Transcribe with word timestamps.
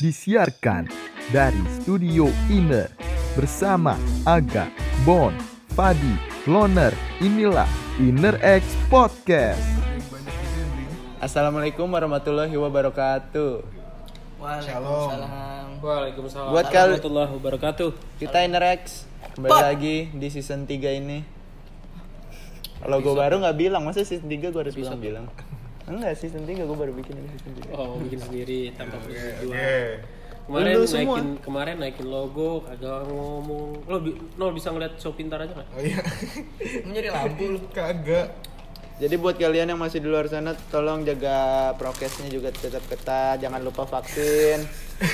disiarkan 0.00 0.88
dari 1.28 1.60
Studio 1.76 2.24
Inner 2.48 2.88
bersama 3.36 4.00
Aga, 4.24 4.72
Bon, 5.04 5.28
Fadi, 5.76 6.16
Loner. 6.48 6.96
Inilah 7.20 7.68
Inner 8.00 8.40
X 8.40 8.64
Podcast. 8.88 9.60
Assalamualaikum 11.20 11.84
warahmatullahi 11.84 12.56
wabarakatuh. 12.56 13.60
Waalaikumsalam. 14.40 15.84
Waalaikumsalam 15.84 16.48
Buat 16.48 16.66
kal- 16.72 16.96
warahmatullahi 16.96 17.30
wabarakatuh. 17.36 17.90
Kita 18.16 18.40
Inner 18.40 18.64
X 18.80 19.04
kembali 19.36 19.52
Pak. 19.52 19.60
lagi 19.60 19.96
di 20.16 20.28
season 20.32 20.64
3 20.64 20.96
ini. 20.96 21.20
Logo 22.88 23.12
baru 23.12 23.44
nggak 23.44 23.56
bilang, 23.60 23.84
masa 23.84 24.00
season 24.00 24.32
3 24.32 24.48
gue 24.48 24.60
harus 24.64 24.72
bilang 24.72 24.96
bilang. 24.96 25.28
Enggak, 25.90 26.12
season 26.14 26.46
3 26.46 26.54
gue 26.60 26.78
baru 26.78 26.92
bikin 26.94 27.18
ini 27.18 27.28
3. 27.66 27.74
Oh, 27.74 27.98
bikin 27.98 28.20
sendiri 28.20 28.70
tanpa 28.72 29.02
persetujuan. 29.02 29.50
Oke. 29.50 29.78
Kemarin 30.40 30.72
Lu 30.72 30.82
semua. 30.82 31.14
naikin 31.14 31.28
kemarin 31.38 31.74
naikin 31.78 32.06
logo, 32.06 32.62
kagak 32.64 33.06
ngomong. 33.06 33.86
Lo 33.86 33.96
bi- 33.98 34.18
lo 34.34 34.50
bisa 34.50 34.70
ngeliat 34.70 34.94
show 34.96 35.10
pintar 35.10 35.38
aja 35.40 35.52
nggak? 35.52 35.68
Oh 35.68 35.80
iya. 35.80 35.98
Menjadi 36.86 37.08
lampu. 37.10 37.58
Kagak. 37.70 38.34
Jadi 39.00 39.14
buat 39.16 39.32
kalian 39.34 39.64
yang 39.66 39.80
masih 39.80 39.98
di 39.98 40.06
luar 40.06 40.28
sana 40.28 40.52
tolong 40.68 41.02
jaga 41.02 41.72
prokesnya 41.74 42.28
juga 42.28 42.52
tetap 42.52 42.84
ketat, 42.84 43.40
jangan 43.40 43.58
lupa 43.58 43.82
vaksin. 43.82 44.60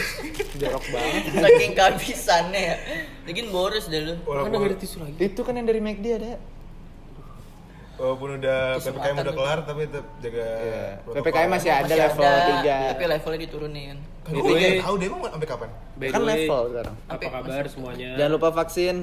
Jorok 0.61 0.83
banget. 0.91 1.23
Saking 1.31 1.73
kehabisannya 1.73 2.63
ya. 2.67 2.77
Bikin 3.23 3.55
boros 3.55 3.87
deh 3.87 4.03
lu. 4.03 4.15
Kan 4.25 4.51
ada 4.51 4.75
tisu 4.75 5.01
lagi. 5.01 5.15
Itu 5.23 5.47
kan 5.47 5.55
yang 5.55 5.69
dari 5.69 5.79
McD 5.79 6.07
ada. 6.17 6.35
Walaupun 7.97 8.29
udah 8.37 8.59
PPKM 8.77 9.17
udah 9.19 9.35
kelar 9.35 9.59
tapi 9.63 9.81
tetap 9.87 10.07
jaga 10.19 10.47
protokol. 11.01 11.23
PPKM 11.23 11.49
masih 11.49 11.71
ada 11.71 11.85
Masih 11.87 11.99
level 11.99 12.25
ada, 12.25 12.55
3. 12.85 12.93
Tapi 12.93 13.05
levelnya 13.07 13.41
diturunin. 13.41 13.97
Kan 14.21 14.31
gue 14.33 14.53
nggak 14.53 14.83
tahu 14.83 14.95
deh 14.95 15.07
emang 15.07 15.21
sampai 15.27 15.49
kapan. 15.49 15.69
By 15.95 16.09
Kan 16.09 16.23
level 16.23 16.61
sekarang. 16.69 16.95
Apa 17.07 17.23
kabar 17.31 17.65
semuanya? 17.67 18.09
Jangan 18.15 18.33
lupa 18.33 18.49
vaksin. 18.53 18.97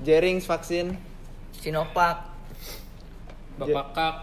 Jerings 0.00 0.44
vaksin. 0.44 0.86
Sinovac. 1.54 2.18
Bapak 3.54 3.86
Kak, 3.92 4.16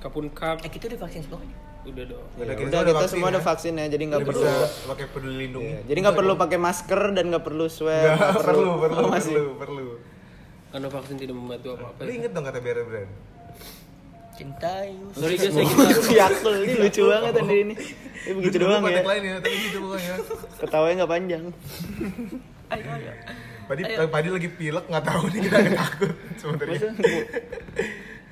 Kapun 0.00 0.26
Kap, 0.30 0.56
Eh 0.60 0.70
kita 0.70 0.88
udah 0.88 1.00
vaksin 1.00 1.20
semuanya. 1.20 1.56
udah 1.84 2.04
dong. 2.08 2.24
Udah, 2.34 2.56
Udah 2.56 2.80
kita 2.88 3.06
semua 3.06 3.28
ya. 3.28 3.32
udah 3.36 3.42
vaksin 3.44 3.72
ya, 3.76 3.86
jadi 3.86 4.04
nggak 4.08 4.24
perlu. 4.24 4.40
pakai 4.88 5.06
peduli 5.12 5.36
lindungi. 5.44 5.68
Iya, 5.68 5.78
Jadi 5.84 5.98
nggak 6.00 6.16
perlu 6.16 6.32
pakai 6.34 6.56
masker 6.56 7.00
dan 7.12 7.24
nggak 7.28 7.44
perlu 7.44 7.68
swab. 7.68 7.92
Nggak, 7.92 8.16
nggak 8.16 8.40
perlu, 8.40 8.70
perlu, 8.80 8.96
Oh, 8.96 9.08
masih. 9.12 9.34
perlu, 9.36 9.52
perlu. 9.60 9.86
Karena 10.74 10.90
vaksin 10.90 11.14
tidak 11.22 11.38
membantu 11.38 11.78
apa-apa. 11.78 12.02
Lu 12.02 12.10
inget 12.10 12.34
dong 12.34 12.42
kata 12.42 12.58
Bere 12.58 12.82
Brand? 12.82 13.10
Cintai. 14.34 14.90
Sorry 15.14 15.38
guys, 15.38 15.54
saya 15.54 15.62
kita 15.70 16.10
Yakul 16.18 16.54
ini 16.66 16.74
lucu 16.82 17.02
banget 17.06 17.32
tadi 17.38 17.54
ini. 17.62 17.74
Ini 18.26 18.32
begitu 18.34 18.56
doang 18.58 18.82
ya. 18.82 19.06
lain 19.06 19.22
ya, 19.22 19.34
tapi 19.38 19.56
gitu 19.70 19.78
pokoknya. 19.86 20.14
Ketawanya 20.58 20.94
nggak 20.98 21.12
panjang. 21.14 21.44
Ayo 22.74 22.84
ayo. 22.90 23.12
Padi, 23.70 23.82
Padi 23.86 24.28
lagi 24.34 24.48
pilek 24.50 24.84
nggak 24.90 25.04
tahu 25.06 25.22
nih 25.30 25.40
kita 25.46 25.58
takut 25.78 26.10
sebenarnya. 26.42 26.90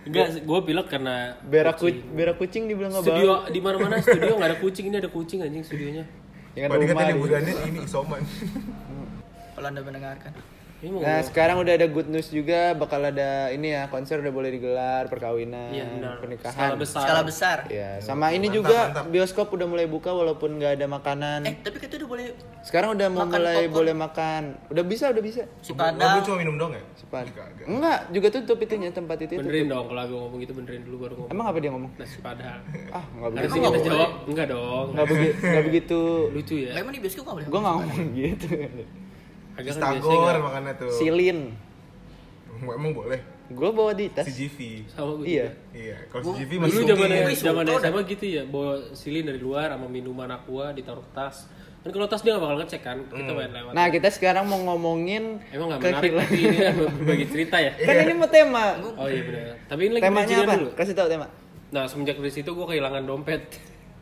enggak, 0.02 0.26
gue 0.42 0.60
pilek 0.66 0.86
karena 0.90 1.16
Berak 1.46 1.78
kucing. 1.78 2.02
berak 2.10 2.36
kucing 2.42 2.62
dibilang 2.66 2.90
nggak 2.90 3.06
Studio 3.06 3.32
di 3.46 3.60
mana-mana 3.62 4.02
studio 4.02 4.34
nggak 4.34 4.50
ada 4.50 4.58
kucing 4.58 4.84
ini 4.90 4.96
ada 4.98 5.10
kucing 5.14 5.38
anjing 5.46 5.62
studionya. 5.62 6.04
Ya 6.58 6.66
kan 6.66 6.74
Padi 6.74 6.84
rumah 6.84 6.90
katanya 6.98 7.06
dia. 7.06 7.14
liburannya 7.14 7.54
ini 7.70 7.78
isoman. 7.86 8.22
Kalau 9.54 9.66
anda 9.70 9.80
mendengarkan. 9.86 10.32
Nah 10.82 11.22
sekarang 11.22 11.56
udah 11.56 11.72
ada 11.72 11.86
good 11.86 12.06
news 12.06 12.26
juga 12.26 12.74
bakal 12.74 12.98
ada 13.00 13.30
ini 13.48 13.70
ya 13.70 13.86
konser 13.86 14.18
udah 14.18 14.28
boleh 14.28 14.50
digelar 14.50 15.06
perkawinan 15.06 15.70
benar. 15.70 16.18
pernikahan 16.18 16.58
Skala 16.68 16.74
besar. 16.76 17.02
Skala 17.02 17.22
besar. 17.22 17.58
ya 17.68 17.90
sama 17.98 18.30
ini 18.30 18.50
Mantap, 18.50 18.56
juga 18.56 18.78
mantap. 18.84 19.04
bioskop 19.06 19.46
udah 19.48 19.64
mulai 19.64 19.86
buka 19.86 20.10
walaupun 20.10 20.58
nggak 20.58 20.72
ada 20.74 20.86
makanan 20.88 21.40
Eh 21.44 21.54
tapi 21.56 21.78
kita 21.78 21.96
udah 21.96 22.08
boleh 22.10 22.24
sekarang 22.60 22.88
udah 22.92 23.06
mau 23.08 23.22
Makan 23.22 23.30
mulai 23.32 23.54
popcorn. 23.60 23.72
boleh 23.72 23.94
makan 23.96 24.42
udah 24.68 24.84
bisa 24.84 25.04
udah 25.08 25.22
bisa 25.22 25.42
si 25.60 25.70
Lu 25.70 25.78
Padang. 25.78 26.18
cuma 26.20 26.36
minum 26.36 26.54
dong 26.56 26.72
ya? 26.72 26.82
Kagak. 27.04 27.62
enggak 27.62 27.98
juga 28.10 28.28
tutup 28.32 28.58
itunya 28.58 28.88
tempat 28.88 29.16
itu 29.20 29.36
benerin 29.36 29.64
tutup. 29.64 29.72
dong 29.72 29.84
kalau 29.86 30.02
aku 30.02 30.14
ngomong 30.18 30.38
gitu 30.40 30.52
benerin 30.52 30.82
dulu 30.82 30.96
baru 30.98 31.14
ngomong. 31.14 31.30
emang 31.30 31.46
apa 31.46 31.58
dia 31.58 31.70
ngomong 31.70 31.90
Nasi 31.94 32.18
padang. 32.18 32.58
ah 32.90 33.04
nggak 33.06 33.30
begitu 33.30 33.54
kita 33.60 33.80
jawab 33.86 34.10
enggak 34.26 34.46
dong. 34.48 34.86
nggak 34.90 35.06
begitu 35.06 35.34
nggak 35.44 35.64
begitu 35.64 36.00
Lucu 36.32 36.54
ya. 36.58 36.70
Lah 36.72 36.80
emang 36.80 36.90
di 36.90 37.00
bioskop 37.00 37.22
nggak 37.22 37.36
boleh. 37.36 37.46
gue 37.46 37.60
nggak 37.60 37.74
ngomong 37.76 37.98
gitu 38.12 38.48
Agak 39.52 39.76
kan 39.76 40.00
Stagor 40.00 40.34
makannya 40.40 40.72
tuh. 40.76 40.90
silin 40.90 41.38
Emang 42.62 42.92
boleh. 42.92 43.20
gue 43.52 43.68
bawa 43.68 43.92
di 43.92 44.08
tas 44.08 44.24
CGV. 44.24 44.88
sama 44.88 45.18
gue 45.20 45.26
iya. 45.28 45.50
Iya, 45.74 45.96
kalau 46.08 46.32
CGV 46.32 46.50
Dulu 46.56 46.62
masih 46.62 46.84
zaman. 46.88 47.08
Wih, 47.10 47.36
zaman 47.36 47.62
suka 47.66 47.80
SMA 47.84 48.00
gitu 48.08 48.24
ya, 48.24 48.42
bawa 48.46 48.72
silin 48.94 49.24
dari 49.28 49.36
luar 49.36 49.68
sama 49.68 49.86
minuman 49.86 50.30
aqua 50.30 50.72
ditaruh 50.72 51.04
tas. 51.12 51.50
Kan 51.82 51.90
kalau 51.90 52.06
tas 52.06 52.22
dia 52.22 52.32
gak 52.32 52.40
bakal 52.40 52.56
ngecek 52.62 52.80
kan, 52.80 52.96
kita 53.02 53.32
main 53.34 53.50
lewat. 53.50 53.72
nah 53.74 53.90
kita 53.90 54.08
sekarang 54.08 54.46
mau 54.46 54.56
ngomongin 54.62 55.42
Emang 55.50 55.74
gak 55.74 55.82
menarik 55.82 56.10
tapi 56.14 56.36
ini 56.38 56.56
kan 56.56 56.74
berbagi 56.94 57.26
cerita 57.26 57.56
ya. 57.58 57.72
kan 57.74 57.94
ini 57.98 58.14
mau 58.14 58.30
tema 58.30 58.64
Oh 58.94 59.10
iya 59.10 59.22
benar. 59.26 59.42
Tapi 59.66 59.80
ini 59.82 59.92
lagi 59.98 60.04
temanya 60.06 60.36
apa 60.38 60.54
dulu. 60.54 60.70
kasih 60.78 60.94
tahu 60.94 61.08
tema 61.10 61.26
Nah 61.74 61.82
semenjak 61.90 62.16
dari 62.16 62.30
situ 62.30 62.48
gue 62.48 62.66
kehilangan 62.70 63.02
dompet. 63.02 63.42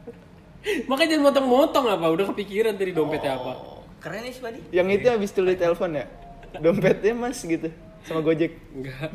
Makanya 0.92 1.16
jangan 1.16 1.24
motong-motong 1.32 1.86
apa, 1.88 2.06
udah 2.06 2.24
kepikiran 2.28 2.76
tadi 2.76 2.92
dompetnya 2.92 3.32
apa. 3.34 3.79
Keren 4.00 4.20
nih 4.22 4.32
si 4.32 4.40
Padi. 4.40 4.58
yang 4.70 4.88
itu 4.88 5.06
habis 5.06 5.30
tulis 5.30 5.54
telepon 5.54 5.92
ya 5.92 6.08
dompetnya 6.56 7.12
mas 7.12 7.38
gitu 7.38 7.68
sama 8.02 8.20
gojek 8.20 8.56
Enggak. 8.72 9.12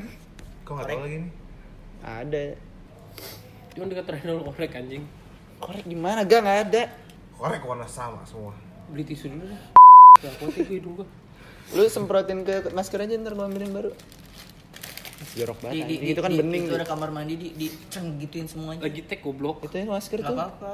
Kok 0.61 0.71
nggak 0.71 0.87
tahu 0.87 1.01
lagi 1.01 1.17
nih? 1.19 1.31
ada 2.01 2.43
Cuma 3.71 3.85
dekat 3.85 4.05
renal 4.13 4.39
korek 4.41 4.71
anjing. 4.73 5.03
korek 5.57 5.83
gimana 5.83 6.21
gak 6.21 6.39
nggak 6.39 6.59
ada 6.65 6.83
Korek 7.33 7.59
warna 7.61 7.83
sama 7.83 8.23
semua. 8.23 8.55
Beli 8.87 9.03
tisu 9.03 9.27
dulu 9.27 9.43
deh. 9.43 9.61
Gak 10.17 10.33
kuat 10.39 10.55
ya 10.55 10.63
hidung 10.71 10.95
gue. 10.95 11.07
lu 11.73 11.83
semprotin 11.85 12.39
ke 12.41 12.71
masker 12.71 13.01
aja 13.01 13.17
ntar 13.17 13.33
gua 13.33 13.45
ambilin 13.45 13.73
baru 13.73 13.91
jorok 15.33 15.57
Di, 15.57 15.63
banget 15.65 15.75
di, 15.75 15.81
anjing. 15.83 16.01
itu 16.07 16.19
kan 16.21 16.31
di, 16.31 16.37
bening 16.37 16.63
Itu 16.63 16.71
tuh. 16.71 16.77
ada 16.77 16.87
kamar 16.87 17.09
mandi 17.09 17.33
di 17.35 17.47
di 17.51 17.67
ceng 17.89 18.15
gituin 18.17 18.45
semuanya. 18.45 18.79
Lagi 18.79 19.01
tek 19.01 19.19
goblok. 19.19 19.59
itu 19.61 19.75
ya 19.75 19.85
masker 19.85 20.19
Gak 20.19 20.29
tuh 20.29 20.35
apa-apa. 20.37 20.73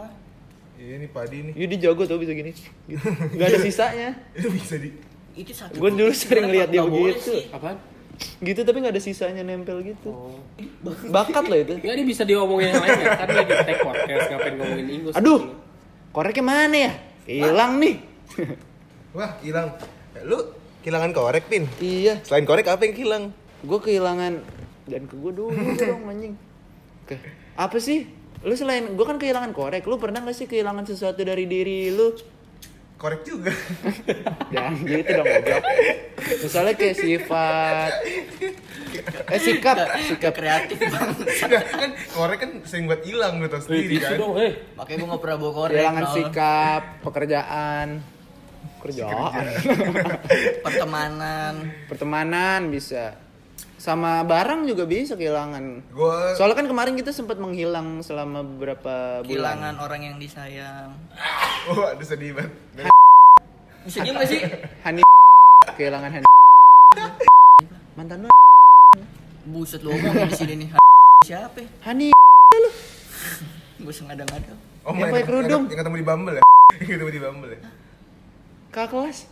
Iya 0.81 0.95
nih 0.97 1.09
Padi 1.09 1.37
nih. 1.43 1.53
Yudi 1.55 1.75
jago 1.77 2.01
tuh 2.03 2.17
bisa 2.17 2.33
gini 2.33 2.49
gitu. 2.49 3.05
gak 3.31 3.47
ada 3.47 3.59
sisanya 3.67 4.09
Itu 4.33 4.49
bisa 4.49 4.75
di 4.75 4.89
Itu 5.31 5.53
sakit. 5.53 5.77
Gua 5.77 5.89
dulu 5.89 6.09
sering 6.11 6.49
lihat 6.49 6.67
dia 6.67 6.81
Nggak 6.81 6.89
begitu. 6.89 7.33
Apaan? 7.51 7.77
gitu 8.37 8.61
tapi 8.61 8.77
gak 8.79 8.93
ada 8.93 9.01
sisanya 9.01 9.41
nempel 9.41 9.81
gitu 9.81 10.09
Oh. 10.09 10.37
bakat 11.07 11.41
loh 11.43 11.57
itu 11.59 11.73
Enggak 11.75 11.95
dia 11.95 12.05
bisa 12.07 12.21
diomongin 12.23 12.69
yang 12.69 12.77
lain 12.79 12.97
ya. 12.99 13.09
Kan 13.15 13.27
lagi 13.31 13.53
tek 13.63 13.77
podcast 13.79 14.25
ngapain 14.27 14.53
ngomongin 14.55 14.87
Inggris. 14.91 15.13
aduh 15.15 15.39
koreknya 16.11 16.43
mana 16.43 16.77
ya 16.79 16.91
hilang 17.23 17.77
nih 17.77 17.95
Wah, 19.11 19.35
hilang. 19.39 19.75
Eh, 20.13 20.23
Lu 20.23 20.37
kehilangan 20.79 21.11
korek, 21.11 21.43
Pin. 21.45 21.67
iya 21.77 22.21
Selain 22.21 22.41
korek 22.41 22.63
apa 22.65 22.81
yang 22.81 22.95
hilang? 22.95 23.23
gue 23.61 23.79
kehilangan 23.79 24.33
dan 24.83 25.01
ke 25.03 25.13
gue 25.13 25.31
dulu 25.31 25.53
dong 25.79 26.01
anjing 26.07 26.33
ke 27.03 27.13
apa 27.53 27.77
sih 27.77 28.05
lu 28.41 28.53
selain 28.53 28.89
gue 28.89 29.05
kan 29.05 29.15
kehilangan 29.15 29.51
korek 29.51 29.83
lu 29.83 29.95
pernah 29.95 30.19
gak 30.19 30.33
sih 30.33 30.45
kehilangan 30.45 30.83
sesuatu 30.83 31.21
dari 31.21 31.45
diri 31.45 31.89
lu 31.89 32.13
Korek 32.93 33.25
juga. 33.25 33.49
jangan 34.53 34.77
gitu 34.79 35.09
dong 35.11 35.25
goblok 35.25 35.63
misalnya 36.37 36.73
kayak 36.75 36.93
sifat 36.95 37.91
eh 39.25 39.41
sikap 39.41 39.73
sikap 39.99 40.29
kreatif 40.31 40.77
banget. 40.77 41.17
Kan 41.67 41.91
korek 42.13 42.37
kan 42.37 42.51
sering 42.61 42.85
buat 42.85 43.01
hilang 43.01 43.41
lu 43.41 43.47
tau 43.47 43.57
Eh, 43.57 43.63
sendiri 43.63 43.97
kan. 43.97 44.21
dong, 44.21 44.37
hei. 44.37 44.53
Makanya 44.77 44.97
gue 44.99 45.07
gak 45.07 45.17
pernah 45.19 45.37
bawa 45.39 45.53
korek. 45.55 45.73
kehilangan 45.73 46.05
sikap 46.13 46.81
pekerjaan 47.01 47.87
kerjaan 48.79 49.45
Pertemanan. 50.65 51.53
pertemanan 51.85 52.61
bisa 52.69 53.17
sama 53.81 54.21
barang 54.21 54.69
juga 54.69 54.85
bisa 54.85 55.17
kehilangan 55.17 55.89
Gua 55.89 56.37
soalnya 56.37 56.61
kan 56.61 56.67
kemarin 56.69 56.93
kita 56.93 57.09
sempat 57.09 57.41
menghilang 57.41 58.05
selama 58.05 58.45
beberapa 58.45 59.25
bulan 59.25 59.25
Kehilangan 59.25 59.75
orang 59.81 60.01
yang 60.05 60.15
disayang. 60.21 60.93
oh, 61.73 61.89
aduh 61.89 62.05
sedih 62.05 62.37
banget. 62.37 62.53
Bisa 63.89 64.05
diem 64.05 64.13
gak 64.13 64.29
sih? 64.29 64.45
Hani 64.85 65.01
kehilangan 65.73 66.13
Hani 66.13 66.27
mantan 67.97 68.17
lu 68.21 68.29
Buset 69.49 69.81
lu 69.81 69.89
ngomongin 69.97 70.29
di 70.29 70.37
sini 70.37 70.53
nih. 70.61 70.69
Siapa? 71.25 71.57
ya? 71.57 71.69
Hani 71.81 72.13
Gue 73.81 73.89
sengadang-adang. 73.89 74.53
Oh, 74.85 74.93
Yang 74.93 75.01
main- 75.01 75.13
pakai 75.17 75.25
kerudung. 75.25 75.63
Yang 75.65 75.79
ketemu 75.81 75.95
di 75.97 76.05
Bumble 76.05 76.33
ya? 76.37 76.43
Yang 76.77 76.89
ketemu 76.93 77.09
di 77.09 77.21
Bumble 77.25 77.51
ya? 77.57 77.59
kakak 78.71 78.87
kelas 78.95 79.27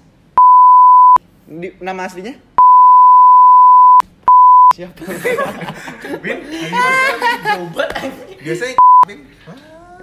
di, 1.47 1.71
nama 1.79 2.05
aslinya 2.05 2.35
siapa 4.79 5.01
banget 7.69 7.91
anjing. 7.99 8.39
biasanya. 8.39 8.75
Hah? 9.43 9.57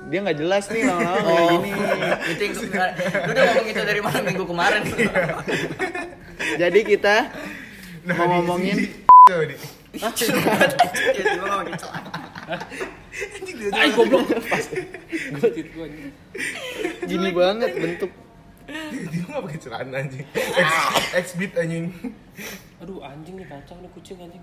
dia 0.07 0.19
nggak 0.21 0.37
jelas 0.37 0.65
nih 0.69 0.83
lama-lama 0.85 1.19
kayak 1.19 1.41
Oh, 1.41 1.49
gini 1.51 1.71
itu 2.29 2.43
yang 2.45 2.53
gue- 2.55 2.69
lu 2.69 3.31
udah 3.33 3.43
ngomong 3.43 3.67
itu 3.67 3.81
dari 3.83 4.01
mana 4.01 4.19
minggu 4.23 4.45
kemarin 4.45 4.81
jadi 6.61 6.81
kita 6.85 7.17
Nah, 8.05 8.15
Mau 8.15 8.39
ngomongin- 8.39 9.03
Ay 13.73 13.89
goblok. 13.91 14.29
Gini 17.03 17.29
banget 17.33 17.71
bentuk. 17.75 18.11
Dia 18.67 19.23
nggak 19.27 19.43
pakai 19.47 19.59
celana 19.63 19.97
anjing. 20.03 20.27
X, 20.35 20.71
X 21.15 21.27
beat 21.39 21.55
anjing. 21.55 21.95
Aduh 22.77 23.01
anjing 23.01 23.41
nih 23.41 23.47
kacau 23.49 23.77
nih 23.81 23.91
kucing 23.97 24.19
anjing. 24.21 24.43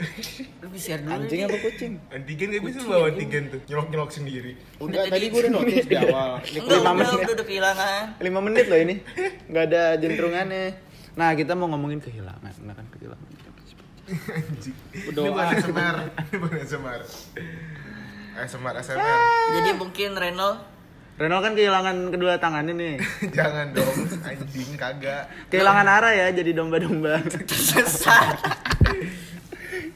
Lu 0.63 0.67
bisa 0.73 0.83
share 0.95 1.01
dulu. 1.05 1.13
Anjing 1.13 1.39
apa 1.45 1.57
kucing? 1.61 1.91
Antigen 2.09 2.47
gak 2.49 2.63
bisa 2.65 2.79
bawa 2.87 3.05
antigen 3.13 3.43
tuh. 3.53 3.61
Nyolok-nyolok 3.69 4.11
sendiri. 4.11 4.51
Enggak, 4.81 5.03
tadi 5.13 5.25
gue 5.29 5.39
udah 5.43 5.53
notice 5.61 5.85
di 5.85 5.95
awal. 5.99 6.31
Lima 6.49 6.65
udah, 6.65 6.93
menit. 6.97 7.13
udah, 7.13 7.35
udah 7.37 7.45
kehilangan. 7.45 8.03
5 8.17 8.47
menit 8.49 8.65
loh 8.65 8.79
ini. 8.81 8.95
Enggak 9.51 9.63
ada 9.69 9.83
jentrungannya. 10.01 10.65
Nah, 11.13 11.29
kita 11.37 11.53
mau 11.53 11.69
ngomongin 11.69 12.01
kehilangan. 12.01 12.53
Nah, 12.65 12.73
kan 12.73 12.85
kehilangan. 12.89 13.27
Anjing. 14.09 14.75
Bukan 15.13 15.45
SMR. 15.61 15.95
Ini 16.09 16.37
bukan 16.41 16.57
SMR. 16.65 17.01
SMR, 18.33 18.75
SMR. 18.81 19.19
Jadi 19.61 19.69
mungkin 19.77 20.09
Reno 20.17 20.72
Renal 21.13 21.39
kan 21.39 21.54
kehilangan 21.54 22.10
kedua 22.10 22.33
tangannya 22.36 22.74
nih. 22.74 22.95
Jangan 23.38 23.69
dong, 23.69 23.95
anjing 24.25 24.74
kagak. 24.74 25.30
Kehilangan 25.48 25.86
arah 25.86 26.10
ya 26.12 26.27
jadi 26.33 26.57
domba-domba. 26.57 27.21
tersesat. 27.50 28.33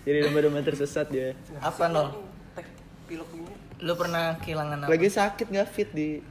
jadi 0.06 0.30
domba-domba 0.30 0.62
tersesat 0.62 1.10
dia. 1.10 1.34
apa 1.58 1.84
Nol? 1.90 2.22
Tek 2.54 2.68
pilok 3.06 3.30
ini 3.34 3.50
Lu 3.78 3.94
pernah 3.94 4.38
kehilangan 4.38 4.86
apa? 4.86 4.90
Lagi 4.90 5.10
sakit 5.10 5.48
nggak 5.50 5.68
fit 5.68 5.90
di 5.92 6.22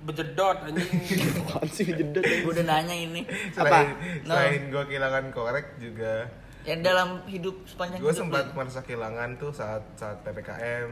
bejedot 0.00 0.58
anjing. 0.62 0.84
Apaan 1.42 1.68
sih 1.68 1.88
jedot 1.88 2.20
ya? 2.20 2.36
Gue 2.40 2.52
udah 2.52 2.66
nanya 2.66 2.92
ini. 2.94 3.24
Selain, 3.50 3.88
No. 4.22 4.36
selain 4.36 4.62
gue 4.68 4.82
kehilangan 4.86 5.24
korek 5.32 5.76
juga 5.76 6.28
Ya 6.66 6.74
dalam 6.76 7.22
hidup 7.24 7.62
sepanjang 7.64 8.02
gue 8.02 8.10
hidup 8.10 8.20
sempat 8.20 8.44
lu. 8.50 8.58
merasa 8.58 8.80
kehilangan 8.82 9.38
tuh 9.38 9.54
saat 9.54 9.86
saat 9.94 10.18
ppkm 10.20 10.88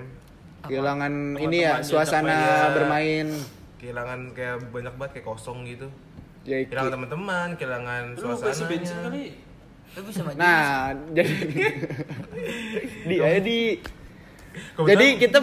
Kehilangan 0.64 1.12
ini 1.38 1.56
ya 1.60 1.72
suasana 1.84 2.24
temannya. 2.32 2.74
bermain. 2.76 3.28
kehilangan 3.84 4.20
kayak 4.32 4.56
banyak 4.72 4.94
banget 4.96 5.10
kayak 5.20 5.26
kosong 5.28 5.68
gitu 5.68 5.92
Ya, 6.44 6.60
kehilangan 6.64 6.92
teman-teman 7.00 7.48
kehilangan 7.56 8.02
bensin 8.16 8.36
suasana 8.36 9.00
kali. 9.08 9.24
Nah, 10.36 10.90
jadi 11.14 11.34
di 13.08 13.16
ayo 13.22 13.38
di 13.40 13.58
Jadi 14.76 15.06
kita 15.22 15.38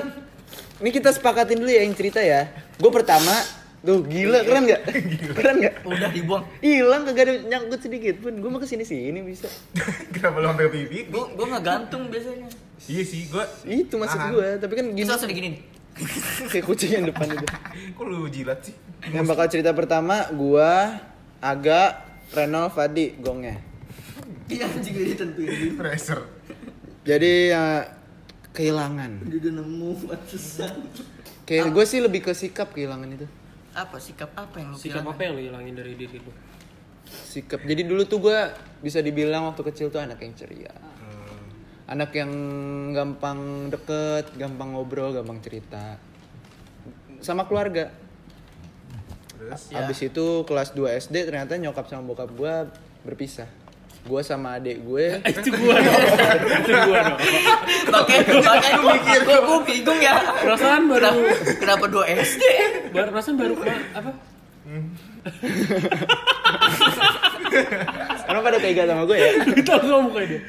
ini 0.81 0.89
kita 0.89 1.09
sepakatin 1.09 1.57
dulu 1.57 1.69
ya 1.71 1.81
yang 1.81 1.95
cerita 1.97 2.21
ya. 2.21 2.49
Gue 2.77 2.91
pertama 2.93 3.33
tuh 3.81 4.05
gila 4.05 4.45
keren 4.45 4.69
nggak? 4.69 4.81
Keren 5.37 5.55
nggak? 5.57 5.75
udah 5.89 6.09
dibuang. 6.13 6.43
Hilang 6.61 7.01
kagak 7.09 7.23
ada 7.25 7.33
nyangkut 7.49 7.81
sedikit 7.81 8.21
pun. 8.21 8.37
Gue 8.37 8.49
mau 8.53 8.61
ke 8.61 8.69
sini 8.69 8.85
sini 8.85 9.25
bisa. 9.25 9.49
kenapa 10.13 10.37
lu 10.37 10.47
sampai 10.53 10.69
pipi 10.69 11.09
Gue 11.09 11.23
gue 11.33 11.45
nggak 11.49 11.63
gantung 11.65 12.13
biasanya. 12.13 12.49
Iya 12.87 13.03
sih 13.03 13.25
gue 13.25 13.43
Itu 13.63 13.95
maksud 13.95 14.15
Nahan. 14.15 14.31
gue. 14.31 14.47
Tapi 14.57 14.73
kan 14.73 14.85
gini 14.87 14.97
Bisa 14.97 15.11
langsung 15.11 15.29
diginiin. 15.29 15.55
kayak 16.47 16.63
kucing 16.63 16.91
yang 16.93 17.05
depan 17.05 17.27
itu. 17.29 17.45
kok 17.97 18.03
lu 18.03 18.25
jilat 18.25 18.59
sih 18.61 18.73
Yang 19.07 19.25
bakal 19.27 19.45
cerita 19.47 19.71
pertama 19.71 20.29
gua 20.31 20.97
agak 21.37 21.99
Renal 22.31 22.69
Fadi 22.69 23.17
gongnya. 23.17 23.59
Iya 24.47 24.65
anjing 24.67 24.93
dia 24.93 25.15
tentuin. 25.15 25.75
pressure 25.75 26.23
Jadi 27.01 27.49
ya 27.49 27.87
kehilangan. 28.51 29.25
Dia 29.25 29.37
udah 29.39 29.53
nemu 29.57 29.89
pantesan. 30.05 30.73
Kayak 31.43 31.65
gue 31.69 31.83
sih 31.83 31.99
lebih 31.99 32.21
ke 32.21 32.31
sikap 32.31 32.71
kehilangan 32.71 33.09
itu. 33.11 33.27
Apa 33.71 33.97
sikap 33.97 34.31
apa 34.33 34.55
yang 34.57 34.71
lu 34.71 34.77
Sikap 34.77 35.01
kehilangan? 35.01 35.11
apa 35.11 35.21
yang 35.21 35.33
lu 35.33 35.41
hilangin 35.41 35.73
dari 35.73 35.93
diri 35.95 36.17
lu? 36.17 36.31
Sikap. 37.03 37.59
Jadi 37.61 37.81
dulu 37.83 38.05
tuh 38.05 38.19
gue 38.21 38.37
bisa 38.79 38.99
dibilang 38.99 39.43
waktu 39.45 39.61
kecil 39.65 39.87
tuh 39.87 39.99
anak 39.99 40.19
yang 40.19 40.31
ceria. 40.33 40.71
Anak 41.91 42.15
yang 42.15 42.31
gampang 42.95 43.67
deket, 43.67 44.31
gampang 44.39 44.71
ngobrol, 44.71 45.11
gampang 45.11 45.43
cerita. 45.43 45.99
Sama 47.19 47.43
keluarga. 47.51 47.91
terus 49.35 49.73
Ya. 49.75 49.83
Abis 49.83 49.99
itu 50.07 50.47
kelas 50.47 50.71
2 50.71 50.87
SD 51.03 51.27
ternyata 51.27 51.59
nyokap 51.59 51.91
sama 51.91 52.07
bokap 52.07 52.31
gue 52.31 52.55
berpisah. 53.03 53.51
Gue 54.07 54.23
sama 54.23 54.55
adik 54.55 54.81
gue 54.87 55.19
Itu 55.35 55.51
gua 55.51 55.77
dong. 55.83 56.01
Itu 56.63 56.73
gua 56.73 56.99
dong. 57.11 57.19
Makanya 58.39 58.71
gue 58.79 58.95
gue 59.27 59.37
gue 59.43 59.59
bingung 59.67 59.99
ya. 59.99 60.15
Perasaan 60.47 60.87
baru 60.87 61.11
Kenapa, 61.11 61.53
kenapa 61.59 61.85
dua 61.91 62.05
SD? 62.07 62.43
baru 62.95 63.09
perasaan 63.11 63.35
baru 63.35 63.53
apa? 63.91 64.11
Kenapa 67.51 68.43
pada 68.47 68.59
tega 68.63 68.83
sama 68.87 69.03
gue 69.03 69.17
ya? 69.19 69.29
Kita 69.43 69.71
langsung 69.77 70.07
mukanya 70.07 70.27
dia. 70.31 70.41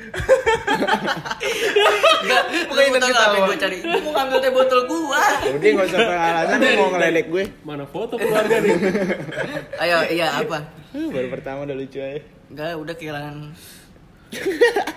Enggak, 2.23 2.43
bukan 2.71 2.83
mau 2.87 3.01
tahu 3.03 3.13
apa 3.13 3.37
gue 3.43 3.57
cari. 3.59 3.77
Gue 3.83 4.01
mau 4.07 4.13
ngambil 4.15 4.39
teh 4.39 4.51
botol 4.55 4.81
gua. 4.87 5.23
Udah 5.51 5.71
gak 5.75 5.87
usah 5.91 5.99
pengalasan 5.99 6.59
lu 6.63 6.73
mau 6.79 6.89
ngeledek 6.95 7.27
gue. 7.27 7.45
Mana 7.67 7.85
foto 7.91 8.15
keluarga 8.17 8.57
nih? 8.63 8.77
Ayo, 9.83 9.99
iya 10.15 10.27
apa? 10.39 10.59
Baru 10.95 11.29
pertama 11.33 11.67
udah 11.67 11.77
lucu 11.77 11.99
aja. 11.99 12.23
Enggak, 12.53 12.71
udah 12.79 12.95
kehilangan 12.95 13.37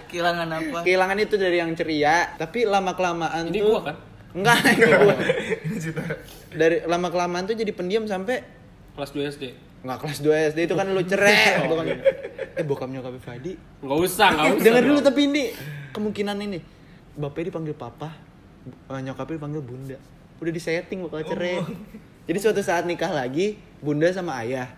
kehilangan 0.08 0.48
apa? 0.48 0.80
Kehilangan 0.88 1.18
itu 1.20 1.36
dari 1.36 1.58
yang 1.60 1.72
ceria, 1.76 2.36
tapi 2.40 2.64
lama 2.64 2.96
kelamaan 2.96 3.52
Ini 3.52 3.60
tuh 3.60 3.68
gua 3.68 3.82
kan? 3.92 3.96
Enggak, 4.36 4.58
ini 4.76 4.92
gua. 4.92 5.16
ini 5.64 5.78
cerita 5.80 6.04
Dari 6.56 6.78
lama 6.88 7.08
kelamaan 7.12 7.44
tuh 7.48 7.56
jadi 7.56 7.72
pendiam 7.76 8.08
sampai 8.08 8.44
Kelas 8.96 9.12
2 9.12 9.28
SD. 9.36 9.44
Enggak 9.86 9.98
kelas 10.02 10.18
2 10.26 10.50
SD 10.58 10.60
itu 10.66 10.74
kan 10.74 10.90
lu 10.90 11.04
cerai 11.06 11.38
gitu 11.62 11.76
kan. 11.78 11.86
Eh 12.58 12.64
bokap 12.66 12.90
nyokap 12.90 13.14
Fadi. 13.22 13.54
Enggak 13.86 14.00
usah, 14.02 14.28
enggak 14.34 14.46
usah. 14.58 14.64
Dengar 14.66 14.82
dulu 14.82 15.00
tapi 15.06 15.22
ini 15.30 15.44
kemungkinan 15.94 16.38
ini. 16.42 16.60
Bapaknya 17.14 17.54
dipanggil 17.54 17.76
papa, 17.78 18.10
eh, 18.66 19.00
nyokapnya 19.06 19.38
dipanggil 19.38 19.62
bunda. 19.62 19.98
Udah 20.42 20.52
disetting 20.52 21.06
bakal 21.06 21.22
cerai. 21.24 21.62
Jadi 22.26 22.38
suatu 22.42 22.66
saat 22.66 22.90
nikah 22.90 23.14
lagi, 23.14 23.62
bunda 23.78 24.10
sama 24.10 24.42
ayah, 24.42 24.74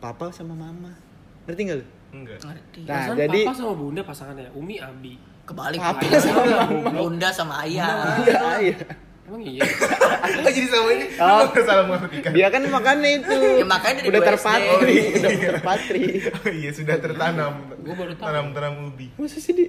papa 0.00 0.32
sama 0.32 0.56
mama. 0.56 0.96
Ngerti 1.44 1.60
gak 1.68 1.76
lu? 1.78 1.86
enggak 2.16 2.40
Ngerti. 2.40 2.80
Nah, 2.88 3.12
jadi 3.12 3.40
papa 3.44 3.54
sama 3.54 3.72
bunda 3.76 4.00
pasangannya 4.00 4.48
Umi 4.56 4.80
Abi. 4.80 5.14
Kebalik. 5.46 5.78
Papa 5.78 6.02
Bunda 6.02 6.18
sama 6.18 6.42
sama 6.42 6.90
Bunda 6.90 7.28
sama 7.30 7.54
ayah. 7.62 7.86
Iya, 8.18 8.34
ayah. 8.58 8.78
Emang 9.26 9.42
iya. 9.42 9.62
Enggak 10.38 10.52
jadi 10.52 10.68
sama 10.68 10.88
ini 10.92 11.06
Oh. 11.16 11.42
Lu 11.44 11.60
salah 11.60 11.84
mengartikan 11.84 12.30
Dia 12.30 12.46
kan 12.46 12.62
makannya 12.62 13.10
itu. 13.18 13.34
Ya, 13.58 13.66
makanya 13.66 13.94
dari 13.98 14.08
udah 14.08 14.20
terpatri, 14.22 14.96
udah 15.18 15.30
terpatri. 15.50 16.04
oh 16.22 16.48
iya 16.48 16.70
sudah 16.70 16.96
tertanam 16.96 17.52
Gua 17.80 17.94
baru 17.96 18.14
tahu. 18.14 18.26
tanam-tanam 18.26 18.72
ubi 18.86 19.10
Masa 19.14 19.38
sih 19.38 19.50
di? 19.50 19.66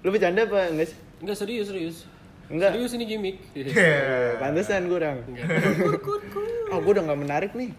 Lu 0.00 0.08
bercanda 0.08 0.44
apa 0.44 0.68
enggak 0.68 0.92
sih? 0.92 0.98
Enggak 1.18 1.36
serius, 1.36 1.66
serius. 1.68 1.96
Enggak. 2.46 2.74
Serius 2.74 2.92
ini 2.92 3.04
gimmick. 3.06 3.36
Iya. 3.52 4.36
Pantesan 4.36 4.84
kurang. 4.86 5.24
Enggak. 5.24 5.48
Oh, 6.70 6.78
gue 6.78 6.92
udah 6.94 7.02
nggak 7.02 7.20
menarik 7.20 7.52
nih. 7.52 7.74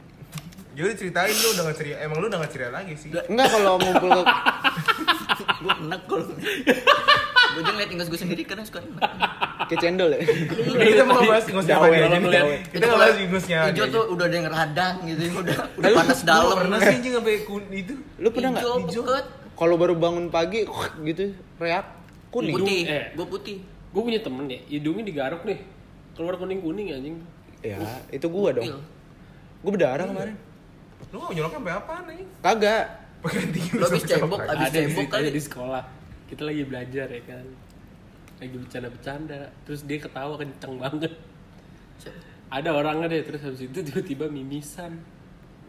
Udah 0.73 0.91
ceritain 0.91 1.31
lu 1.31 1.47
udah 1.53 1.63
gak 1.65 1.77
ceria. 1.77 1.95
Emang 2.01 2.19
lu 2.19 2.27
udah 2.27 2.43
gak 2.43 2.51
ceria 2.51 2.67
lagi 2.67 2.91
sih. 2.95 3.07
Enggak 3.07 3.47
kalau 3.47 3.79
ngumpul 3.79 4.19
ke 4.19 4.35
Gue 5.61 5.71
enak 5.71 6.01
kalau. 6.05 6.25
Gue 7.51 7.61
juga 7.61 7.73
ngeliat 7.75 7.91
ingus 7.91 8.07
gue 8.07 8.15
sendiri 8.17 8.47
kadang 8.47 8.63
suka 8.63 8.79
enak. 8.79 9.11
ke 9.67 9.75
cendol 9.75 10.07
ya. 10.09 10.23
Kita 10.23 11.03
mau 11.03 11.19
bahas 11.21 11.43
apa 11.43 11.59
Jawa, 11.61 11.85
Jadi 11.87 12.17
ngeliat- 12.17 12.63
Kita 12.65 12.85
kalau 12.85 12.97
bahas 12.97 13.17
ingusnya 13.17 13.59
Hijau 13.67 13.85
tuh 13.87 14.03
udah 14.09 14.25
ada 14.25 14.35
yang 14.35 14.47
radang 14.47 14.95
gitu, 15.03 15.21
udah 15.43 15.57
udah 15.75 15.89
panas 15.93 16.19
dalam. 16.23 16.55
Pernah 16.57 16.79
sih 16.79 16.95
anjing 16.95 17.13
sampai 17.13 17.43
kun 17.43 17.63
itu? 17.69 17.93
Lu 18.17 18.31
pernah 18.31 18.49
nggak? 18.55 18.63
Hijau, 18.87 19.03
Kalau 19.51 19.75
baru 19.75 19.93
bangun 19.93 20.31
pagi 20.31 20.63
gitu 21.07 21.35
reak 21.59 21.85
kuning. 22.31 22.55
putih. 22.55 22.81
Eh. 22.87 23.05
Gue 23.13 23.27
putih. 23.27 23.57
Gue 23.91 24.01
punya 24.01 24.19
temen 24.23 24.47
ya, 24.47 24.59
hidungnya 24.65 25.03
digaruk 25.03 25.43
nih. 25.43 25.59
Keluar 26.15 26.35
kuning-kuning 26.35 26.87
anjing. 26.89 27.15
Ya, 27.59 27.77
itu 28.09 28.25
gua 28.25 28.49
dong. 28.51 28.79
Gua 29.59 29.69
berdarah 29.69 30.07
kemarin. 30.07 30.35
Lu 31.11 31.19
gak 31.19 31.31
nyoloknya 31.31 31.57
sampai 31.59 31.73
apaan 31.73 32.03
nih? 32.07 32.25
Kagak. 32.39 32.85
Pakai 33.21 33.45
tinggi 33.47 33.71
Lu 33.73 33.83
habis 33.83 34.03
cebok, 34.03 34.39
Abis 34.39 34.49
ada 34.51 34.65
di, 34.65 34.77
cebok 34.83 35.03
situ, 35.03 35.13
kali. 35.13 35.27
di 35.29 35.41
sekolah. 35.41 35.83
Kita 36.25 36.41
lagi 36.41 36.63
belajar 36.63 37.07
ya 37.07 37.21
kan. 37.23 37.45
Lagi 38.37 38.55
bercanda-bercanda. 38.57 39.39
Terus 39.63 39.81
dia 39.83 39.97
ketawa 39.97 40.33
kenceng 40.35 40.75
banget. 40.75 41.13
Ada 42.49 42.69
orangnya 42.71 43.07
deh, 43.07 43.21
terus 43.21 43.41
habis 43.41 43.61
itu 43.61 43.79
tiba-tiba 43.79 44.25
mimisan. 44.27 44.99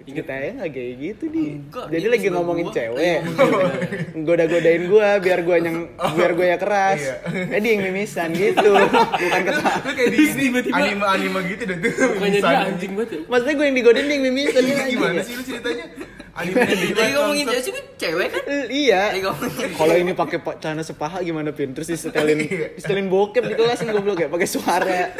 Ingat 0.02 0.26
Ceritanya 0.26 0.50
nggak 0.58 0.70
kayak 0.72 0.92
gitu 0.98 1.24
di. 1.30 1.44
Enggak, 1.62 1.84
Jadi 1.88 2.06
lagi 2.10 2.26
ngomongin 2.26 2.66
gua, 2.66 2.74
cewek. 2.74 3.18
lagi 3.22 3.30
ngomongin 3.30 4.24
Goda-godain 4.24 4.82
gua 4.90 5.08
biar 5.16 5.40
gua 5.40 5.56
yang 5.60 5.76
biar 6.18 6.32
gua 6.34 6.46
ya 6.48 6.58
keras. 6.58 6.98
Iya. 6.98 7.14
Eh 7.54 7.60
dia 7.62 7.70
yang 7.70 7.82
mimisan 7.86 8.28
gitu. 8.34 8.66
Bukan 8.66 9.40
ketawa. 9.46 9.70
Lu 9.78 9.90
kayak 9.92 10.10
di 10.10 10.16
Terus 10.16 10.30
sini 10.32 10.42
tiba-tiba- 10.42 10.74
anime-anime 10.76 11.38
gitu 11.46 11.62
deh 11.62 11.76
tuh. 11.78 11.90
Bukannya 12.10 12.18
dia 12.32 12.42
mimisan. 12.42 12.66
anjing 12.66 12.92
banget 12.92 13.10
ya. 13.12 13.20
Maksudnya 13.30 13.54
gua 13.54 13.64
yang 13.64 13.76
digodain 13.78 14.02
dia 14.02 14.10
yang 14.10 14.24
mimisan 14.26 14.60
dia 14.60 14.74
gimana 14.90 15.14
ya. 15.14 15.22
sih 15.22 15.34
lu 15.38 15.42
ceritanya? 15.44 15.84
Lagi 16.32 16.48
gimana? 16.48 17.08
ngomongin 17.14 17.44
cewek 17.46 17.62
sih 17.62 17.72
cewek 17.98 18.28
kan? 18.28 18.42
Iya. 18.66 19.02
Kalau 19.78 19.94
ini 19.94 20.12
pakai 20.12 20.38
pa- 20.38 20.56
celana 20.56 20.80
sepaha 20.80 21.20
gimana 21.20 21.52
pin? 21.52 21.70
Terus 21.70 21.88
disetelin 21.88 22.40
Iya. 22.42 22.66
disetelin 22.74 23.06
bokep 23.06 23.42
di 23.42 23.54
kelas 23.54 23.78
kan 23.78 23.92
goblok 23.92 24.18
ya 24.18 24.28
pakai 24.28 24.48
suara. 24.48 25.00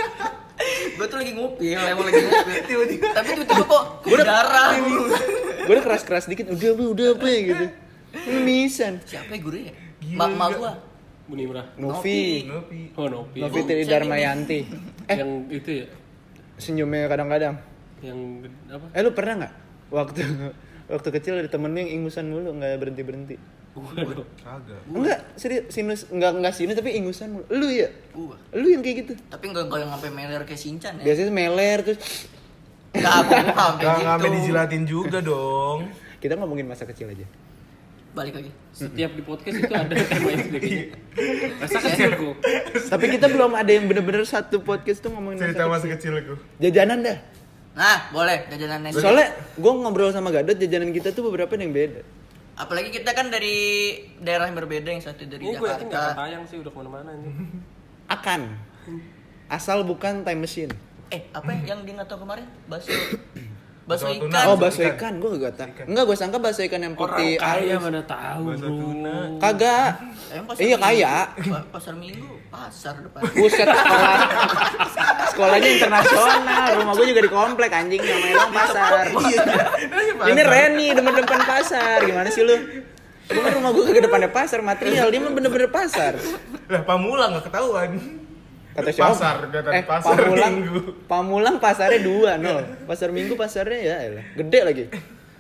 Gue 0.93 1.07
tuh 1.07 1.19
lagi 1.19 1.33
ngupil, 1.33 1.75
emang 1.75 2.07
lagi 2.07 2.23
ngupil. 2.23 2.57
Tiba-tiba. 2.65 3.07
Tapi 3.11 3.29
tiba-tiba 3.35 3.65
kok 3.67 3.83
berdarah. 4.05 4.71
Gue 5.59 5.71
udah 5.71 5.83
keras-keras 5.83 6.25
dikit, 6.27 6.49
udah 6.49 6.71
apa, 6.71 6.85
udah 6.87 7.07
apa 7.13 7.27
ya 7.27 7.41
gitu. 7.43 7.65
Mimisan. 8.29 8.93
Siapa 9.03 9.33
ya 9.33 9.41
guru 9.41 9.57
ya? 9.59 9.73
Gila 9.99 10.17
Mak 10.17 10.31
mak 10.31 10.49
juga. 10.49 10.59
gua. 10.59 10.73
Bu 11.23 11.33
Nimrah. 11.35 11.67
Novi. 11.77 12.45
Nopi. 12.45 12.81
Oh. 12.95 13.09
Novi 13.09 13.39
Oh, 13.39 13.49
Tri 13.49 13.85
Darmayanti. 13.85 14.59
Eh, 15.05 15.17
Yang 15.17 15.31
itu 15.51 15.71
ya, 15.75 15.87
senyumnya 16.57 17.07
kadang-kadang. 17.07 17.55
yang 18.01 18.19
apa? 18.67 18.87
Eh 18.91 19.01
lu 19.01 19.11
pernah 19.13 19.35
nggak 19.39 19.53
waktu 19.89 20.19
waktu 20.87 21.09
kecil 21.13 21.33
ada 21.37 21.47
temennya 21.47 21.83
yang 21.83 22.03
ingusan 22.03 22.27
mulu 22.27 22.51
nggak 22.53 22.79
berhenti 22.79 23.03
berhenti 23.03 23.37
Gua 23.73 23.89
dong. 23.97 24.29
Kagak. 24.37 24.81
enggak 24.87 25.19
serius 25.35 25.65
sinus 25.69 26.05
enggak 26.07 26.37
enggak 26.37 26.53
sinus 26.53 26.75
tapi 26.75 26.93
ingusan 26.93 27.33
mulu 27.33 27.45
lu 27.49 27.67
ya 27.69 27.89
Gua. 28.13 28.37
lu 28.53 28.67
yang 28.67 28.81
kayak 28.81 28.97
gitu 29.01 29.13
Tapi 29.27 29.45
enggak 29.49 29.65
enggak 29.65 29.81
yang 29.81 29.91
sampai 29.91 30.11
meler 30.11 30.43
kayak 30.43 30.61
Shinchan 30.61 30.93
ya. 30.99 31.05
biasanya 31.05 31.33
meler 31.33 31.79
terus 31.81 31.99
Enggak, 32.93 33.17
enggak 33.25 33.97
sampai 33.97 34.05
Gak 34.05 34.21
gitu. 34.21 34.37
dijilatin 34.37 34.83
juga 34.85 35.19
dong. 35.19 35.89
kita 36.19 36.37
ngomongin 36.37 36.67
masa 36.67 36.85
kecil 36.85 37.09
aja 37.09 37.25
Balik 38.13 38.37
lagi. 38.37 38.53
Setiap 38.71 39.09
di 39.11 39.25
podcast 39.25 39.57
itu 39.57 39.73
ada 39.73 39.89
tema 39.89 40.29
itu 40.31 40.53
deh 40.53 40.61
kayaknya. 40.61 41.01
Masa 41.57 41.81
kecilku. 41.81 42.37
tapi 42.93 43.09
kita 43.09 43.25
belum 43.25 43.57
ada 43.57 43.73
yang 43.73 43.89
bener-bener 43.89 44.21
satu 44.23 44.61
podcast 44.61 45.01
tuh 45.01 45.09
ngomongin 45.09 45.41
Cerita 45.41 45.65
masa 45.65 45.81
masa 45.81 45.97
kecil 45.97 46.13
kecilku. 46.13 46.37
jajanan 46.61 47.01
dah 47.01 47.17
Nah, 47.73 48.13
boleh 48.13 48.45
jajanan 48.47 48.85
nasi. 48.85 49.01
soalnya 49.01 49.29
gue 49.55 49.73
ngobrol 49.73 50.13
sama 50.13 50.29
Gadot 50.29 50.55
jajanan 50.55 50.93
kita 50.93 51.09
tuh 51.11 51.25
beberapa 51.25 51.57
yang 51.57 51.73
beda 51.73 52.05
Apalagi 52.53 52.93
kita 52.93 53.11
kan 53.11 53.33
dari 53.33 53.57
daerah 54.21 54.45
yang 54.45 54.55
berbeda 54.55 54.93
yang 54.93 55.01
satu 55.01 55.25
dari 55.25 55.41
Ini 55.41 55.57
gue 55.57 55.65
yakin 55.67 55.89
gak 55.89 55.97
Jakarta. 55.97 56.21
tayang 56.21 56.45
sih 56.45 56.61
udah 56.61 56.69
ke 56.69 56.79
mana-mana 56.79 57.11
ini. 57.15 57.29
akan 58.15 58.41
asal 59.49 59.81
bukan 59.83 60.21
time 60.21 60.41
machine 60.41 60.73
Eh, 61.09 61.29
apa 61.31 61.49
ya 61.55 61.73
yang 61.73 61.81
dia 61.83 61.93
nggak 61.95 62.09
tahu 62.09 62.25
kemarin? 62.25 62.45
Bakso 62.67 62.89
bakso 63.95 64.07
tuna. 64.09 64.25
ikan. 64.33 64.45
oh 64.45 64.57
Bakso 64.57 64.79
bakso 64.79 64.83
ikan. 64.91 65.13
gue 65.15 65.29
gak 65.39 65.53
tau 65.55 65.69
enggak 65.85 66.05
gue 66.05 66.17
sangka 66.17 66.39
bakso 66.39 66.61
ikan 66.63 66.81
yang 66.81 66.95
Orang 66.95 67.05
putih 67.13 67.31
kaya 67.37 67.53
halus. 67.71 67.81
mana 67.81 68.01
tahu 68.03 68.43
bro. 68.51 68.69
tuna. 68.69 69.17
kagak 69.39 69.89
iya 70.57 70.77
kaya 70.77 71.13
Pa- 71.35 71.67
Pasar 71.71 71.95
Minggu, 71.95 72.41
pasar 72.49 72.95
depan. 72.99 73.21
Buset 73.33 73.69
sekolah 73.69 74.17
Sekolahnya 75.29 75.69
internasional 75.77 76.69
Rumah 76.75 76.93
gue 76.95 77.07
juga 77.07 77.21
di 77.21 77.31
komplek 77.31 77.71
anjing 77.71 78.01
Namanya 78.01 78.35
dong 78.39 78.53
pasar 78.53 79.05
Ini 80.25 80.43
Reni 80.43 80.87
depan-depan 80.93 81.41
pasar 81.43 81.97
Gimana 82.03 82.29
sih 82.29 82.43
lu? 82.43 82.57
Lu 83.29 83.39
kan 83.39 83.53
rumah 83.53 83.71
gue 83.71 83.83
ke 83.87 84.01
depannya 84.01 84.29
pasar 84.29 84.61
Material 84.61 85.07
Dia 85.07 85.21
mah 85.21 85.33
bener-bener 85.33 85.69
pasar 85.69 86.17
Lah 86.67 86.83
pamulang 86.83 87.33
gak 87.35 87.49
ketahuan. 87.49 87.91
Kata 88.73 88.89
siapa? 88.89 89.13
Pasar, 89.13 89.37
kata 89.53 89.69
eh, 89.77 89.85
pasar 89.85 90.17
Pamulang, 90.17 90.55
Minggu. 90.57 90.81
Pamulang 91.05 91.57
pasarnya 91.61 92.01
dua 92.01 92.41
nol 92.41 92.65
Pasar 92.89 93.13
Minggu 93.13 93.37
pasarnya 93.37 93.81
ya 93.85 93.97
elah. 94.01 94.25
Gede 94.33 94.61
lagi 94.65 94.85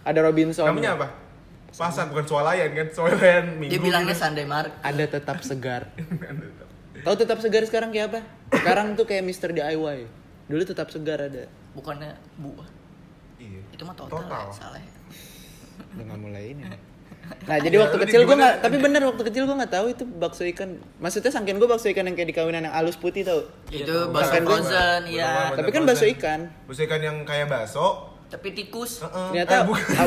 Ada 0.04 0.20
Robinson 0.20 0.68
Namanya 0.68 1.00
apa? 1.00 1.08
Pasar 1.72 2.12
bukan 2.12 2.24
swalayan 2.28 2.68
kan? 2.76 2.86
Swalayan 2.92 3.56
minggu. 3.56 3.72
Dia 3.72 3.80
bilangnya 3.80 4.12
gitu. 4.12 4.22
Sunday 4.28 4.44
Market. 4.44 4.76
Ada 4.84 5.04
tetap 5.08 5.40
segar 5.40 5.88
Tahu 7.08 7.14
tetap 7.16 7.40
segar 7.40 7.64
sekarang 7.64 7.88
kayak 7.88 8.06
apa? 8.12 8.20
Sekarang 8.52 8.92
tuh 8.94 9.08
kayak 9.08 9.24
Mister 9.24 9.48
DIY 9.48 10.04
Dulu 10.52 10.62
tetap 10.68 10.92
segar 10.92 11.24
ada 11.24 11.48
Bukannya 11.72 12.12
buah. 12.36 12.68
Iya. 13.40 13.60
Itu 13.72 13.82
mah 13.88 13.96
total, 13.96 14.22
Total. 14.22 14.44
ya, 14.44 14.52
salah. 14.52 14.76
ya. 14.78 14.92
Nggak 15.96 16.18
mulai 16.20 16.44
ini. 16.52 16.62
Nah 17.42 17.56
jadi 17.56 17.72
Ya, 17.72 17.80
waktu 17.80 17.96
lu 17.96 18.02
kecil 18.02 18.20
gue 18.22 18.36
nggak, 18.36 18.54
tapi 18.60 18.76
bener 18.76 19.00
waktu 19.04 19.22
kecil 19.24 19.42
gue 19.44 19.56
nggak 19.56 19.72
tahu 19.72 19.86
itu 19.88 20.04
bakso 20.06 20.42
ikan. 20.46 20.70
Maksudnya 20.96 21.28
sangkin 21.28 21.56
gue 21.56 21.66
bakso 21.66 21.88
ikan 21.88 22.04
yang 22.04 22.12
kayak 22.12 22.28
di 22.28 22.34
kawinan 22.34 22.62
yang 22.64 22.74
alus 22.74 22.94
putih 22.94 23.22
tau. 23.22 23.44
Itu 23.66 23.84
tahu. 23.84 24.10
bakso 24.10 24.36
frozen, 24.38 25.00
Gua 25.02 25.10
iya. 25.10 25.52
Tapi 25.52 25.70
kan 25.70 25.82
bakso 25.82 26.04
ikan. 26.08 26.40
Bakso 26.64 26.82
ikan 26.82 27.00
yang 27.00 27.16
kayak 27.22 27.46
bakso. 27.46 27.86
Tapi 28.28 28.48
tikus. 28.50 29.00
Heeh. 29.00 29.28
Ternyata 29.28 29.54
Eh, 29.54 29.62
bukan. 29.62 30.06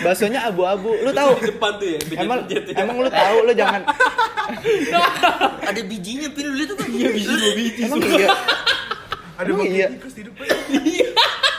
baksonya 0.00 0.40
abu-abu. 0.46 0.94
Lu 0.96 1.10
tahu? 1.10 1.32
Di 1.36 1.50
depan 1.50 1.72
tuh 1.74 1.88
ya, 1.90 1.98
Emang 2.16 2.38
ya. 2.46 2.60
emang 2.78 2.96
lu 2.96 3.10
tahu 3.10 3.36
lu 3.42 3.52
jangan. 3.52 3.82
Ada 5.68 5.80
bijinya 5.82 6.28
pil 6.30 6.48
dulu 6.48 6.62
itu 6.62 6.74
kan. 6.74 6.86
Iya 6.88 7.08
biji 7.10 7.34
dua 7.34 7.52
biji. 7.54 7.80
Emang 7.84 8.00
iya. 8.00 8.28
Ada 9.36 9.48
Emang 9.48 9.58
bangkai 9.60 9.74
iya? 9.74 9.88
tikus 9.90 10.14
di 10.14 10.22
depan. 10.22 10.44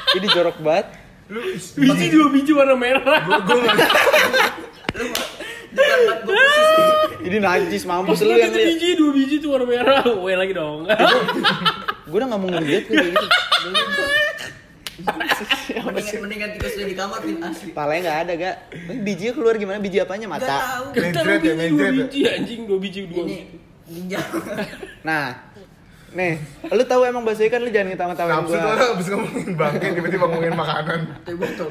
Ini 0.10 0.28
jorok 0.32 0.58
banget. 0.60 0.88
Lu 1.30 1.40
Biji 1.78 2.06
dua 2.10 2.28
biji 2.32 2.52
warna 2.56 2.74
merah. 2.74 3.20
gua 3.22 3.38
gua 3.44 3.56
nggak 3.62 3.92
Lu 5.00 5.08
bukan 5.76 6.00
buat. 6.26 7.10
Ini 7.20 7.38
najis 7.40 7.84
mampus 7.86 8.20
lu 8.26 8.34
yang 8.34 8.52
lihat. 8.52 8.68
biji 8.74 8.90
dua 8.98 9.12
biji 9.14 9.36
tuh 9.40 9.50
warna 9.54 9.66
merah. 9.70 10.02
Weh 10.26 10.36
lagi 10.36 10.54
dong. 10.56 10.88
Gue 12.10 12.18
udah 12.18 12.28
nggak 12.28 12.42
mau 12.42 12.50
ngeliat 12.50 12.84
kayak 12.90 13.06
gitu. 13.14 13.28
Mendingan 15.80 16.20
mendingan 16.28 16.50
tikus 16.60 16.74
lu 16.76 16.84
di 16.92 16.96
kamar 16.98 17.20
pil 17.24 17.40
asli. 17.40 17.72
Palanya 17.72 18.00
nggak 18.04 18.18
ada 18.20 18.34
gak? 18.36 18.56
Bijinya 19.00 19.32
keluar 19.32 19.56
gimana? 19.56 19.80
Biji 19.80 19.98
apanya? 20.04 20.28
Gak 20.28 20.34
Mata. 20.36 20.58
tahu. 20.60 20.86
Medret 20.92 21.40
ya, 21.40 21.54
dua 21.56 21.80
ya. 21.80 21.92
biji 22.04 22.20
anjing, 22.28 22.62
dua 22.68 22.78
biji 22.84 23.00
dua. 23.08 23.24
Ini 23.24 23.38
ginjal. 23.88 24.26
Nah, 25.08 25.26
nih, 26.10 26.34
lu 26.66 26.84
tahu 26.84 27.02
emang 27.04 27.22
bakso 27.22 27.46
ikan 27.46 27.62
lu 27.62 27.70
jangan 27.70 27.94
ketawa-tawain 27.94 28.36
Nafsu 28.42 28.50
tuh 28.50 28.60
gua. 28.60 28.72
orang 28.74 28.90
abis 28.92 29.08
ngomongin 29.10 29.50
bangke 29.54 29.88
tiba-tiba 29.94 30.26
ngomongin 30.26 30.56
makanan. 30.58 31.00
Bodoh. 31.30 31.68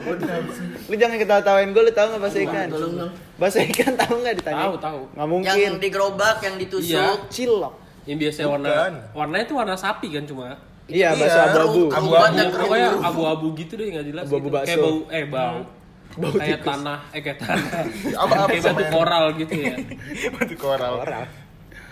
Lu 0.87 0.95
jangan 0.95 1.17
ketawa-tawain 1.17 1.69
gue, 1.71 1.83
lu 1.83 1.93
tahu 1.93 2.07
nggak 2.09 2.23
bakso 2.23 2.39
ikan? 2.47 2.67
Tolong 2.71 2.95
dong. 2.95 3.13
Bakso 3.35 3.59
ikan 3.61 3.93
tahu 3.99 4.15
nggak 4.23 4.35
ditanya? 4.39 4.65
Tahu, 4.65 4.75
tahu. 4.79 5.01
Nggak 5.13 5.29
mungkin. 5.29 5.59
Yang 5.59 5.77
digerobak, 5.83 6.37
yang 6.41 6.55
ditusuk. 6.57 6.95
Iya. 6.95 7.07
Cilok. 7.29 7.75
Yang 8.07 8.19
biasa 8.25 8.39
warna 8.47 8.71
warnanya 9.13 9.45
tuh 9.45 9.57
warna 9.59 9.77
sapi 9.77 10.09
kan 10.15 10.25
cuma. 10.25 10.45
Iya, 10.89 11.13
Iya, 11.13 11.21
bakso 11.21 11.39
abu-abu. 11.45 11.83
Abu-abu. 11.93 12.37
Pokoknya 12.57 12.91
abu-abu 13.05 13.47
gitu 13.59 13.73
deh 13.77 13.87
nggak 13.93 14.07
jelas. 14.09 14.25
Abu-abu 14.25 14.49
gitu. 14.49 14.57
bakso. 14.57 14.69
Kayak 14.71 14.79
bau 14.81 14.99
eh 15.11 15.25
bau. 15.27 15.61
Bau 16.19 16.35
kayak 16.35 16.67
tanah, 16.67 16.99
eh 17.15 17.21
kayak 17.23 17.39
tanah. 17.39 17.85
Apa-apa 18.19 18.51
kayak 18.51 18.65
sama 18.65 18.81
batu 18.83 18.91
koral 18.91 19.25
gitu 19.39 19.55
ya. 19.55 19.77
Batu 20.35 20.55
koral. 20.59 20.93
Koral. 20.99 21.23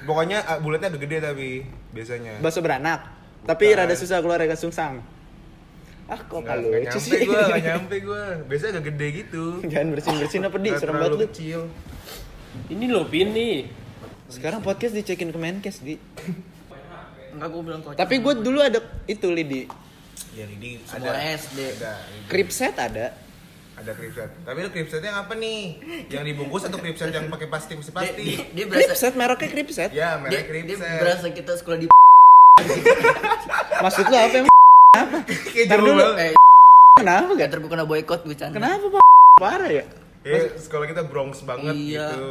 Pokoknya 0.06 0.38
ah, 0.40 0.58
bulatnya 0.58 0.88
agak 0.88 1.02
gede 1.02 1.18
tapi 1.20 1.48
biasanya. 1.90 2.38
Bakso 2.38 2.62
beranak. 2.62 3.00
Tapi 3.42 3.64
Bukan. 3.68 3.78
rada 3.78 3.94
susah 3.94 4.18
keluar 4.22 4.38
dari 4.38 4.54
sungsang. 4.54 5.02
Ah, 6.06 6.14
kok 6.16 6.38
Nggak, 6.38 6.46
kalau 6.46 6.62
nggak 6.64 6.80
lucu 6.80 6.86
nyampe 6.88 7.02
sih. 7.02 7.26
gue, 7.26 7.40
gak 7.42 7.62
nyampe 7.68 7.96
gue. 7.98 8.22
Biasanya 8.46 8.70
agak 8.72 8.84
gede 8.88 9.06
gitu. 9.16 9.44
Jangan 9.66 9.86
bersin-bersin 9.90 10.40
apa 10.40 10.56
di, 10.56 10.68
Nggak 10.70 10.80
serem 10.80 10.94
banget 10.96 11.10
lu. 11.10 11.18
kecil. 11.26 11.60
Ini 12.70 12.84
loh 12.88 13.04
pin 13.04 13.28
nih. 13.30 13.56
Sekarang 14.26 14.62
podcast 14.62 14.94
dicekin 14.94 15.28
ke 15.28 15.38
Menkes, 15.38 15.82
Di. 15.82 15.98
Enggak 17.30 17.48
gua 17.50 17.62
bilang 17.62 17.82
kocak. 17.82 17.98
Tapi 17.98 18.14
gue 18.16 18.32
dulu 18.38 18.58
ada 18.58 18.78
itu, 19.04 19.26
Lidi. 19.28 19.66
Ya 20.32 20.46
ini 20.46 20.80
Semua 20.86 21.10
ada. 21.10 21.20
SD. 21.36 21.58
Ada. 21.76 21.92
Kripset 22.26 22.74
ada. 22.76 23.06
Ada 23.76 23.92
kripset. 23.92 24.30
Tapi 24.40 24.58
lu 24.58 24.70
kripsetnya 24.70 25.08
yang 25.08 25.20
apa 25.20 25.34
nih? 25.36 25.60
Yang 26.08 26.24
dibungkus 26.26 26.62
atau 26.64 26.78
kripset 26.78 27.12
yang 27.12 27.28
pakai 27.28 27.46
plastik 27.46 27.76
Dia, 27.76 27.78
mesti 27.78 27.90
dia, 27.90 27.94
plastik? 27.94 28.24
dia 28.50 28.64
berasa 28.64 28.84
Kripset, 28.86 29.12
mereknya 29.14 29.48
Kripset. 29.48 29.90
Ya, 29.90 30.08
dia, 30.08 30.12
merek 30.16 30.32
dia 30.32 30.44
kripset. 30.46 30.98
berasa 30.98 31.26
kita 31.30 31.52
sekolah 31.54 31.78
di 31.78 31.86
Maksud 33.84 34.04
lu 34.06 34.16
apa 34.16 34.36
emang? 34.38 34.54
Kayak 35.46 35.66
Ntar 35.68 35.78
jauh 35.78 35.86
dulu. 35.86 36.04
eh 36.16 36.32
Kenapa 36.96 37.30
gak? 37.36 37.50
terbuka 37.52 37.84
boykot 37.84 38.20
bercanda. 38.24 38.56
Kenapa, 38.56 38.84
Pak? 38.88 39.02
Parah 39.36 39.68
ya? 39.70 39.84
Eh, 40.24 40.56
sekolah 40.56 40.88
kita 40.88 41.04
Bronx 41.04 41.44
banget 41.44 41.76
Iya. 41.76 42.08
gitu. 42.10 42.28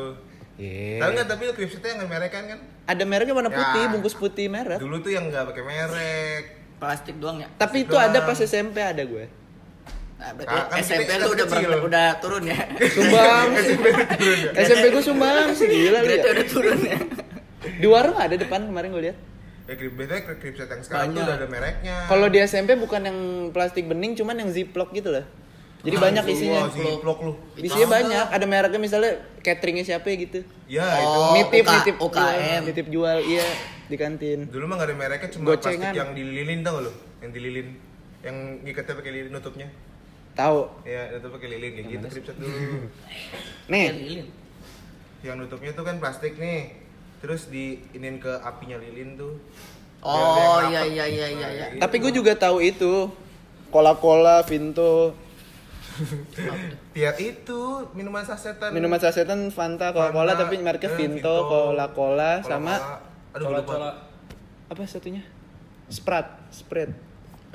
Iya. 0.58 0.98
Tahu 0.98 1.10
nggak 1.14 1.28
tapi 1.30 1.42
kripsetnya 1.54 1.90
yang 1.96 2.10
merek 2.10 2.32
kan 2.32 2.44
kan? 2.48 2.60
Ada 2.86 3.04
mereknya 3.06 3.34
warna 3.34 3.48
Ya. 3.48 3.56
putih, 3.56 3.84
bungkus 3.94 4.16
putih 4.18 4.50
merek. 4.50 4.82
Dulu 4.82 4.98
tuh 5.00 5.14
yang 5.14 5.30
nggak 5.30 5.46
pakai 5.46 5.64
merek. 5.64 6.44
Plastik 6.76 7.16
doang 7.16 7.38
ya. 7.40 7.48
Tapi 7.54 7.86
itu 7.86 7.94
doang. 7.94 8.10
ada 8.10 8.20
pas 8.20 8.36
SMP 8.36 8.82
ada 8.82 9.06
gue. 9.06 9.30
Nah, 10.26 10.34
berarti 10.34 10.50
Ah, 10.52 10.66
kan 10.66 10.82
SMP 10.82 11.10
lu 11.14 11.28
udah 11.30 11.46
kecil. 11.46 11.70
ber- 11.70 11.86
udah 11.86 12.08
turun 12.18 12.44
ya. 12.44 12.58
Sumbang. 12.90 13.48
SMP 14.66 14.86
gue 14.90 15.04
sumbang 15.04 15.54
sih 15.54 15.68
gila 15.68 16.00
lu 16.02 16.10
ya. 16.10 16.22
udah 16.26 16.48
turun 16.48 16.80
ya. 16.82 16.98
Di 17.62 17.86
warung 17.86 18.18
ada 18.18 18.34
depan 18.34 18.66
kemarin 18.66 18.90
gue 18.90 19.04
lihat. 19.04 19.18
Ya 19.66 19.74
krip 19.76 19.94
biasanya 19.94 20.22
kripset 20.32 20.66
yang 20.68 20.82
sekarang 20.82 21.06
tuh 21.08 21.14
Banyak. 21.16 21.26
udah 21.26 21.36
ada 21.36 21.48
mereknya. 21.48 21.96
Kalau 22.06 22.28
di 22.28 22.38
SMP 22.40 22.74
bukan 22.76 23.02
yang 23.04 23.20
plastik 23.50 23.86
bening, 23.86 24.14
cuman 24.14 24.36
yang 24.36 24.50
ziplock 24.50 24.90
gitu 24.92 25.10
lah. 25.10 25.26
Jadi 25.82 25.96
Ah, 25.96 26.02
banyak 26.02 26.24
isinya. 26.28 26.62
Vlog 26.74 27.20
lu. 27.22 27.34
Isinya 27.56 27.86
banyak. 27.92 28.26
Ada 28.28 28.46
mereknya 28.48 28.80
misalnya 28.80 29.12
cateringnya 29.40 29.82
siapa 29.84 30.06
ya 30.08 30.18
gitu. 30.20 30.40
Ya 30.66 30.86
Oh, 31.00 31.38
itu. 31.38 31.46
nitip, 31.52 31.62
UK, 31.62 31.70
nitip, 31.72 31.96
UKM. 32.00 32.18
jual, 32.18 32.62
nitip 32.64 32.88
jual, 32.90 33.18
iya 33.24 33.46
di 33.86 33.96
kantin. 33.96 34.40
Dulu 34.48 34.66
mah 34.66 34.76
gak 34.76 34.90
ada 34.90 34.96
mereknya 34.96 35.30
cuma 35.32 35.46
Gocengan. 35.48 35.78
plastik 35.86 35.94
yang 35.96 36.10
dililin 36.14 36.60
tau 36.62 36.78
lu? 36.80 36.90
Yang 37.22 37.32
dililin. 37.32 37.68
Yang 38.22 38.36
ngikatnya 38.64 38.94
pakai 38.96 39.12
lilin 39.12 39.32
nutupnya. 39.32 39.68
Tahu. 40.36 40.60
Ya, 40.84 41.16
nutup 41.16 41.32
pakai 41.40 41.48
lilin 41.56 41.72
kayak 41.80 41.88
gitu 41.96 42.06
kripset 42.12 42.36
dulu. 42.36 42.52
Nih, 43.72 43.88
Lilin. 43.96 44.28
yang 45.24 45.40
nutupnya 45.40 45.72
tuh 45.72 45.88
kan 45.88 45.96
plastik 45.98 46.36
nih. 46.36 46.76
Terus 47.24 47.48
diinin 47.50 48.20
ke 48.20 48.30
apinya 48.44 48.78
lilin 48.78 49.16
tuh. 49.16 49.40
Oh 50.06 50.62
iya 50.70 50.86
iya 50.86 51.06
iya 51.10 51.28
iya 51.34 51.50
iya. 51.50 51.66
kayak 51.74 51.82
tapi 51.82 51.96
gitu. 51.98 52.04
gue 52.06 52.12
juga 52.22 52.38
tahu 52.38 52.62
itu. 52.62 53.10
Coca-Cola, 53.74 54.46
Vinto, 54.46 55.12
Tiap 56.92 57.18
itu 57.34 57.60
minuman 57.96 58.24
sasetan. 58.24 58.72
minuman 58.72 59.00
sasetan 59.00 59.52
Fanta, 59.52 59.92
Coca-Cola 59.92 60.36
tapi 60.36 60.60
mereknya 60.60 60.92
eh, 60.92 60.96
Vinto, 60.96 61.36
Coca-Cola 61.48 62.44
sama. 62.44 62.76
Aduh, 63.36 63.52
lupa. 63.52 63.76
Cola-cola. 63.76 63.92
apa 64.72 64.82
satunya? 64.88 65.24
Sprite, 65.92 66.32
Sprite. 66.52 66.96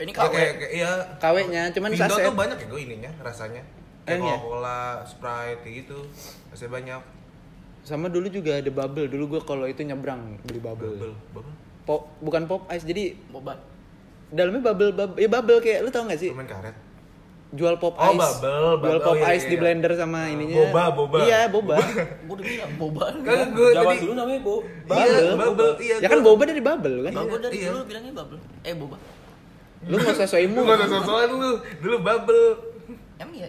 Ini 0.00 0.10
KW. 0.10 0.32
kayak 0.32 0.52
iya. 0.72 0.90
KW-nya 1.16 1.62
cuman 1.70 1.90
Vinto 1.92 2.04
saset. 2.08 2.24
tuh 2.24 2.34
banyak 2.34 2.56
ya 2.56 2.66
gue 2.66 2.80
ininya 2.82 3.10
rasanya. 3.20 3.62
Kayak 4.00 4.08
Eh, 4.10 4.16
iya. 4.18 4.34
Coca-Cola, 4.34 4.80
Sprite 5.04 5.60
kayak 5.60 5.74
gitu. 5.78 5.98
Rasanya 6.48 6.72
banyak. 6.72 7.02
Sama 7.80 8.06
dulu 8.06 8.26
juga 8.26 8.52
ada 8.54 8.70
bubble. 8.70 9.06
Dulu 9.06 9.24
gue 9.28 9.40
kalau 9.42 9.64
itu 9.64 9.80
nyebrang 9.80 10.40
beli 10.42 10.58
bubble. 10.58 10.96
Bubble, 10.96 11.14
bubble. 11.30 11.54
Pop, 11.82 12.08
bukan 12.18 12.42
pop 12.44 12.64
ice. 12.68 12.82
Jadi 12.82 13.12
Boba. 13.28 13.56
dalamnya 14.30 14.62
bubble, 14.62 14.90
bubble 14.90 15.16
ya 15.16 15.28
bubble 15.28 15.58
kayak 15.58 15.80
lu 15.80 15.90
tau 15.90 16.04
gak 16.04 16.16
sih? 16.16 16.30
Permen 16.30 16.46
karet. 16.46 16.76
jual 17.50 17.74
pop 17.76 17.98
Oh, 17.98 18.04
ice. 18.06 18.20
bubble, 18.38 18.46
Jual 18.46 18.76
bubble, 18.78 19.00
pop 19.02 19.16
iya, 19.18 19.26
ice 19.32 19.42
iya, 19.42 19.48
di 19.48 19.54
iya. 19.54 19.60
blender 19.60 19.92
sama 19.94 20.20
ininya. 20.24 20.54
Boba, 20.62 20.82
boba. 20.92 21.16
Iya, 21.20 21.40
boba. 21.46 21.76
Gua 22.22 22.32
udah 22.32 22.44
bilang 22.46 22.72
boba. 22.78 23.04
Kan 23.26 23.48
gue 23.50 23.68
tadi 23.74 23.96
dulu 23.98 24.12
namanya 24.14 24.40
Bo. 24.40 24.54
Iya, 24.86 25.18
bubble. 25.34 25.70
Iya, 25.76 25.94
ya 25.98 26.08
kan 26.08 26.20
boba 26.22 26.42
dari 26.46 26.62
bubble 26.62 26.96
kan? 27.02 27.12
Gua 27.18 27.38
dari 27.38 27.54
Iya. 27.58 27.68
dulu 27.68 27.80
bilangnya 27.84 28.12
bubble. 28.14 28.38
Eh 28.62 28.72
boba. 28.72 28.96
Lu 29.88 29.96
nggak 29.96 30.12
usah 30.12 30.28
so 30.28 30.36
Lu 30.36 30.44
imut. 30.44 30.64
gak 30.66 30.76
usah 30.82 31.00
sosokan 31.00 31.30
lu. 31.36 31.50
Dulu 31.80 31.96
bubble 32.00 32.44
Emang 33.16 33.36
iya? 33.36 33.48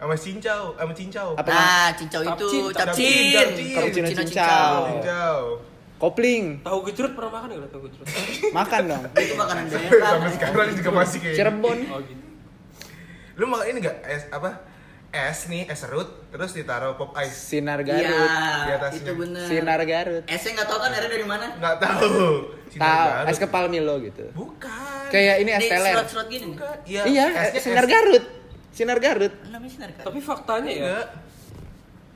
sama 0.00 0.16
cincau, 0.16 0.62
sama 0.74 0.92
cincau. 0.96 1.28
Apa? 1.36 1.50
Nah, 1.52 1.88
cincau 1.92 2.22
itu 2.24 2.48
Capcin, 2.72 3.30
capcin. 3.76 4.02
cincau. 4.16 4.74
Cincau. 4.88 5.40
Kopling. 6.00 6.64
Tahu 6.64 6.78
gejrot 6.88 7.12
pernah 7.12 7.30
makan 7.36 7.48
enggak 7.52 7.70
tahu 7.70 7.82
gejrot? 7.84 8.06
Makan 8.56 8.80
dong. 8.88 9.02
Itu 9.12 9.34
makanan 9.36 9.64
daerah. 9.68 10.16
Sampai 10.16 10.30
sekarang 10.32 10.68
juga 10.72 10.90
masih 10.96 11.18
kayak. 11.20 11.36
Cirebon. 11.36 11.78
Oh 11.92 12.00
gitu. 12.00 12.24
Lu 13.36 13.44
mau 13.44 13.60
ini 13.60 13.78
gak 13.78 13.96
es 14.08 14.24
apa? 14.32 14.64
Es 15.10 15.46
nih, 15.46 15.66
es 15.66 15.74
serut, 15.76 16.06
terus 16.30 16.54
ditaruh 16.54 16.94
pop 16.94 17.10
ice. 17.18 17.34
Sinar 17.50 17.82
Iya, 17.82 17.98
Garut. 17.98 18.30
Di 18.60 18.72
atasnya. 18.72 19.00
itu 19.00 19.12
bener. 19.16 19.42
Sinar 19.44 19.80
Garut. 19.82 20.24
Esnya 20.24 20.50
nggak 20.54 20.68
tahu 20.68 20.78
kan 20.78 20.90
airnya 20.92 21.10
dari 21.10 21.26
mana? 21.26 21.46
Nggak 21.52 21.76
tahu. 21.80 22.14
Tahu, 22.70 22.78
Garut. 22.78 23.26
es 23.26 23.38
kepal 23.38 23.64
Milo 23.66 23.98
gitu. 23.98 24.24
Bukan. 24.30 25.02
Kayak 25.10 25.36
ini 25.36 25.50
es 25.50 25.58
Di 25.58 25.68
teler. 25.68 25.94
slot-slot 25.96 26.26
gini. 26.28 26.38
nih. 26.40 26.50
Bukan. 26.54 26.76
Iya, 26.86 27.02
Iya, 27.04 27.24
esnya 27.44 27.60
Sinar 27.60 27.84
es- 27.84 27.90
Garut. 27.90 28.24
Sinar 28.70 28.98
Garut. 28.98 29.34
Namanya 29.44 29.72
sinar 29.72 29.90
kan? 29.92 30.04
Tapi 30.06 30.18
faktanya 30.20 30.70
ya. 30.70 30.78
Enggak. 30.78 31.06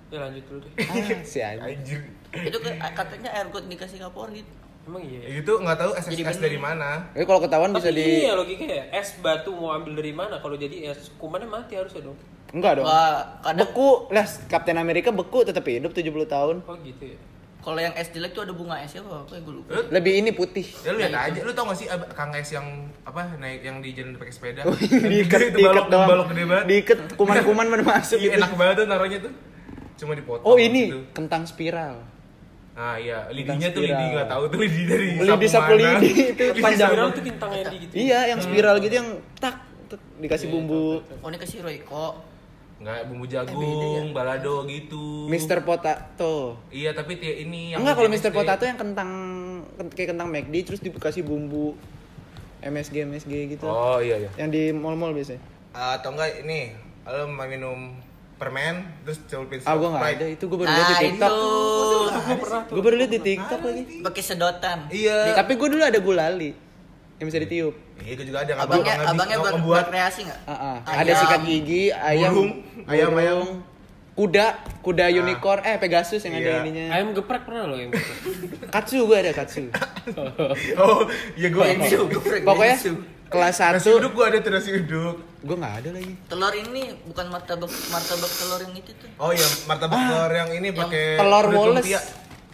Ya 0.07 0.19
lanjut 0.21 0.45
dulu 0.47 0.59
deh. 0.63 0.73
Ah, 0.81 0.95
si. 1.27 1.39
Anjir. 1.43 1.99
Itu 2.49 2.59
ke- 2.61 2.79
katanya 2.79 3.31
air 3.33 3.47
got 3.49 3.67
dikasih 3.67 3.99
Kapolri. 4.01 4.47
Emang 4.85 5.03
iya. 5.03 5.19
Ya 5.25 5.43
Itu 5.43 5.59
nggak 5.59 5.75
tahu 5.77 5.91
es 5.97 6.07
Jadi 6.07 6.23
es 6.23 6.39
dari 6.39 6.59
mana. 6.59 7.11
Tapi 7.11 7.25
kalau 7.25 7.43
ketahuan 7.43 7.75
bisa 7.75 7.91
di 7.91 8.23
iya 8.23 8.39
logikanya 8.39 8.77
ya, 8.77 9.03
es 9.03 9.19
batu 9.19 9.51
mau 9.51 9.73
ambil 9.73 9.99
dari 9.99 10.13
mana? 10.13 10.39
Kalau 10.39 10.55
jadi 10.55 10.95
es 10.95 11.11
kumannya 11.17 11.49
mati 11.49 11.75
harusnya 11.75 12.05
dong. 12.05 12.15
Enggak 12.55 12.73
dong. 12.79 12.87
Wah, 12.87 13.43
kadang 13.43 13.67
Beku, 13.67 13.89
lah 14.09 14.23
Kapten 14.47 14.79
Amerika 14.79 15.11
beku 15.11 15.43
tetap 15.43 15.67
hidup 15.67 15.91
70 15.91 16.07
tahun. 16.25 16.57
Oh 16.63 16.77
gitu 16.79 17.05
ya. 17.05 17.19
kalau 17.61 17.81
yang 17.81 17.97
es 17.97 18.13
jelek 18.13 18.31
tuh 18.31 18.45
ada 18.45 18.53
bunga 18.53 18.77
esnya 18.79 19.01
apa? 19.01 19.25
Apa 19.25 19.33
yang 19.35 19.43
gue 19.43 19.55
lupa. 19.57 19.71
Lu, 19.71 19.81
Lebih 19.91 20.13
ini 20.15 20.31
putih. 20.31 20.69
ya 20.79 20.93
lu 20.93 21.01
lihat 21.01 21.11
Ya, 21.11 21.21
aja, 21.27 21.41
lu 21.41 21.51
tau 21.51 21.65
gak 21.65 21.79
sih 21.81 21.89
ab- 21.89 22.13
Kang 22.13 22.29
Es 22.31 22.53
yang 22.53 22.67
apa 23.03 23.25
naik 23.35 23.65
yang 23.65 23.81
di 23.81 23.91
jalan 23.91 24.15
pakai 24.15 24.31
sepeda? 24.31 24.61
diikat 24.69 25.49
Itu 25.49 25.65
balok, 25.65 25.87
doang. 25.89 26.05
balok 26.07 26.27
gede 26.29 26.45
banget. 26.45 26.65
Diikat 26.69 26.99
kuman-kuman 27.15 27.67
mana 27.67 27.83
masuk 27.91 28.21
Iya, 28.21 28.29
gitu. 28.29 28.39
enak 28.39 28.53
banget 28.55 28.75
tuh 28.77 28.87
naruhnya 28.87 29.19
tuh. 29.19 29.33
Cuma 29.97 30.13
dipotong. 30.13 30.45
Oh 30.45 30.57
ini 30.57 30.83
gitu. 30.87 31.01
kentang 31.11 31.43
spiral. 31.43 32.05
Ah 32.75 33.01
iya, 33.01 33.33
lidinya 33.33 33.69
tuh 33.69 33.81
spiral. 33.81 33.97
lidi 33.97 34.05
nggak 34.13 34.29
tahu 34.29 34.43
tuh 34.45 34.59
lidi 34.61 34.83
dari 34.85 35.07
Lidi 35.17 35.47
sapu 35.49 35.73
lidi 35.73 36.09
itu 36.29 36.45
panjang. 36.61 36.91
Spiral 36.91 37.09
tuh 37.11 37.23
bintang 37.25 37.51
yang 37.51 37.67
di 37.67 37.77
gitu. 37.81 37.93
Iya, 37.97 38.21
yang 38.29 38.41
spiral 38.41 38.75
gitu 38.79 38.95
yang 38.95 39.09
tak, 39.35 39.55
tak 39.89 40.01
dikasih 40.21 40.53
bumbu. 40.53 41.01
Oh 41.17 41.29
ini 41.29 41.41
kasih 41.41 41.65
Royco. 41.65 42.34
Nggak, 42.85 43.01
bumbu 43.09 43.25
beda 43.25 43.33
jagung, 43.41 44.07
balado 44.13 44.69
gitu. 44.69 45.25
Mister 45.25 45.65
Potato. 45.65 46.61
Iya, 46.69 46.93
tapi 46.93 47.17
dia 47.17 47.41
ini 47.41 47.73
yang 47.73 47.81
Enggak 47.81 47.97
kalau 47.97 48.11
Mister 48.13 48.29
MSG. 48.29 48.39
Potato 48.39 48.63
yang 48.63 48.77
kentang 48.77 49.11
ken- 49.75 49.89
kayak 49.89 50.09
kentang 50.13 50.29
McD 50.29 50.55
terus 50.63 50.81
dikasih 50.81 51.25
bumbu 51.25 51.73
MSG 52.61 53.09
MSG 53.09 53.33
gitu. 53.51 53.65
Oh 53.65 53.97
iya 53.99 54.21
iya. 54.21 54.31
Yang 54.37 54.49
di 54.51 54.63
mall-mall 54.71 55.13
biasanya. 55.13 55.41
Atau 55.73 56.13
enggak 56.13 56.45
ini, 56.45 56.77
lo 57.03 57.25
mau 57.27 57.45
minum 57.45 57.97
permen 58.35 58.85
terus 59.01 59.17
celupin 59.25 59.65
Ah, 59.65 59.75
gua 59.75 59.89
nggak 59.91 60.03
Sprite. 60.03 60.19
ada. 60.19 60.27
Itu 60.29 60.45
gua 60.45 60.59
baru 60.61 60.71
lihat 60.71 60.85
di 60.85 60.97
TikTok. 61.01 61.33
itu. 61.33 61.49
Gua 62.69 62.83
baru 62.83 62.97
lihat 63.01 63.11
di 63.11 63.21
TikTok 63.23 63.61
lagi. 63.63 63.83
Pakai 64.03 64.23
sedotan. 64.23 64.79
Iya. 64.89 65.33
Tapi 65.35 65.53
gua 65.55 65.69
dulu 65.69 65.83
ada 65.83 65.99
gulali 65.99 66.51
yang 67.15 67.27
bisa 67.27 67.39
ditiup. 67.39 67.75
Iya, 67.97 68.13
gua 68.15 68.27
juga 68.27 68.39
ada 68.43 68.53
Abangnya 68.59 68.95
abangnya 69.07 69.37
nggak 69.37 69.41
buat, 69.41 69.55
membuat 69.55 69.77
buat 69.81 69.87
kreasi 69.89 70.21
nggak? 70.27 70.41
Ah, 70.45 70.53
ah. 70.53 70.77
Ayam. 70.85 71.01
Ada 71.01 71.13
sikat 71.17 71.41
gigi, 71.45 71.83
ayam, 71.89 72.33
Burung. 72.33 72.53
Ayam, 72.85 73.13
ayam. 73.15 73.41
kuda, 74.15 74.47
kuda 74.79 75.07
unicorn, 75.11 75.61
eh 75.63 75.75
Pegasus 75.75 76.23
yang 76.23 76.35
ada 76.35 76.47
Iya. 76.49 76.59
ininya. 76.63 76.85
Ayam 76.91 77.09
geprek 77.13 77.43
pernah 77.43 77.67
loh 77.67 77.75
yang. 77.77 77.91
Katsu 78.75 79.07
gua 79.07 79.19
ada 79.19 79.31
katsu. 79.31 79.71
Oh, 80.77 81.09
iya 81.35 81.49
gua 81.49 81.65
ini. 81.67 81.89
Pokoknya 82.45 82.77
kelas 83.25 83.57
Nasi 83.59 83.89
1 83.89 83.99
uduk 83.99 84.13
gua 84.13 84.31
ada 84.31 84.39
tuh 84.39 84.53
nasi 84.53 84.71
uduk. 84.71 85.17
gua 85.41 85.57
nggak 85.57 85.75
ada 85.81 85.89
lagi. 85.97 86.13
Telur 86.29 86.53
ini 86.53 86.83
bukan 87.05 87.27
martabak 87.27 87.73
martabak 87.89 88.31
telur 88.31 88.61
yang 88.61 88.75
itu 88.75 88.91
tuh. 88.95 89.09
Oh 89.17 89.31
iya, 89.31 89.47
martabak 89.65 89.97
telur 89.99 90.31
yang 90.31 90.51
ini 90.53 90.69
pakai 90.71 91.05
Ah. 91.15 91.19
Telur 91.19 91.47
Wallace. 91.49 91.87
lumpia. 91.89 92.01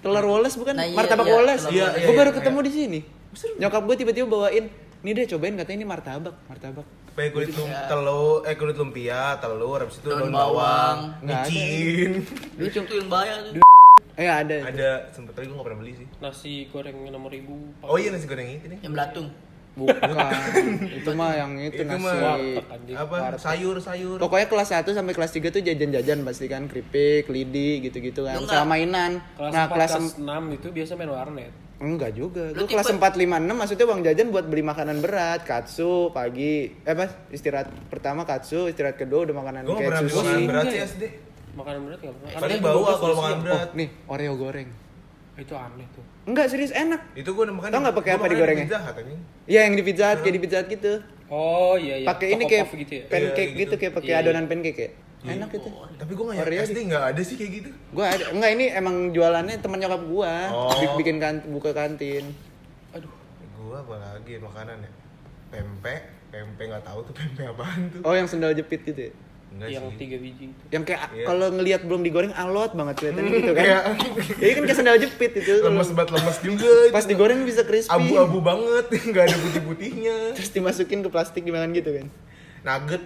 Telur 0.00 0.24
Wallace 0.26 0.56
bukan? 0.56 0.74
Nah, 0.78 0.86
iya, 0.86 0.96
martabak 0.96 1.26
iya, 1.26 1.34
Wallace. 1.34 1.64
Iya, 1.68 1.86
iya, 1.92 2.06
Gua 2.06 2.14
baru 2.16 2.30
iya. 2.30 2.36
ketemu 2.38 2.58
di 2.62 2.72
sini. 2.72 3.00
Nyokap 3.30 3.82
gua 3.82 3.94
tiba-tiba 3.94 4.26
bawain, 4.26 4.66
"Nih 5.00 5.12
deh 5.12 5.26
cobain 5.28 5.54
katanya 5.54 5.78
ini 5.78 5.86
martabak, 5.86 6.34
martabak." 6.46 6.86
Pakai 7.10 7.30
kulit 7.30 7.50
lum- 7.52 7.74
telur, 7.86 8.42
eh 8.42 8.54
kulit 8.54 8.76
lumpia, 8.76 9.36
telur, 9.38 9.78
habis 9.78 9.98
itu 9.98 10.08
Daun 10.08 10.30
daun, 10.30 10.32
bawang. 10.32 10.98
micin. 11.20 12.22
Lucu 12.56 12.80
tuh 12.80 12.96
yang 12.96 13.08
bahaya 13.08 13.34
tuh. 13.44 13.62
Eh 14.14 14.26
ada. 14.26 14.56
Ada 14.66 14.90
sempet 15.10 15.32
tapi 15.32 15.46
gua 15.46 15.60
nggak 15.60 15.66
pernah 15.66 15.80
beli 15.80 15.92
sih. 15.96 16.06
Nasi 16.18 16.54
goreng 16.68 16.96
enam 17.06 17.24
ribu. 17.26 17.56
Oh 17.80 17.96
iya 17.96 18.10
nasi 18.10 18.26
goreng 18.26 18.46
itu 18.48 18.66
nih. 18.66 18.78
Yang 18.82 18.92
belatung. 18.94 19.28
Bukan. 19.70 19.96
itu 20.98 21.10
mah 21.14 21.30
yang 21.32 21.52
itu, 21.56 21.78
Itu 21.78 21.86
nasi. 21.86 22.02
mah 22.02 22.36
apa? 22.98 23.16
Sayur-sayur. 23.38 24.18
Pokoknya 24.18 24.50
kelas 24.50 24.68
1 24.74 24.90
sampai 24.90 25.14
kelas 25.14 25.30
3 25.30 25.48
tuh 25.48 25.62
jajan-jajan 25.62 26.18
pasti 26.26 26.50
kan 26.50 26.66
keripik, 26.66 27.30
lidi 27.30 27.78
gitu-gitu 27.80 28.26
kan. 28.26 28.34
Lu 28.34 28.44
Sama 28.44 28.74
mainan. 28.74 29.22
Kelas 29.38 29.52
nah, 29.54 29.64
4, 29.70 29.74
kelas 29.78 29.90
kelas 29.94 30.10
6 30.18 30.56
itu 30.58 30.66
biasa 30.74 30.98
main 30.98 31.08
warnet. 31.08 31.52
Enggak 31.80 32.12
juga. 32.12 32.52
Lu 32.52 32.60
Gue 32.60 32.68
kelas 32.68 32.86
tipe- 32.86 33.00
4, 33.00 33.16
5, 33.16 33.40
6 33.40 33.56
maksudnya 33.56 33.84
uang 33.88 34.00
jajan 34.04 34.28
buat 34.28 34.44
beli 34.44 34.60
makanan 34.62 35.00
berat. 35.00 35.40
Katsu 35.42 36.12
pagi. 36.12 36.76
Eh 36.78 36.92
apa? 36.92 37.08
Istirahat 37.30 37.72
pertama 37.88 38.22
katsu, 38.22 38.68
istirahat 38.68 38.94
kedua 38.94 39.24
udah 39.24 39.32
makanan 39.34 39.64
Gua 39.64 39.80
kayak 39.80 40.04
sushi. 40.04 40.12
makanan 40.14 40.42
berat 40.44 40.62
Enggak 40.62 40.68
sih 40.68 40.76
ya? 40.76 40.86
SD. 40.86 41.02
Makanan 41.50 41.80
berat 41.82 41.98
enggak 41.98 42.14
pernah. 42.14 42.30
Paling 42.36 42.60
juga 42.60 42.68
kalau 42.68 42.92
sosial. 42.94 43.16
makan 43.16 43.38
berat. 43.40 43.60
Oh, 43.64 43.74
nih 43.74 43.88
Oreo 44.06 44.32
goreng. 44.36 44.68
Itu 45.34 45.54
aneh 45.56 45.86
tuh. 45.90 46.04
Enggak 46.26 46.46
serius 46.46 46.70
enak. 46.70 47.00
Itu 47.16 47.32
gua 47.32 47.42
udah 47.42 47.56
makan. 47.56 47.68
Tau 47.70 47.80
nggak 47.80 47.96
pakai 47.96 48.12
apa 48.12 48.24
digorengnya? 48.28 48.66
Pizza 48.66 48.78
Hut, 48.78 48.94
anjing. 48.94 49.20
Iya 49.46 49.60
yang 49.62 49.74
di 49.74 49.82
pizza 49.82 50.04
Hut, 50.06 50.18
kayak 50.20 50.34
di 50.36 50.40
pizza 50.40 50.56
Hut 50.60 50.68
gitu. 50.68 50.92
Oh 51.28 51.74
iya 51.74 51.94
iya. 51.96 52.06
Pakai 52.06 52.28
ini 52.28 52.44
kayak 52.44 52.64
gitu 52.76 52.92
ya. 52.92 53.04
pancake 53.06 53.40
Iya, 53.40 53.48
gitu, 53.48 53.56
gitu. 53.56 53.74
kayak 53.78 53.92
pakai 53.94 54.04
Iya, 54.06 54.18
iya. 54.18 54.24
adonan 54.26 54.44
pancake 54.46 54.76
ya. 54.76 54.90
Enak 55.22 55.50
itu. 55.52 55.68
Tapi 55.94 56.12
gua 56.12 56.24
nggak 56.30 56.40
Oreo 56.42 56.60
SD 56.62 56.78
nggak 56.86 57.04
ada 57.06 57.20
sih 57.20 57.36
kayak 57.36 57.50
gitu. 57.54 57.70
Gua 57.90 58.06
ada 58.08 58.24
enggak 58.30 58.50
ini 58.52 58.64
emang 58.70 58.96
jualannya 59.10 59.56
teman 59.56 59.78
nyokap 59.78 60.02
gua. 60.06 60.34
Oh. 60.50 60.72
Bik- 60.74 60.96
Bikin 60.96 61.16
kan 61.16 61.34
buka 61.46 61.70
kantin. 61.70 62.32
Aduh. 62.90 63.12
Gua 63.54 63.80
apa 63.80 63.94
lagi 63.96 64.34
makanan 64.36 64.76
ya? 64.78 64.90
Pempek, 65.50 66.00
pempek 66.30 66.64
nggak 66.66 66.84
tahu 66.84 66.98
tuh 67.02 67.12
pempek 67.12 67.44
apaan 67.46 67.80
tuh. 67.88 68.00
Oh 68.00 68.12
yang 68.12 68.24
sendal 68.24 68.50
jepit 68.50 68.80
gitu 68.82 69.02
ya. 69.02 69.12
Enggak 69.50 69.68
yang 69.68 69.84
sih. 69.84 69.98
tiga 69.98 70.16
biji 70.16 70.44
itu. 70.48 70.62
Yang 70.70 70.84
kayak 70.86 71.00
Iya. 71.10 71.24
kalau 71.26 71.46
ngelihat 71.50 71.80
belum 71.82 72.00
digoreng 72.00 72.30
alot 72.32 72.70
banget 72.72 72.94
kelihatannya 72.96 73.30
gitu 73.34 73.50
kan. 73.50 73.60
Kayak 73.60 73.82
Jadi 74.38 74.52
kan 74.54 74.62
kayak 74.62 74.78
sendal 74.78 74.96
jepit 74.96 75.32
itu. 75.34 75.52
lemes 75.60 75.90
banget 75.90 76.10
lemes 76.14 76.38
juga. 76.40 76.70
itu. 76.80 76.94
Pas 76.94 77.04
digoreng 77.04 77.40
bisa 77.42 77.62
crispy. 77.62 77.90
abu-abu 77.90 78.38
banget, 78.40 78.84
nggak 79.10 79.24
ada 79.26 79.36
putih-putihnya. 79.36 80.16
Terus 80.32 80.50
dimasukin 80.50 81.02
ke 81.02 81.08
plastik 81.08 81.42
dimakan 81.42 81.74
gitu 81.74 81.90
kan. 81.92 82.06
Nugget, 82.62 83.02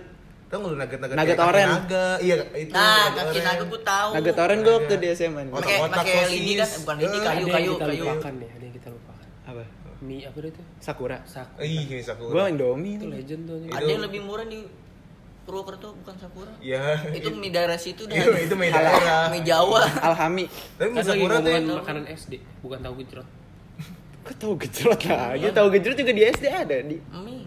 tau 0.54 0.58
nggak 0.62 0.70
lu 0.70 0.78
nugget 0.78 0.98
nugget? 1.02 1.16
Nugget 1.18 1.38
oren. 1.40 1.66
Naga, 1.68 2.06
iya 2.22 2.34
itu. 2.54 2.70
Nah, 2.70 3.04
kaki 3.10 3.26
oren. 3.26 3.42
naga 3.42 3.64
gue 3.66 3.80
tahu. 3.82 4.10
Nugget 4.14 4.36
oren 4.38 4.58
gue 4.62 4.72
waktu 4.72 4.94
di 4.94 5.08
SMA 5.12 5.40
Pakai 5.50 5.76
pakai 5.84 6.16
lidi 6.30 6.52
kan, 6.54 6.68
bukan 6.78 6.96
lidi 6.96 7.10
Eh, 7.10 7.20
kayu 7.20 7.26
ada 7.26 7.34
yang 7.34 7.50
kayu 7.50 7.70
kita 7.74 7.84
kayu. 7.84 8.02
lupakan 8.06 8.32
nih, 8.32 8.48
ada 8.48 8.62
yang 8.62 8.74
kita 8.74 8.88
lupakan. 8.88 9.26
Apa? 9.44 9.62
Mie 9.98 10.20
apa 10.22 10.38
deh 10.38 10.52
tuh? 10.52 10.64
Sakura. 10.78 11.18
Sak. 11.24 11.48
Ih, 11.58 11.82
ini 11.82 12.00
sakura. 12.00 12.30
Gua 12.30 12.44
Indomie 12.46 12.94
Itu 12.94 13.06
legend 13.08 13.42
tuh. 13.44 13.56
Ada 13.66 13.88
yang 13.88 14.02
lebih 14.04 14.20
murah 14.22 14.44
di 14.44 14.60
Purwokerto 15.44 15.92
bukan 15.98 16.16
Sakura. 16.16 16.52
Iya. 16.56 17.04
Itu 17.12 17.28
mie 17.32 17.48
daerah 17.48 17.76
situ 17.76 18.04
dah. 18.04 18.16
Itu 18.16 18.32
itu 18.32 18.54
mie 18.54 18.68
daerah. 18.68 19.28
Mie 19.28 19.44
Jawa. 19.44 19.84
Alhami. 20.00 20.48
Tapi 20.76 20.88
mie 20.88 21.00
Kan 21.00 21.04
sakura 21.04 21.36
tuh 21.38 21.52
makanan 21.76 22.04
SD, 22.16 22.32
bukan 22.64 22.78
tahu 22.80 22.94
gejrot. 23.04 23.28
Kok 24.24 24.34
tahu 24.40 24.52
gejrot 24.56 25.00
lagi? 25.04 25.52
Tahu 25.52 25.66
gejrot 25.68 25.96
juga 25.98 26.12
di 26.12 26.22
SD 26.24 26.44
ada 26.48 26.76
di. 26.80 26.96
Mie. 26.96 27.44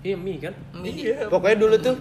Iya 0.00 0.16
mie 0.16 0.36
kan? 0.38 0.52
Mie 0.74 0.92
Iya. 0.92 1.28
Pokoknya 1.28 1.56
dulu 1.58 1.76
tuh 1.76 1.94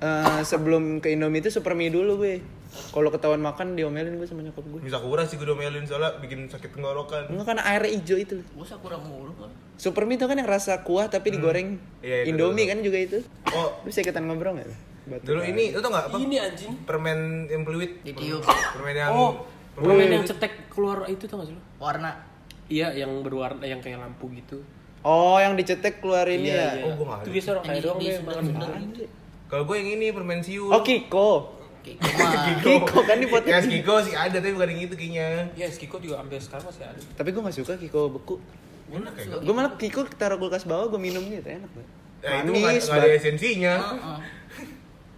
eh, 0.00 0.42
sebelum 0.42 0.98
ke 0.98 1.10
Indomie 1.10 1.38
itu 1.38 1.50
super 1.50 1.72
mie 1.72 1.88
dulu 1.88 2.16
gue. 2.18 2.40
Kalau 2.70 3.10
ketahuan 3.10 3.38
makan 3.38 3.74
diomelin 3.74 4.14
gue 4.14 4.24
sama 4.24 4.40
nyokap 4.40 4.62
gue. 4.62 4.80
Mie 4.80 4.88
sakura 4.88 5.22
sih 5.22 5.34
gue 5.34 5.44
domelin 5.44 5.82
soalnya 5.84 6.16
bikin 6.16 6.46
sakit 6.46 6.70
tenggorokan. 6.70 7.26
Enggak 7.26 7.46
karena 7.48 7.62
airnya 7.66 7.90
hijau 7.92 8.16
itu. 8.16 8.36
Gua 8.50 8.62
Sakura 8.62 8.96
mulu 8.96 9.34
kan. 9.36 9.50
Super 9.74 10.04
mie 10.04 10.14
itu 10.14 10.24
kan 10.24 10.34
yang 10.34 10.46
rasa 10.46 10.80
kuah 10.80 11.06
tapi 11.06 11.30
digoreng. 11.30 11.76
Iya, 11.98 12.24
itu 12.24 12.32
Indomie 12.32 12.64
kan 12.64 12.78
juga 12.78 12.98
itu. 12.98 13.18
Oh, 13.50 13.74
Lu 13.76 13.86
bisa 13.86 14.00
ikutan 14.00 14.22
ngobrol 14.22 14.54
nggak? 14.54 14.70
Batu 15.02 15.24
dulu 15.26 15.40
ini 15.42 15.74
lu 15.74 15.80
tau 15.80 15.90
nggak 15.90 16.06
apa? 16.06 16.16
Ini 16.16 16.36
anjing. 16.38 16.72
Permen 16.84 17.18
yang 17.46 17.62
fluid. 17.64 17.90
Ditiup. 18.00 18.44
Permen 18.46 18.94
yang 18.94 19.10
Oh, 19.10 19.30
permen 19.74 19.96
permen 19.96 20.08
yang 20.12 20.24
cetek 20.24 20.70
keluar 20.70 21.08
itu 21.08 21.26
tau 21.26 21.42
gak 21.42 21.50
sih 21.50 21.54
lo? 21.54 21.62
Warna. 21.76 22.12
Iya, 22.70 22.94
yang 22.94 23.10
berwarna 23.20 23.64
yang 23.64 23.82
kayak 23.82 23.98
lampu 23.98 24.30
gitu. 24.30 24.62
Oh, 25.00 25.40
yang 25.40 25.58
dicetek 25.58 25.98
keluar 25.98 26.22
ini 26.24 26.52
ya. 26.52 26.78
Oh, 26.84 26.94
gua 26.94 27.18
nggak 27.18 27.18
Itu 27.18 27.26
ada. 27.26 27.34
biasa 27.34 27.48
orang 27.50 27.62
Yang 27.62 27.66
kaya 27.66 27.74
di- 27.74 27.82
doang 27.82 27.98
deh 27.98 28.18
makan. 28.22 28.44
Kalau 29.50 29.66
gue 29.66 29.76
yang 29.76 29.98
ini 29.98 30.06
permen 30.10 30.40
siu. 30.40 30.70
Oh, 30.70 30.80
Kiko. 30.80 31.58
Kiko 31.82 32.06
mah. 32.14 32.32
Kiko 32.64 32.98
kan 33.02 33.18
di 33.18 33.26
pot 33.26 33.42
Ya 33.42 33.58
Kiko 33.58 33.98
sih 33.98 34.14
ada 34.14 34.38
tapi 34.38 34.54
bukan 34.54 34.70
yang 34.70 34.82
itu 34.86 34.94
kayaknya. 34.94 35.50
Ya, 35.52 35.66
Skiko 35.66 35.98
juga 35.98 36.22
sampai 36.22 36.38
sekarang 36.38 36.64
masih 36.70 36.84
ada. 36.86 37.00
Tapi 37.18 37.28
gue 37.30 37.42
gak 37.42 37.56
suka 37.58 37.72
Kiko 37.74 38.00
beku. 38.08 38.34
Enak 38.90 39.12
ya. 39.18 39.42
Gue 39.42 39.54
malah 39.54 39.74
Kiko 39.74 40.06
taruh 40.08 40.38
kulkas 40.38 40.62
bawah 40.64 40.86
gue 40.88 41.00
minum 41.00 41.22
gitu 41.22 41.44
enak 41.44 41.66
banget. 41.66 41.90
Ya, 42.20 42.44
itu 42.44 42.50
nggak 42.52 42.62
Manis 42.62 42.84
nggak 42.84 42.94
ada 42.94 43.08
banget. 43.08 43.18
esensinya. 43.18 43.74
Heeh. 43.80 44.18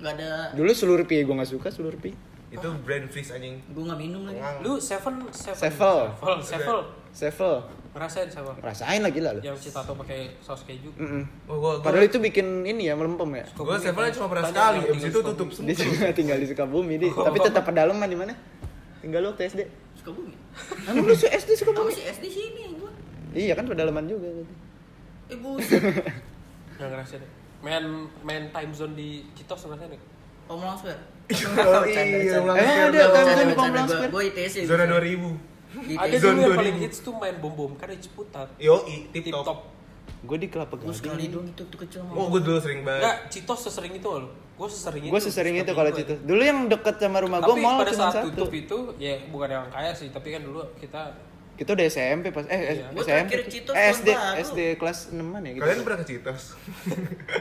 Nggak 0.01 0.13
ada. 0.17 0.31
Dulu 0.55 0.71
Slurpee 0.73 1.21
gue 1.23 1.35
nggak 1.35 1.51
suka 1.51 1.69
Slurpee. 1.69 2.15
Itu 2.49 2.69
brand 2.85 3.07
freeze 3.11 3.33
anjing. 3.33 3.59
Gue 3.69 3.83
nggak 3.85 4.01
minum 4.01 4.23
lagi. 4.25 4.39
Lu 4.63 4.79
seven 4.79 5.27
seven 5.29 5.59
Sevel. 5.59 5.99
sevel 6.15 6.37
sevel 6.41 6.79
Sevel. 7.13 7.55
ngerasain 7.93 8.25
sevel 8.27 8.57
Rasain 8.59 8.99
lagi 8.99 9.21
lah 9.21 9.37
lu. 9.37 9.41
yang 9.43 9.53
citato 9.55 9.93
pakai 9.93 10.33
saus 10.41 10.65
keju 10.65 10.89
Mm-mm. 10.97 11.29
Oh, 11.45 11.61
gua 11.61 11.77
gua 11.77 11.85
Padahal 11.85 12.09
itu 12.09 12.17
bikin 12.17 12.65
ini 12.65 12.89
ya 12.89 12.97
melempem 12.97 13.29
ya. 13.35 13.45
gua 13.53 13.77
sevelnya 13.77 14.09
cuma 14.11 14.27
pernah 14.27 14.49
sekali, 14.49 14.79
abis 14.79 14.89
tinggal 14.89 15.05
itu 15.05 15.13
Sukabumi. 15.13 15.29
tutup 15.31 15.49
Dia 15.53 15.75
semua. 15.77 15.93
juga 15.93 16.07
tinggal 16.19 16.37
di 16.37 16.47
Sukabumi 16.49 16.95
di. 16.97 17.09
Tapi 17.09 17.39
tetap 17.39 17.63
pedalaman 17.63 18.07
di 18.07 18.17
mana? 18.17 18.33
Tinggal 18.99 19.21
lu 19.21 19.29
waktu 19.29 19.45
SD. 19.47 19.61
Suka 19.95 20.11
bumi. 20.11 20.33
Emang 20.89 21.05
lu 21.05 21.13
SD 21.13 21.51
Sukabumi? 21.53 21.93
sih 21.93 22.05
SD 22.07 22.25
sini 22.27 22.63
gue. 22.75 22.93
Iya 23.35 23.53
kan 23.53 23.65
pedalaman 23.67 24.05
juga. 24.07 24.29
Eh 25.29 25.37
buset. 25.37 25.85
nggak 26.75 26.89
ngerasain 26.89 27.21
deh 27.21 27.31
main 27.61 27.85
main 28.23 28.45
time 28.51 28.73
zone 28.73 28.97
di 28.97 29.23
Citos 29.33 29.63
ngerasain 29.63 29.93
deh 29.93 30.01
Pemulang 30.43 30.75
swear. 30.75 30.97
Oh 31.61 31.85
iya, 31.85 32.35
Emang 32.35 32.57
tahun. 32.57 32.89
ada 32.89 33.05
time 33.07 33.29
zone 33.29 33.45
di 33.45 33.55
Pamulang 33.55 33.87
Square? 33.87 34.11
Gue 34.11 34.23
ITC. 34.29 34.57
Zona 34.65 34.85
2000. 34.89 35.52
Di 35.73 35.95
ada 35.97 36.17
dulu 36.17 36.39
yang 36.41 36.55
paling 36.59 36.77
2000. 36.79 36.85
hits 36.85 36.99
tuh 37.01 37.15
main 37.17 37.37
bom 37.41 37.53
bom 37.57 37.73
kan 37.81 37.89
di 37.89 37.99
Ciputat 37.99 38.49
Yoi, 38.61 39.09
tip 39.11 39.25
tip 39.25 39.33
top. 39.33 39.45
top 39.49 39.61
Gue 40.23 40.39
di 40.39 40.47
Kelapa 40.47 40.79
Gue 40.79 40.95
sekali 40.95 41.27
Gading. 41.27 41.33
doang 41.35 41.47
itu 41.51 41.63
tuh 41.67 41.79
kecil. 41.83 42.01
Oh, 42.15 42.31
gua 42.31 42.39
dulu 42.39 42.59
sering 42.63 42.87
banget. 42.87 43.03
Enggak, 43.03 43.17
Citos 43.27 43.61
sesering 43.67 43.95
itu 43.99 44.07
loh. 44.07 44.31
Gue 44.55 44.69
sesering 44.71 45.03
itu. 45.03 45.11
Gue 45.11 45.21
sesering 45.23 45.55
itu 45.59 45.73
kalau 45.75 45.91
aja. 45.91 46.03
Dulu 46.15 46.43
yang 46.43 46.59
deket 46.71 46.95
sama 47.03 47.19
rumah 47.27 47.39
gue 47.43 47.55
Tapi 47.55 47.63
mall 47.63 47.79
pada 47.83 47.91
saat 47.91 48.15
satu. 48.23 48.31
tutup 48.31 48.51
itu, 48.55 48.79
ya 49.03 49.19
bukan 49.35 49.49
yang 49.51 49.67
kaya 49.75 49.91
sih, 49.91 50.15
tapi 50.15 50.31
kan 50.31 50.47
dulu 50.47 50.63
kita 50.79 51.19
Kita 51.53 51.71
udah 51.73 51.85
SMP 51.85 52.27
pas 52.29 52.43
eh 52.47 52.59
Iya. 52.75 52.87
Gua 52.91 53.03
SMP. 53.03 53.31
Eh, 53.71 53.87
SD 53.91 54.09
baru. 54.09 54.41
SD 54.41 54.59
kelas 54.77 54.99
6 55.11 55.21
ya 55.21 55.51
gitu. 55.53 55.63
Kalian 55.63 55.79
pernah 55.83 55.99
ke 55.99 56.07
Citos? 56.07 56.43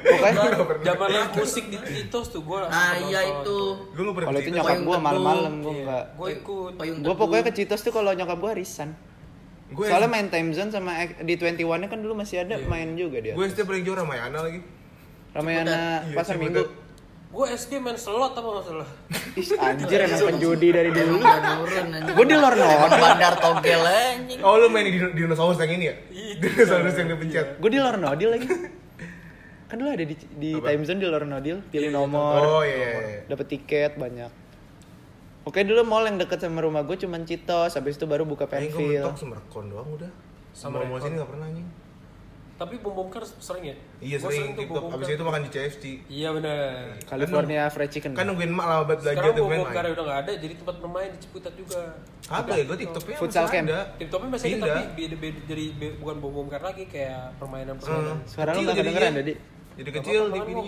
Pokoknya 0.03 0.41
zaman 0.83 1.07
live 1.09 1.31
musik 1.33 1.65
di 1.65 1.77
Citos 1.81 2.27
tuh 2.27 2.41
gue 2.41 2.59
Ah 2.61 2.93
iya 2.99 3.21
itu. 3.23 3.59
Gua 3.87 4.01
nggak 4.01 4.15
pernah 4.15 4.27
kalau 4.27 4.39
itu 4.39 4.49
nyokap 4.51 4.75
teduh. 4.77 4.99
malam-malam 4.99 5.53
gue 5.57 5.71
Iya, 5.71 5.81
enggak. 5.81 6.05
gue 6.13 6.29
ikut. 6.35 6.71
Payung 6.75 6.97
Gue 6.97 7.05
teduh. 7.05 7.17
pokoknya 7.17 7.43
ke 7.43 7.53
Citos 7.53 7.81
tuh 7.81 7.91
kalau 7.91 8.11
nyokap 8.11 8.37
gue 8.37 8.51
arisan. 8.51 8.89
Gue 9.69 9.85
Soalnya 9.87 10.09
main 10.09 10.27
time 10.27 10.49
zone 10.51 10.67
sama 10.69 10.91
di 11.17 11.33
21 11.33 11.55
nya 11.79 11.87
kan 11.87 11.97
dulu 11.97 12.13
masih 12.13 12.43
ada 12.43 12.55
Iya. 12.55 12.67
main 12.67 12.89
juga 12.93 13.17
dia. 13.17 13.33
gue 13.33 13.45
SD 13.45 13.63
paling 13.63 13.81
juara 13.81 14.03
Mayana 14.03 14.39
lagi. 14.41 14.59
Ramayana 15.31 16.03
Iya, 16.03 16.11
pasar 16.13 16.35
Ciputat. 16.35 16.43
minggu. 16.59 16.63
Gue 17.31 17.45
SD 17.49 17.79
main 17.79 17.95
slot 17.95 18.35
apa 18.35 18.43
nggak 18.43 18.65
salah? 18.65 18.89
Ih, 19.33 19.47
anjir 19.55 19.99
emang 20.03 20.35
penjudi 20.35 20.67
dari 20.69 20.89
dulu. 20.91 21.15
Udah 21.17 21.39
nurun 21.55 21.87
anjing. 21.89 22.11
Gue 22.11 22.25
di 22.27 22.35
luar 22.35 22.53
nodil. 22.53 22.99
Bandar 22.99 23.33
togel 23.39 23.81
anjing. 23.81 24.39
Oh, 24.43 24.59
lu 24.59 24.67
main 24.67 24.83
di 24.83 24.91
dino- 24.91 25.15
dinosaurus 25.15 25.55
yang 25.57 25.71
ini 25.71 25.85
ya? 25.87 25.95
Dinosaurus 26.37 26.91
yang 26.93 27.07
dipencet. 27.07 27.47
Gue 27.57 27.69
di 27.71 27.79
luar 27.79 27.95
nodil 27.95 28.35
lagi. 28.35 28.47
Kan 29.65 29.79
dulu 29.79 29.87
ada 29.89 30.03
di, 30.03 30.15
di 30.35 30.51
time 30.53 30.83
zone 30.83 30.99
di 30.99 31.07
luar 31.07 31.23
pilih 31.23 31.87
Iya, 31.87 31.89
nomor, 31.89 32.35
Oh 32.37 32.59
iya. 32.59 32.75
iya, 32.75 32.89
iya. 32.99 33.19
dapat 33.23 33.47
tiket 33.47 33.95
banyak. 33.95 34.27
Oke 35.41 35.63
dulu 35.63 35.81
mall 35.81 36.03
yang 36.03 36.19
deket 36.19 36.37
sama 36.37 36.59
rumah 36.59 36.83
gue 36.83 36.99
cuman 36.99 37.23
Citos, 37.23 37.73
habis 37.73 37.95
itu 37.95 38.03
baru 38.03 38.27
buka 38.27 38.45
Anjing 38.45 38.67
gue 38.67 38.77
pensil. 38.77 39.01
mentok 39.01 39.15
Semerekon 39.17 39.65
doang 39.71 39.89
udah. 39.95 40.11
Sama 40.51 40.83
Rekon. 40.83 40.99
sini 40.99 41.15
nggak 41.15 41.31
pernah 41.31 41.45
anjing. 41.47 41.67
Tapi 42.61 42.77
bom 42.77 42.93
bom 42.93 43.09
kan 43.09 43.25
sering 43.25 43.65
ya? 43.65 43.75
Iya 43.97 44.21
Gua 44.21 44.29
sering 44.29 44.53
tuh 44.53 44.61
TikTok. 44.61 44.83
Abis 44.93 45.01
kan. 45.03 45.15
itu 45.17 45.23
makan 45.25 45.41
di 45.41 45.49
CFC. 45.49 45.83
Iya 46.05 46.29
benar. 46.29 46.93
California 47.03 47.63
Fried 47.67 47.89
Chicken. 47.89 48.11
Kan 48.13 48.25
nungguin 48.29 48.53
mak 48.53 48.65
lama 48.65 48.83
banget 48.85 48.99
belajar 49.01 49.17
Sekarang 49.17 49.33
tuh 49.33 49.41
bom 49.41 49.49
main 49.49 49.65
karena 49.73 49.89
udah 49.89 50.03
nggak 50.05 50.19
ada, 50.21 50.31
jadi 50.37 50.53
tempat 50.55 50.75
bermain 50.77 51.09
di 51.09 51.19
Ciputat 51.19 51.53
juga. 51.57 51.81
Apa 52.29 52.49
ya? 52.53 52.63
Gue 52.63 52.77
TikToknya 52.77 53.17
Futsal 53.17 53.43
masih 53.43 53.55
camp. 53.57 53.67
topnya 54.07 54.29
masih 54.29 54.45
ada 54.45 54.53
Pindah. 54.53 54.75
tapi 54.77 54.85
beda 54.95 55.15
beda 55.17 55.39
jadi 55.49 55.65
be- 55.73 55.95
bukan 55.97 56.15
bom 56.21 56.31
bom 56.31 56.47
karena 56.47 56.67
lagi 56.69 56.85
kayak 56.85 57.23
permainan 57.35 57.75
Hmm. 57.75 57.81
permainan. 57.81 58.17
Suara 58.29 58.49
lu 58.49 58.53
Kecil 58.53 58.61
nggak 58.63 58.77
kedengeran 58.77 59.11
tadi. 59.15 59.33
Jadi 59.71 59.89
kecil 59.91 60.21
di 60.23 60.37
lagi 60.37 60.53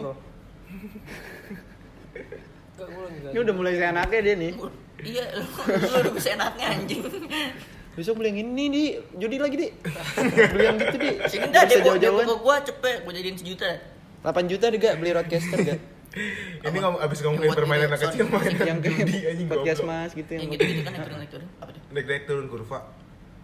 Ini 3.29 3.39
udah 3.39 3.53
mulai 3.53 3.73
seenaknya 3.75 4.19
dia 4.19 4.35
nih. 4.35 4.51
Iya, 5.03 5.23
lu 5.35 5.45
lu 5.83 5.97
udah 6.01 6.13
bisa 6.13 6.29
enaknya 6.33 6.65
anjing. 6.73 7.01
Besok 7.93 8.13
beli 8.17 8.33
yang 8.33 8.39
ini 8.41 8.65
di 8.73 8.83
judi 9.15 9.37
lagi 9.37 9.55
di. 9.55 9.67
beli 10.49 10.63
yang 10.65 10.77
gitu 10.81 10.97
di. 10.97 11.09
Sini 11.31 11.45
dah 11.53 11.61
bisa 11.63 11.77
dia 11.77 11.77
dia 11.77 11.85
jauh-jauhan. 11.85 12.25
ke 12.25 12.35
gua 12.41 12.55
cepet, 12.65 12.97
gua 13.05 13.13
jadiin 13.13 13.37
sejuta. 13.37 13.69
8 14.25 14.49
juta 14.49 14.65
deh 14.71 14.79
gak 14.79 14.95
beli 14.97 15.11
roadcaster 15.13 15.59
gak? 15.61 15.79
Ini 16.63 16.77
ngom 16.77 16.95
abis 17.01 17.25
ngomongin 17.25 17.51
permainan 17.57 17.89
anak 17.89 18.05
kecil 18.05 18.29
main 18.29 18.53
yang 18.53 18.79
kayak 18.85 18.97
judi 19.01 19.17
anjing 19.25 19.47
podcast 19.49 19.81
goblok. 19.81 19.97
mas 19.97 20.11
gitu 20.13 20.29
Yang 20.29 20.41
yang 20.41 20.51
gitu-gitu 20.53 20.81
kan 20.85 20.91
yang 20.93 21.19
naik 21.19 21.31
turun. 21.33 21.47
Apa 21.57 21.69
tuh? 21.73 21.81
Naik-naik 21.89 22.23
turun 22.29 22.45
kurva. 22.47 22.79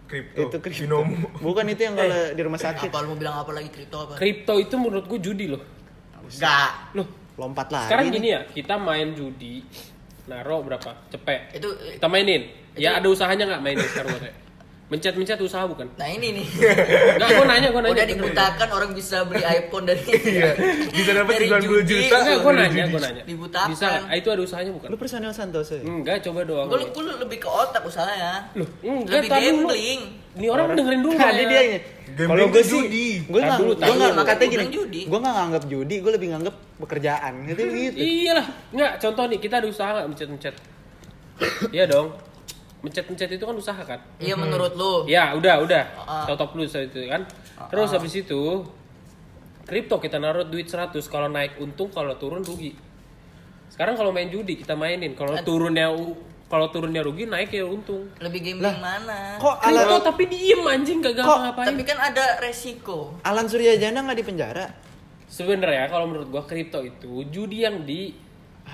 Kripto. 0.06 0.40
itu 0.42 0.56
kripto. 0.62 0.82
Binomo. 0.86 1.28
Bukan 1.38 1.64
itu 1.70 1.82
yang 1.86 1.94
kalau 1.98 2.20
di 2.34 2.42
rumah 2.46 2.60
sakit. 2.62 2.88
Apa 2.90 2.98
lu 3.02 3.06
mau 3.14 3.18
bilang 3.18 3.36
apa 3.42 3.50
lagi 3.54 3.70
kripto 3.70 3.98
apa? 4.06 4.12
Kripto 4.18 4.54
itu 4.58 4.74
menurut 4.78 5.04
gue 5.06 5.18
judi 5.18 5.46
loh. 5.50 5.62
Enggak. 6.30 6.70
Loh, 6.94 7.06
Lompat 7.34 7.68
lagi. 7.74 7.86
sekarang 7.90 8.06
gini 8.14 8.28
ya, 8.34 8.40
kita 8.46 8.74
main 8.78 9.14
judi, 9.18 9.66
naro 10.28 10.60
berapa? 10.66 10.90
Cepet. 11.08 11.56
Itu 11.56 11.68
Kita 11.96 12.08
mainin. 12.10 12.50
Ya 12.76 12.98
ada 12.98 13.08
usahanya 13.08 13.46
nggak 13.56 13.62
mainin 13.62 13.86
sekarang 13.88 14.18
gue 14.18 14.49
Mencet-mencet 14.90 15.38
usaha 15.38 15.70
bukan? 15.70 15.86
Nah 15.94 16.08
ini 16.10 16.34
nih. 16.34 16.46
Enggak, 17.14 17.28
gue 17.30 17.46
nanya, 17.46 17.68
gue 17.70 17.78
nanya. 17.78 17.94
Udah 17.94 18.06
dibutakan 18.10 18.68
orang 18.74 18.90
bisa 18.90 19.22
beli 19.22 19.46
iPhone 19.46 19.86
dari 19.86 20.02
Iya. 20.34 20.50
Bisa 20.90 21.10
dapat 21.14 21.32
dari 21.38 21.46
90 21.46 21.62
judi. 21.62 22.10
juta. 22.10 22.16
Enggak, 22.18 22.38
gue 22.42 22.52
nanya, 22.58 22.84
gue 22.90 23.00
nanya. 23.00 23.22
Dibutakan. 23.22 23.68
Bisa 23.70 23.84
nggak? 23.86 24.02
Ah, 24.10 24.16
itu 24.18 24.28
ada 24.34 24.42
usahanya 24.42 24.72
bukan? 24.74 24.88
Lu 24.90 24.98
personel 24.98 25.30
Santoso 25.30 25.78
ya? 25.78 25.86
Enggak, 25.86 26.26
coba 26.26 26.42
doang. 26.42 26.66
Gue 26.66 27.02
lu 27.06 27.12
lebih 27.22 27.38
ke 27.38 27.46
otak 27.46 27.86
usahanya. 27.86 28.50
Loh, 28.58 28.66
enggak, 28.82 29.22
Lebih 29.22 29.30
gambling. 29.30 30.00
Ini 30.30 30.46
orang 30.50 30.66
dengerin 30.74 31.00
dulu. 31.06 31.14
Tadi 31.14 31.42
ya. 31.46 31.62
dia 32.10 32.24
Kalau 32.26 32.46
gue 32.50 32.62
sih, 32.66 32.82
judi. 32.82 33.08
gue 33.30 33.40
nggak, 33.46 33.58
gue 33.62 33.94
nggak, 33.94 34.12
Gua 34.18 34.46
gini, 34.50 34.66
gue 35.06 35.18
nggak 35.22 35.34
nganggap 35.38 35.64
judi, 35.70 35.96
gue 36.02 36.12
lebih 36.18 36.28
nganggap 36.34 36.54
pekerjaan, 36.82 37.32
gitu 37.46 37.62
gitu. 37.70 37.98
Iyalah, 37.98 38.46
enggak. 38.74 38.92
Contoh 38.98 39.24
nih, 39.30 39.38
kita 39.38 39.62
ada 39.62 39.66
usaha 39.70 39.90
nggak 39.94 40.06
mencet-mencet? 40.10 40.54
Iya 41.70 41.86
dong. 41.86 42.29
Mencet-mencet 42.80 43.28
itu 43.30 43.44
kan 43.44 43.52
usaha 43.52 43.82
kan? 43.82 44.00
Iya 44.16 44.34
menurut 44.34 44.72
lu. 44.72 45.04
Ya, 45.04 45.36
udah, 45.36 45.60
udah. 45.60 45.84
Ah. 46.00 46.24
Top 46.32 46.50
plus 46.50 46.72
itu 46.72 47.04
kan. 47.06 47.28
Terus 47.68 47.92
habis 47.92 48.14
itu 48.14 48.64
kripto 49.64 50.00
kita 50.00 50.16
naruh 50.16 50.42
duit 50.42 50.66
100 50.66 50.96
kalau 51.06 51.28
naik 51.28 51.60
untung 51.60 51.92
kalau 51.92 52.16
turun 52.16 52.40
rugi. 52.40 52.72
Sekarang 53.68 53.94
kalau 53.94 54.10
main 54.10 54.26
judi 54.26 54.58
kita 54.58 54.74
mainin 54.74 55.12
kalau 55.12 55.36
turunnya 55.40 55.92
u- 55.92 56.18
kalau 56.50 56.66
turunnya 56.66 57.04
rugi 57.04 57.28
naik 57.28 57.52
ya 57.52 57.62
untung. 57.62 58.10
Lebih 58.18 58.40
gambling 58.42 58.80
mana? 58.80 59.38
Kok 59.38 59.62
Kripto 59.62 59.86
Alan, 59.86 60.02
tapi 60.02 60.22
diem 60.26 60.62
anjing 60.66 60.98
gak 60.98 61.14
Kok? 61.14 61.22
ngapa-ngapain. 61.22 61.66
Tapi 61.70 61.82
kan 61.86 61.98
ada 62.02 62.24
resiko. 62.42 63.14
Alan 63.22 63.46
Suryajana 63.46 64.02
nggak 64.02 64.18
di 64.18 64.26
penjara? 64.26 64.66
Sebenarnya 65.30 65.86
kalau 65.86 66.10
menurut 66.10 66.26
gua 66.26 66.42
kripto 66.42 66.82
itu 66.82 67.22
judi 67.30 67.62
yang 67.62 67.86
di 67.86 68.10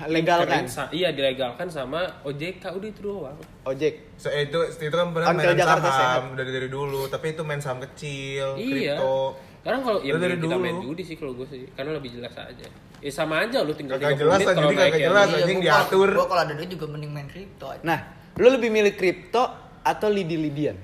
Legalkan. 0.05 0.69
iya 0.93 1.09
dilegalkan 1.09 1.65
sama 1.67 2.21
OJK 2.21 2.63
udah 2.69 2.89
itu 2.93 3.01
doang. 3.01 3.37
Ojek. 3.65 4.13
So, 4.21 4.29
itu 4.29 4.59
itu 4.77 4.93
kan 4.93 5.09
pernah 5.09 5.33
Onkel 5.33 5.53
main 5.53 5.57
Jakarta 5.57 5.89
saham 5.89 6.25
dari 6.37 6.51
dari 6.53 6.69
dulu, 6.69 7.09
tapi 7.09 7.33
itu 7.33 7.41
main 7.41 7.57
saham 7.57 7.81
kecil, 7.81 8.53
Iya. 8.61 9.01
kripto. 9.01 9.17
Sekarang 9.65 9.81
kalau 9.83 9.99
ya 10.05 10.13
dari 10.15 10.37
kita 10.37 10.47
dulu. 10.47 10.63
main 10.63 10.77
judi 10.79 11.03
sih 11.03 11.15
kalau 11.17 11.33
gue 11.33 11.47
sih, 11.49 11.65
karena 11.73 11.97
lebih 11.97 12.13
jelas 12.13 12.33
aja. 12.37 12.67
Ya 12.97 13.11
sama 13.13 13.45
aja 13.45 13.61
lu 13.61 13.73
tinggal 13.73 13.97
Kagak 13.97 14.17
30 14.17 14.21
jelas 14.21 14.39
menit 14.39 14.55
kalau 14.57 14.71
kagak 14.73 15.01
jelas. 15.01 15.27
Iya, 15.27 15.37
anjing 15.43 15.59
diatur. 15.61 16.09
Gua 16.13 16.27
kalau 16.29 16.41
ada 16.45 16.53
duit 16.53 16.69
juga 16.69 16.85
mending 16.89 17.11
main 17.13 17.27
kripto 17.29 17.65
aja. 17.69 17.83
Nah, 17.83 17.99
lu 18.37 18.47
lebih 18.53 18.69
milih 18.69 18.93
kripto 18.93 19.43
atau 19.81 20.07
lidi-lidian? 20.09 20.77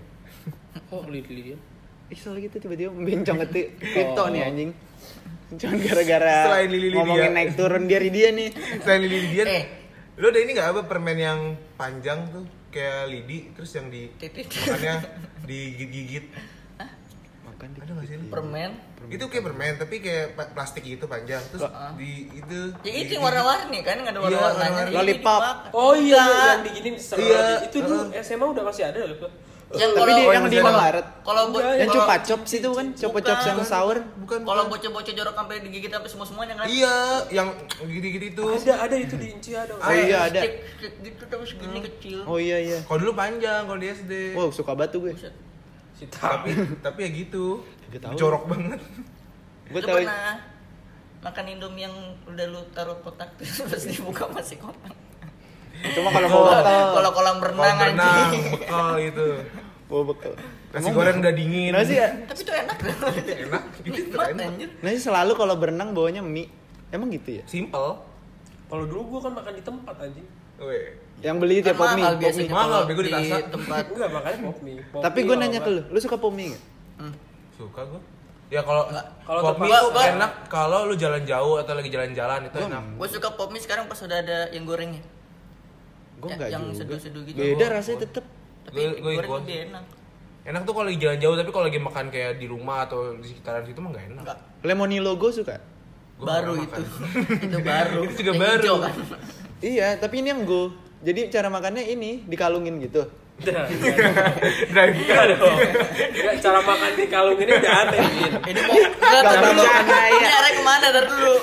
Oh, 0.93 1.05
lihat 1.09 1.29
lihat. 1.29 1.59
Ih, 2.13 2.19
soalnya 2.19 2.45
gitu 2.51 2.69
tiba-tiba 2.69 2.93
membencong 2.93 3.37
ke 3.49 3.73
kripto 3.81 4.23
nih 4.29 4.41
anjing. 4.45 4.69
Cuman 5.55 5.77
gara-gara 5.79 6.35
Selain 6.45 6.67
lili-lidian. 6.67 6.97
ngomongin 6.99 7.31
naik 7.31 7.51
turun 7.53 7.83
dari 7.85 8.09
dia 8.09 8.29
nih. 8.29 8.49
Selain 8.79 9.01
lidi 9.01 9.17
lidian, 9.21 9.47
Eh. 9.47 9.63
lu 10.15 10.25
ada 10.25 10.37
ini 10.37 10.51
nggak 10.51 10.69
apa 10.69 10.81
permen 10.83 11.17
yang 11.17 11.39
panjang 11.73 12.25
tuh 12.27 12.43
kayak 12.69 13.07
lidi, 13.07 13.51
terus 13.51 13.71
yang 13.71 13.87
di 13.87 14.09
Titit. 14.15 14.49
makannya 14.49 14.93
digigit-gigit. 15.43 16.25
Makan 17.43 17.67
di 17.69 17.79
Ada 17.79 17.91
nggak 17.91 18.05
sih? 18.05 18.15
lu? 18.15 18.25
Permen. 18.27 18.71
Itu 19.05 19.27
kayak 19.27 19.43
permen 19.43 19.73
tapi 19.75 19.95
kayak 19.99 20.33
pa- 20.33 20.49
plastik 20.49 20.81
gitu 20.81 21.05
panjang, 21.05 21.43
terus 21.45 21.67
di 21.93 22.31
itu. 22.33 22.59
Ya 22.79 22.91
itu 22.93 23.03
digigit. 23.03 23.13
yang 23.13 23.23
warna-warni 23.23 23.79
kan 23.81 23.95
nggak 23.99 24.09
ada 24.09 24.19
Iya, 24.19 24.25
warna-warnanya. 24.25 24.73
warna-warni. 24.79 24.95
Lollipop. 24.95 25.41
Oh 25.71 25.93
iya, 25.93 26.23
yang 26.49 26.63
diginin 26.63 26.95
seru 26.95 27.19
Iya. 27.21 27.67
Itu 27.67 27.77
dulu. 27.79 28.09
SMA 28.15 28.45
udah 28.47 28.63
masih 28.63 28.83
ada 28.85 28.99
loh. 29.03 29.29
Yang 29.73 29.89
Tapi 29.89 29.99
kalau 29.99 30.13
di- 30.13 30.21
yang 30.29 30.45
di 30.45 30.53
kalau- 30.53 30.69
Indomaret. 30.69 31.05
Kalau 31.23 31.41
Yang 31.73 31.89
cupa 31.91 32.15
chops 32.21 32.51
itu 32.53 32.69
kan, 32.69 32.85
cupa 32.93 33.19
chops 33.19 33.45
yang 33.45 33.59
sour. 33.59 33.97
Bukan. 34.21 34.39
Kalau 34.43 34.63
bocah-bocah 34.67 35.13
jorok 35.13 35.33
sampai 35.33 35.55
digigit 35.59 35.89
sampai 35.89 36.09
semua 36.09 36.25
semuanya 36.25 36.53
kan. 36.55 36.65
Iya, 36.69 36.95
yang 37.31 37.47
gigit-gigit 37.79 38.23
itu. 38.31 38.43
Ada 38.45 38.73
ada 38.79 38.95
itu 38.95 39.15
di 39.15 39.27
Inci 39.29 39.51
ada. 39.51 39.73
Oh 39.73 39.89
iya, 39.89 40.29
ada. 40.29 40.41
Gitu 40.79 41.23
tapi 41.25 41.43
segini 41.43 41.79
kecil. 41.81 42.21
Oh 42.23 42.37
iya 42.37 42.61
iya. 42.61 42.77
Kalau 42.83 43.01
dulu 43.01 43.13
panjang 43.13 43.65
kalau 43.65 43.79
di 43.79 43.89
SD. 43.89 44.13
Wow, 44.33 44.53
suka 44.53 44.71
batu 44.73 45.01
gue. 45.01 45.13
Tapi 46.11 46.49
tapi 46.79 46.99
ya 46.99 47.09
gitu. 47.11 47.65
Jorok 48.13 48.45
banget. 48.47 48.77
Gue 49.65 49.81
tahu 49.81 49.97
pernah 49.99 50.37
makan 51.19 51.45
Indomie 51.47 51.83
yang 51.83 51.95
udah 52.25 52.45
lu 52.45 52.61
taruh 52.69 52.99
kotak 52.99 53.31
terus 53.37 53.57
dibuka 53.89 54.27
masih 54.27 54.59
kotak. 54.59 54.93
cuma 55.89 56.11
kalau 56.11 56.27
mau. 56.29 56.45
Kalau 56.93 57.11
kolam 57.11 57.37
renang 57.39 57.75
berenang, 57.75 58.29
anjing. 58.29 58.43
bekal 58.53 58.95
itu. 58.95 59.27
Mau 59.93 60.01
bekal. 60.03 60.33
Nasi 60.73 60.89
goreng 60.89 61.21
udah 61.21 61.29
dingin. 61.31 61.69
Nasi 61.69 61.93
ya? 61.93 62.09
Tapi 62.25 62.39
itu 62.39 62.49
enak 62.51 62.77
banget. 62.81 63.25
Enak. 63.45 63.63
Enak. 64.25 64.45
anjir. 64.49 64.69
Nasi 64.81 64.97
selalu 64.99 65.31
kalau 65.33 65.53
berenang 65.53 65.93
bawanya 65.93 66.19
mie. 66.19 66.49
Emang 66.89 67.07
gitu 67.07 67.37
ya? 67.37 67.43
Simple. 67.45 68.01
Kalau 68.65 68.83
dulu 68.83 69.01
gua 69.07 69.19
kan 69.21 69.33
makan 69.33 69.53
di 69.53 69.61
tempat 69.61 69.95
anjing. 69.99 70.25
Weh. 70.59 70.97
Yang 71.21 71.35
beli 71.37 71.55
tiap 71.61 71.77
pop 71.77 71.85
Kan 71.85 71.93
mie. 71.93 72.01
mahal 72.01 72.13
pop 72.15 72.21
biasanya 72.21 72.41
mie. 72.43 72.51
Mahal, 72.51 72.67
kalau 72.67 72.85
bego 72.85 73.01
di 73.01 73.11
Tasa. 73.11 73.35
tempat 73.47 73.83
Enggak 73.87 74.09
makanya 74.11 74.37
pop 74.41 74.57
mie. 74.59 74.81
Pop 74.83 75.01
Tapi 75.03 75.19
gue 75.19 75.29
kalau 75.29 75.41
nanya 75.43 75.59
ke 75.59 75.69
lu, 75.69 75.81
lu 75.87 75.99
suka 75.99 76.17
pop 76.17 76.33
mie 76.33 76.47
nggak? 76.49 76.63
Suka 77.53 77.81
gua. 77.85 78.01
Ya 78.49 78.61
kalau 78.61 78.83
Kalau 79.23 79.41
pop 79.43 79.57
mie 79.59 79.69
tuh 79.71 79.91
gua- 79.91 80.09
enak 80.11 80.31
kalau 80.47 80.79
lu 80.83 80.95
jalan 80.95 81.21
jauh 81.23 81.55
atau 81.55 81.73
lagi 81.73 81.87
jalan-jalan 81.87 82.39
itu 82.43 82.57
enak. 82.59 82.83
gue 82.97 83.07
suka 83.11 83.29
pop 83.31 83.49
mie 83.49 83.61
sekarang 83.61 83.85
pas 83.85 83.99
udah 83.99 84.17
ada 84.19 84.49
yang 84.49 84.65
gorengnya 84.65 85.05
Gue 86.15 86.29
Ya, 86.29 86.35
enggak 86.35 86.49
yang 86.51 86.63
juga. 86.67 86.77
seduh-seduh 86.79 87.21
gitu. 87.25 87.37
Beda 87.37 87.57
Gua- 87.59 87.73
rasanya 87.75 87.93
gua- 87.95 88.05
tetep. 88.09 88.25
Tapi 88.63 88.79
Gua- 88.79 88.97
gua 88.97 89.11
goreng 89.13 89.31
lebih 89.39 89.59
enak 89.67 89.85
Enak 90.43 90.61
tuh 90.63 90.73
kalau 90.73 90.85
lagi 90.85 90.99
jalan 90.99 91.17
jauh 91.17 91.35
tapi 91.35 91.49
kalau 91.49 91.65
lagi 91.65 91.79
makan 91.79 92.05
kayak 92.09 92.35
di 92.35 92.45
rumah 92.45 92.83
atau 92.83 93.15
di 93.15 93.23
sekitaran 93.23 93.63
situ 93.63 93.79
mah 93.79 93.89
nggak 93.89 94.05
enak. 94.05 94.21
enggak 94.21 94.39
Lemonilo 94.61 95.15
gue 95.15 95.31
suka. 95.31 95.55
Gua 96.13 96.25
baru 96.29 96.53
itu 96.57 96.81
itu 97.47 97.59
baru 97.61 97.99
Itu 98.03 98.19
juga 98.19 98.33
baru. 98.37 98.59
hijau 98.61 98.75
kan 98.77 98.93
Iya, 99.59 99.87
tapi 99.95 100.19
ini 100.19 100.27
yang 100.29 100.43
gue. 100.43 100.75
Jadi 100.99 101.27
cara 101.29 101.47
makannya 101.47 101.83
ini 101.85 102.27
dikalungin 102.27 102.75
gitu. 102.81 103.07
Drive 103.43 104.95
dong. 105.33 105.57
Enggak, 106.13 106.35
cara 106.39 106.59
makan 106.59 106.91
di 106.93 107.05
kalung 107.05 107.37
ini 107.37 107.51
udah 107.53 107.73
aneh, 107.81 108.01
ini 108.45 108.59
mau 108.61 108.75
enggak 108.75 109.39
dulu 109.43 109.63
ini 110.09 110.27
arah 110.29 110.51
ke 110.51 110.61
mana 110.61 110.87
tar 110.89 111.05
dulu 111.05 111.33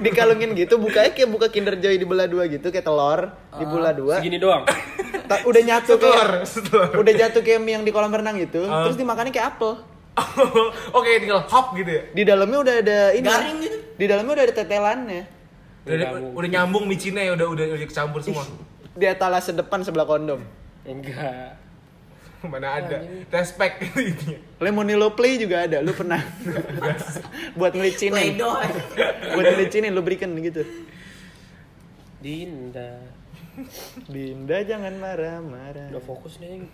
dikalungin 0.00 0.50
gitu, 0.54 0.74
bukanya 0.76 1.10
kayak 1.10 1.28
buka 1.28 1.46
Kinder 1.48 1.74
Joy 1.74 1.96
dibelah 1.96 2.26
dua 2.26 2.46
gitu, 2.46 2.68
kayak 2.68 2.82
telur 2.82 3.20
dibelah 3.52 3.92
dua. 3.92 4.14
Segini 4.18 4.36
doang. 4.36 4.66
Ta- 5.26 5.42
udah 5.42 5.62
nyatu 5.64 5.96
Setelur, 5.96 6.28
kayak 6.36 6.46
setelur. 6.46 6.90
udah 6.96 7.12
jatuh 7.16 7.40
kayak 7.40 7.58
mie 7.58 7.72
yang 7.72 7.82
di 7.82 7.90
kolam 7.90 8.10
renang 8.10 8.36
gitu, 8.36 8.62
Ah. 8.64 8.86
terus 8.86 8.94
dimakannya 8.94 9.30
kayak 9.30 9.56
apel. 9.56 9.82
Oke, 10.96 11.10
tinggal 11.18 11.44
hop 11.44 11.74
gitu 11.74 11.90
ya. 11.90 12.02
Di 12.10 12.22
dalamnya 12.24 12.58
udah 12.58 12.74
ada 12.80 12.98
ini. 13.12 13.26
Garing 13.26 13.56
gitu. 13.60 13.76
Di 13.94 14.04
dalamnya 14.06 14.32
udah 14.32 14.44
ada 14.44 14.54
tetelannya. 14.54 15.22
Udah, 15.82 15.96
Nyambung. 16.00 16.32
udah 16.34 16.48
nyambung 16.50 16.84
micinnya 16.86 17.22
ya, 17.22 17.32
udah 17.32 17.46
udah 17.46 17.64
udah 17.70 17.78
kecampur 17.84 18.18
semua. 18.18 18.42
Di 18.92 19.04
etalase 19.04 19.52
depan 19.52 19.84
sebelah 19.84 20.02
kondom. 20.02 20.40
Enggak. 20.86 21.50
Mana 22.52 22.78
ada. 22.78 23.02
Respect 23.28 23.80
itu 23.86 23.98
intinya. 24.06 24.38
Lemonilo 24.62 25.12
Play 25.12 25.36
juga 25.36 25.66
ada, 25.66 25.82
lu 25.82 25.90
pernah 25.90 26.22
buat 27.58 27.72
ngelicinin. 27.74 28.38
Buat 29.34 29.44
ngelicinin 29.52 29.90
lu 29.90 30.00
berikan 30.00 30.30
gitu. 30.36 30.62
Dinda. 32.22 33.02
Dinda 34.06 34.58
jangan 34.62 34.94
marah-marah. 34.96 35.88
Udah 35.90 36.04
fokus 36.04 36.36
nih 36.38 36.54
yang. 36.54 36.68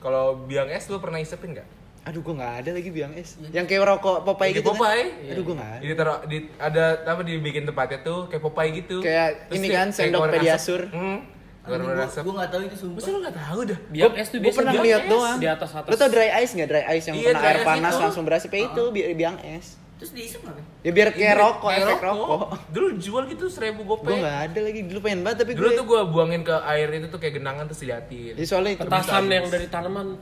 Kalau 0.00 0.40
biang 0.42 0.68
es 0.68 0.88
lu 0.88 0.98
pernah 0.98 1.20
isepin 1.20 1.52
nggak? 1.52 1.68
Aduh 2.04 2.20
gua 2.20 2.36
nggak 2.36 2.54
ada 2.60 2.70
lagi 2.76 2.90
biang 2.92 3.12
es. 3.16 3.40
Yang 3.48 3.64
kayak 3.70 3.84
rokok 3.88 4.24
Popeye 4.24 4.52
gitu 4.52 4.72
Popeye. 4.72 5.04
kan? 5.24 5.32
Aduh 5.32 5.42
gua 5.42 5.54
nggak 5.56 5.70
ada. 5.70 5.80
Jadi 5.80 5.94
taruh 5.94 6.18
di 6.24 6.38
ada 6.58 6.84
apa 7.02 7.20
dibikin 7.22 7.64
tempatnya 7.64 7.98
tuh 8.00 8.28
kayak 8.28 8.42
Popeye 8.42 8.70
gitu. 8.74 8.96
Kayak 9.00 9.48
ini 9.52 9.66
dia- 9.68 9.76
kan, 9.78 9.88
sendok 9.88 10.28
pediasur. 10.28 10.80
asap. 10.84 11.32
Keluarin 11.64 11.84
gue 11.86 12.04
asap. 12.04 12.24
nggak 12.28 12.50
tahu 12.50 12.62
itu 12.62 12.76
sumpah 12.76 12.98
Masa 13.00 13.08
lu 13.08 13.18
nggak 13.18 13.36
tahu 13.38 13.60
dah? 13.64 13.78
Biang 13.88 14.14
es 14.14 14.28
tuh 14.28 14.38
biasa 14.38 14.56
pernah 14.60 14.72
es 14.76 15.04
doang. 15.06 15.38
Di 15.40 15.48
atas 15.48 15.70
atas. 15.72 15.88
Lu 15.88 15.96
tau 15.96 16.08
dry 16.08 16.28
ice 16.38 16.52
nggak? 16.52 16.68
Dry 16.68 16.84
ice 16.92 17.04
yang 17.06 17.16
Iya, 17.16 17.28
kena 17.30 17.40
air 17.42 17.58
panas 17.64 17.92
itu. 17.92 18.02
langsung 18.04 18.22
berasap 18.22 18.50
ya 18.52 18.60
itu 18.66 18.82
bi- 18.92 19.14
biang 19.14 19.36
es. 19.40 19.80
terus 19.94 20.10
diisep 20.10 20.42
Ben? 20.42 20.58
Ya 20.82 20.90
biar 20.90 21.08
kayak 21.08 21.22
Iya, 21.24 21.32
rokok, 21.38 21.70
kayak 21.70 21.86
efek 21.86 22.02
rokok. 22.02 22.40
Dulu 22.68 22.86
jual 22.98 23.22
gitu 23.24 23.44
seribu 23.46 23.86
gopek. 23.86 24.04
Gue 24.04 24.16
nggak 24.20 24.38
ada 24.44 24.60
lagi, 24.60 24.80
dulu 24.84 24.98
pengen 25.00 25.20
banget 25.22 25.36
tapi 25.40 25.52
Dulu 25.54 25.64
gue. 25.64 25.78
tuh 25.78 25.84
gua 25.86 26.00
buangin 26.04 26.42
ke 26.42 26.56
air 26.60 26.88
itu 26.92 27.06
tuh 27.06 27.16
kayak 27.16 27.34
genangan 27.38 27.64
terus 27.64 27.80
diliatin. 27.80 28.34
Jadi 28.34 28.44
soalnya 28.44 28.72
itu. 28.74 28.82
Petasan 28.84 29.22
yang 29.24 29.46
dari 29.46 29.66
tanaman 29.70 30.04
lu? 30.12 30.16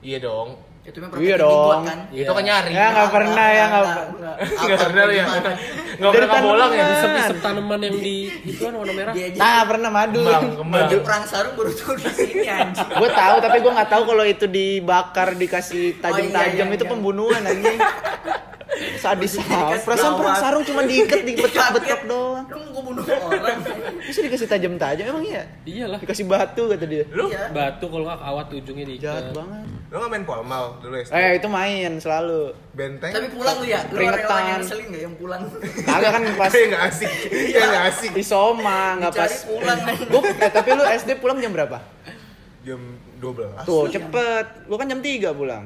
Iya 0.00 0.18
dong. 0.18 0.48
Itu 0.82 0.98
memang 0.98 1.14
Iya 1.16 1.36
dong. 1.38 1.82
kan 1.84 1.98
Iya. 2.10 2.26
Itu 2.26 2.32
kan 2.34 2.42
nyari. 2.42 2.70
Ya 2.72 2.86
nggak 2.90 3.08
pernah 3.08 3.46
ya 3.48 3.64
nggak. 3.64 3.82
Nggak, 3.82 4.02
pernah. 4.10 4.34
nggak. 4.34 4.78
Pernah 4.82 5.04
ya. 5.06 5.24
Dari 5.94 6.10
pernah 6.26 6.40
bolang 6.42 6.70
ya. 6.70 6.82
tanaman. 6.82 6.92
Isep-isep 6.92 7.36
tanaman 7.38 7.80
yang 7.80 7.96
di 7.96 8.16
itu 8.42 8.60
kan 8.60 8.74
warna 8.74 8.92
merah. 8.92 9.12
Nah 9.14 9.60
pernah 9.62 9.90
madu. 9.90 10.20
Baju 10.58 10.96
perang 11.00 11.22
sarung 11.24 11.54
baru 11.54 11.70
tuh 11.70 11.94
di 11.94 12.10
sini 12.10 12.44
anjing 12.44 12.88
gue 12.92 13.10
tahu 13.12 13.36
tapi 13.38 13.56
gue 13.58 13.72
nggak 13.72 13.90
tahu 13.90 14.02
kalau 14.04 14.24
itu 14.24 14.46
dibakar 14.46 15.28
dikasih 15.34 15.84
tajam-tajam 15.98 16.42
Oh, 16.62 16.68
iya, 16.68 16.76
itu 16.76 16.84
iya. 16.84 16.90
pembunuhan 16.90 17.42
anjing. 17.42 17.78
Sadis 18.98 19.36
Dikas 19.36 19.84
Perasaan 19.84 20.16
perang 20.16 20.36
sarung 20.36 20.64
cuma 20.64 20.82
diikat 20.82 21.22
Dia 21.22 21.28
dibetok-betok 21.28 21.82
kaget. 21.84 22.00
doang. 22.02 22.44
lu 22.48 22.58
mau 22.72 22.82
bunuh 22.82 23.04
orang 23.04 23.58
Bisa 24.00 24.18
dikasih 24.20 24.48
tajam-tajam 24.48 25.04
emang 25.06 25.22
iya? 25.22 25.42
Iyalah. 25.62 25.98
Dikasih 26.00 26.24
batu 26.24 26.66
kata 26.66 26.84
dia. 26.84 27.04
Lu 27.08 27.28
iya 27.28 27.46
Batu 27.48 27.86
kalau 27.86 28.04
nggak 28.04 28.18
kawat 28.18 28.46
ujungnya 28.50 28.86
di 28.88 28.96
Jahat 28.96 29.30
banget. 29.30 29.64
Lu 29.92 30.00
nggak 30.00 30.08
main 30.10 30.24
polmal 30.24 30.64
dulu 30.80 30.96
ya? 30.96 31.04
Eh 31.12 31.36
itu 31.36 31.44
main 31.46 31.92
selalu. 31.96 32.56
Benteng. 32.72 33.12
tapi 33.12 33.28
pulang 33.28 33.60
lu 33.60 33.66
ya 33.66 33.84
lu 33.84 33.92
Keringetan. 33.92 34.24
orang 34.24 34.40
yang 34.42 34.58
ngeselin 34.58 34.86
nggak 34.88 35.02
yang 35.02 35.14
pulang 35.14 35.42
Kagak 35.84 36.10
kan 36.10 36.22
pas 36.40 36.48
Kayak 36.48 36.66
nggak 36.66 36.82
asik. 36.88 37.10
Kayak 37.28 37.66
nggak 37.68 37.84
asik. 37.86 38.10
di 38.10 38.24
Soma 38.24 38.80
nggak 38.96 39.12
pas. 39.12 39.28
Dicari 39.28 39.36
pulang 39.44 39.78
Gua, 40.08 40.20
eh, 40.24 40.50
tapi 40.50 40.68
lu 40.72 40.84
SD 40.88 41.10
pulang 41.20 41.36
jam 41.38 41.52
berapa? 41.52 41.78
Jam 42.62 42.80
12. 43.20 43.68
Tuh 43.68 43.84
cepet. 43.86 44.46
Gua 44.64 44.76
kan 44.76 44.86
jam 44.88 44.98
3 44.98 45.28
pulang. 45.30 45.64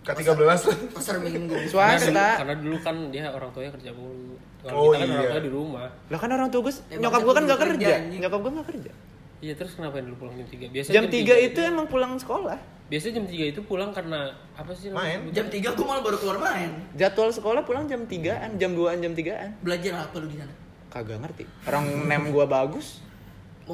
Ke 0.00 0.12
13 0.16 0.32
lah. 0.40 0.56
pasar 0.96 1.16
minggu 1.20 1.56
Swasta. 1.70 2.40
karena 2.40 2.54
dulu 2.56 2.76
kan 2.80 2.96
dia 3.12 3.28
orang 3.28 3.52
tuanya 3.52 3.76
kerja 3.76 3.92
mulu. 3.92 4.40
Kalau 4.60 4.72
Oh, 4.72 4.84
kita 4.90 4.96
kan 4.96 5.06
iya. 5.06 5.16
orang 5.18 5.28
tua 5.30 5.42
di 5.42 5.52
rumah. 5.52 5.86
Lah 6.08 6.18
kan 6.18 6.30
orang 6.30 6.48
tua 6.48 6.60
gue, 6.62 6.72
Ya, 6.88 6.96
nyokap 6.96 7.20
gue 7.20 7.34
kan 7.34 7.44
gak 7.44 7.60
kerja, 7.60 7.88
kerja. 7.92 8.08
Nyokap 8.16 8.40
gue 8.40 8.52
gak 8.56 8.68
kerja. 8.72 8.92
Iya 9.40 9.52
terus 9.52 9.72
kenapa 9.74 10.00
dulu 10.00 10.16
pulang 10.18 10.34
jam 10.34 10.48
3? 10.48 10.68
Biasanya 10.70 10.94
Jam 10.96 11.04
3 11.06 11.12
itu 11.42 11.58
emang 11.60 11.86
pulang 11.86 12.16
sekolah. 12.16 12.79
Biasanya 12.90 13.14
jam 13.14 13.24
3 13.24 13.48
itu 13.48 13.60
pulang 13.62 13.90
karena 13.90 14.20
apa 14.52 14.74
sih? 14.74 14.90
Main. 14.90 15.30
jam 15.30 15.46
3 15.46 15.62
gua 15.72 15.86
malah 15.86 16.02
baru 16.02 16.18
keluar 16.18 16.38
main 16.42 16.74
Jadwal 16.92 17.30
sekolah 17.30 17.62
pulang 17.62 17.86
jam 17.86 18.02
3-an, 18.02 18.58
jam 18.58 18.74
2-an, 18.74 18.98
jam 18.98 19.12
3-an. 19.12 19.50
belajar 19.60 19.92
apa 20.00 20.16
lu 20.16 20.26
di 20.26 20.36
sana 20.36 20.54
Kagak 20.88 21.18
ngerti. 21.18 21.46
Orang 21.64 21.86
nem 22.04 22.28
gua 22.28 22.44
bagus. 22.44 22.98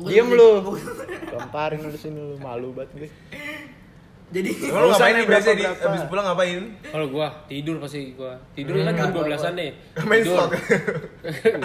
Diem 0.04 0.28
jadi- 0.28 0.36
lu. 0.36 0.76
Gamparin 1.26 1.80
lu 1.80 1.88
di 1.88 1.96
sini 1.96 2.12
lu 2.14 2.36
malu 2.36 2.70
banget 2.70 2.92
gue. 2.94 3.10
jadi 4.28 4.50
lu 4.52 4.84
ngapain 4.86 5.14
nih 5.14 5.24
biasanya 5.24 5.54
di 5.54 5.64
berapa-berapa. 5.64 5.88
abis 5.88 6.02
pulang 6.06 6.24
ngapain? 6.26 6.62
Kalau 6.84 7.06
gua 7.08 7.26
tidur 7.46 7.76
pasti 7.78 8.12
gua. 8.12 8.36
Tidur 8.52 8.84
kan 8.84 8.92
jam 8.92 9.08
12-an 9.10 9.52
nih. 9.54 9.70
Main 10.04 10.20
Tidur. 10.20 10.36
slot. 10.36 10.50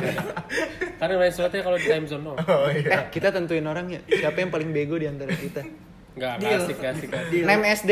Karena 0.99 1.13
main 1.17 1.33
slotnya 1.33 1.61
kalau 1.61 1.75
di 1.75 1.87
time 1.89 2.05
zone. 2.05 2.23
Oh 2.23 2.37
Eh, 2.69 2.79
iya. 2.79 3.09
kita 3.09 3.27
tentuin 3.29 3.65
orang 3.65 3.89
ya. 3.89 3.99
Siapa 4.07 4.37
yang 4.37 4.49
paling 4.49 4.69
bego 4.69 4.95
di 4.95 5.05
antara 5.05 5.33
kita? 5.33 5.65
Enggak, 6.11 6.33
enggak 6.39 6.59
asik, 6.59 6.75
enggak 6.79 6.91
asik. 6.97 7.09
Nem 7.47 7.61
SD. 7.63 7.91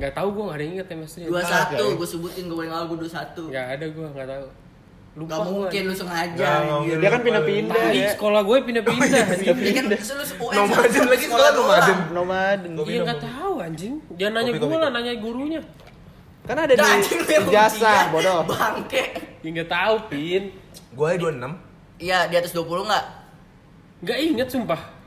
Enggak 0.00 0.12
tahu 0.16 0.28
gua 0.32 0.42
enggak 0.42 0.56
ada 0.56 0.64
yang 0.64 0.74
inget 0.74 0.88
MS 0.90 1.12
nya. 1.16 1.26
21 1.28 1.98
gua 1.98 2.08
sebutin 2.08 2.42
gua 2.48 2.56
paling 2.64 2.72
awal 2.72 2.84
gua 2.88 2.98
21 3.04 3.50
Enggak 3.50 3.66
ada 3.66 3.86
gua, 3.92 4.06
enggak 4.10 4.28
tahu. 4.28 4.46
Lupa 5.10 5.34
Gak 5.34 5.38
gua. 5.42 5.50
mungkin 5.50 5.82
lu 5.90 5.94
sengaja. 5.94 6.46
Dia 6.86 7.08
kan 7.10 7.20
pindah-pindah 7.26 7.82
ya. 7.90 8.10
sekolah 8.14 8.40
gue 8.46 8.56
pindah-pindah. 8.62 9.08
Ya 9.42 9.72
kan 9.74 9.86
Nomaden 10.54 11.04
lagi 11.10 11.24
sekolah 11.26 11.50
nomaden. 11.50 11.98
Nomaden. 12.14 12.70
Iya 12.86 12.98
enggak 13.02 13.20
tahu 13.26 13.52
anjing. 13.58 13.94
Jangan 14.14 14.32
nanya 14.38 14.50
kopi, 14.54 14.76
lah, 14.78 14.90
nanya 14.94 15.12
gurunya. 15.18 15.60
Kan 16.46 16.56
ada 16.56 16.72
di 16.72 16.82
yang 17.26 17.46
jasa, 17.50 18.08
bodoh. 18.14 18.46
Bangke 18.46 19.04
Ya 19.42 19.48
enggak 19.50 19.70
tahu, 19.70 19.94
Pin. 20.06 20.54
Gua 20.94 21.18
26. 21.18 21.58
Iya 21.98 22.30
di 22.30 22.34
atas 22.38 22.54
20 22.54 22.86
enggak? 22.86 23.04
Enggak 24.00 24.18
inget 24.22 24.48
sumpah. 24.48 24.99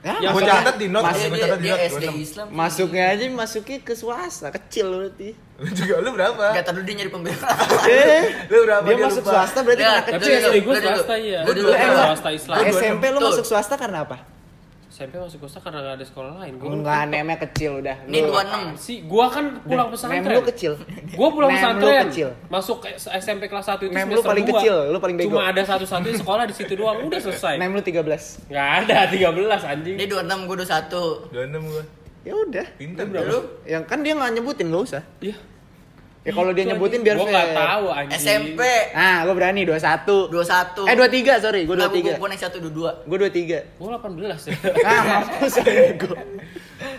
Ya, 0.00 0.32
masuk- 0.32 0.48
catat 0.48 0.74
di 0.74 0.86
note, 0.86 1.04
Mas- 1.04 1.12
Dia, 1.14 1.26
gua 1.26 1.36
dia, 1.36 1.44
catat 1.44 1.58
di 1.58 1.68
note. 1.68 1.82
SD 1.82 2.04
26. 2.06 2.24
Islam 2.24 2.46
masuknya 2.50 3.04
aja 3.06 3.24
masuknya 3.30 3.78
ke 3.80 3.92
swasta, 3.92 4.46
kecil 4.50 4.86
berarti. 4.90 5.28
Lu 5.56 5.68
juga 5.70 5.94
lu 5.98 6.10
berapa? 6.10 6.44
Gak 6.50 6.64
tau 6.64 6.72
dia 6.78 6.94
nyari 6.96 7.10
pembelaan 7.10 7.56
Eh, 7.84 8.20
Lu 8.46 8.56
berapa? 8.64 8.80
dia 8.82 8.94
Dia 8.94 9.04
masuk 9.04 9.20
lupa. 9.20 9.32
swasta 9.34 9.58
berarti 9.60 9.82
Ya, 9.82 9.90
anak 9.90 10.04
Tapi 10.06 10.16
kecil. 10.16 10.40
Gue 10.58 10.76
swasta 10.78 11.14
iya. 11.16 11.40
Lu 11.42 11.50
dulu. 11.52 11.68
Swasta 11.70 12.28
Islam. 12.32 12.54
SMP 12.66 13.04
lu 13.06 13.18
masuk 13.22 13.44
swasta 13.44 13.74
karena 13.76 13.98
apa? 14.02 14.16
SMP 15.00 15.16
masuk 15.16 15.40
swasta 15.40 15.64
karena 15.64 15.80
gak 15.80 15.96
ada 15.96 16.04
sekolah 16.04 16.32
lain. 16.36 16.60
Gua 16.60 16.68
Enggak, 16.70 17.02
nemnya 17.08 17.36
kecil 17.40 17.80
udah. 17.80 17.96
Ini 18.04 18.20
Lu- 18.20 18.36
26 18.36 18.76
sih, 18.76 18.96
gua 19.02 19.32
kan 19.32 19.44
pulang 19.64 19.88
Nem 19.88 19.94
pesantren. 19.96 20.28
lu 20.28 20.42
kecil. 20.44 20.72
Gua 21.16 21.28
pulang 21.32 21.48
Nem 21.48 21.56
pesantren. 21.56 22.04
kecil. 22.06 22.28
Masuk 22.46 22.76
ke 22.78 22.88
SMP 23.16 23.48
kelas 23.48 23.64
1 23.64 23.80
itu 23.80 23.96
Nem 23.96 24.04
lu 24.06 24.20
paling 24.20 24.44
dua. 24.44 24.52
kecil, 24.54 24.76
lu 24.92 24.98
paling 25.00 25.16
bego. 25.16 25.32
Cuma 25.32 25.48
ada 25.48 25.62
satu-satunya 25.64 26.20
sekolah 26.20 26.44
di 26.44 26.52
situ 26.52 26.76
doang, 26.76 27.00
udah 27.00 27.16
selesai. 27.18 27.56
Nem 27.56 27.72
lu 27.72 27.80
13. 27.80 28.44
Nggak 28.46 28.68
ada 28.78 28.96
13 29.08 29.62
anjing. 29.64 29.96
Dia 29.96 30.06
26 30.06 30.44
gua 30.44 30.56
21 30.58 31.00
26 31.32 31.64
gua. 31.64 31.82
Ya 32.20 32.32
udah. 32.36 32.66
Pintar 32.76 33.02
Lu 33.02 33.10
berapa? 33.10 33.40
Yang 33.64 33.82
kan 33.86 33.98
dia 34.04 34.12
nggak 34.12 34.30
nyebutin, 34.36 34.66
nggak 34.68 34.84
usah. 34.84 35.02
Iya. 35.18 35.36
Ya 36.20 36.36
kalau 36.36 36.52
dia 36.52 36.68
nyebutin 36.68 37.00
biar 37.00 37.16
Gua 37.16 37.24
fair. 37.24 37.32
nggak 37.32 37.48
tahu 37.56 37.86
anjing. 37.88 38.20
SMP 38.20 38.60
Nah, 38.92 39.24
gue 39.24 39.34
berani 39.34 39.60
21. 39.64 40.28
21 40.28 40.84
Eh 40.84 40.94
23, 40.94 41.40
sorry, 41.40 41.60
gue 41.64 41.72
Enggak, 41.72 41.90
23. 41.96 42.20
Gua 42.20 42.28
naik 42.28 42.42
1 42.44 42.60
22 42.60 43.08
Gue 43.08 43.16
23. 43.16 43.80
Gua 43.80 43.88
18 43.96 44.36
ya. 44.44 44.56
Ah, 44.88 45.00
mampus. 45.00 45.54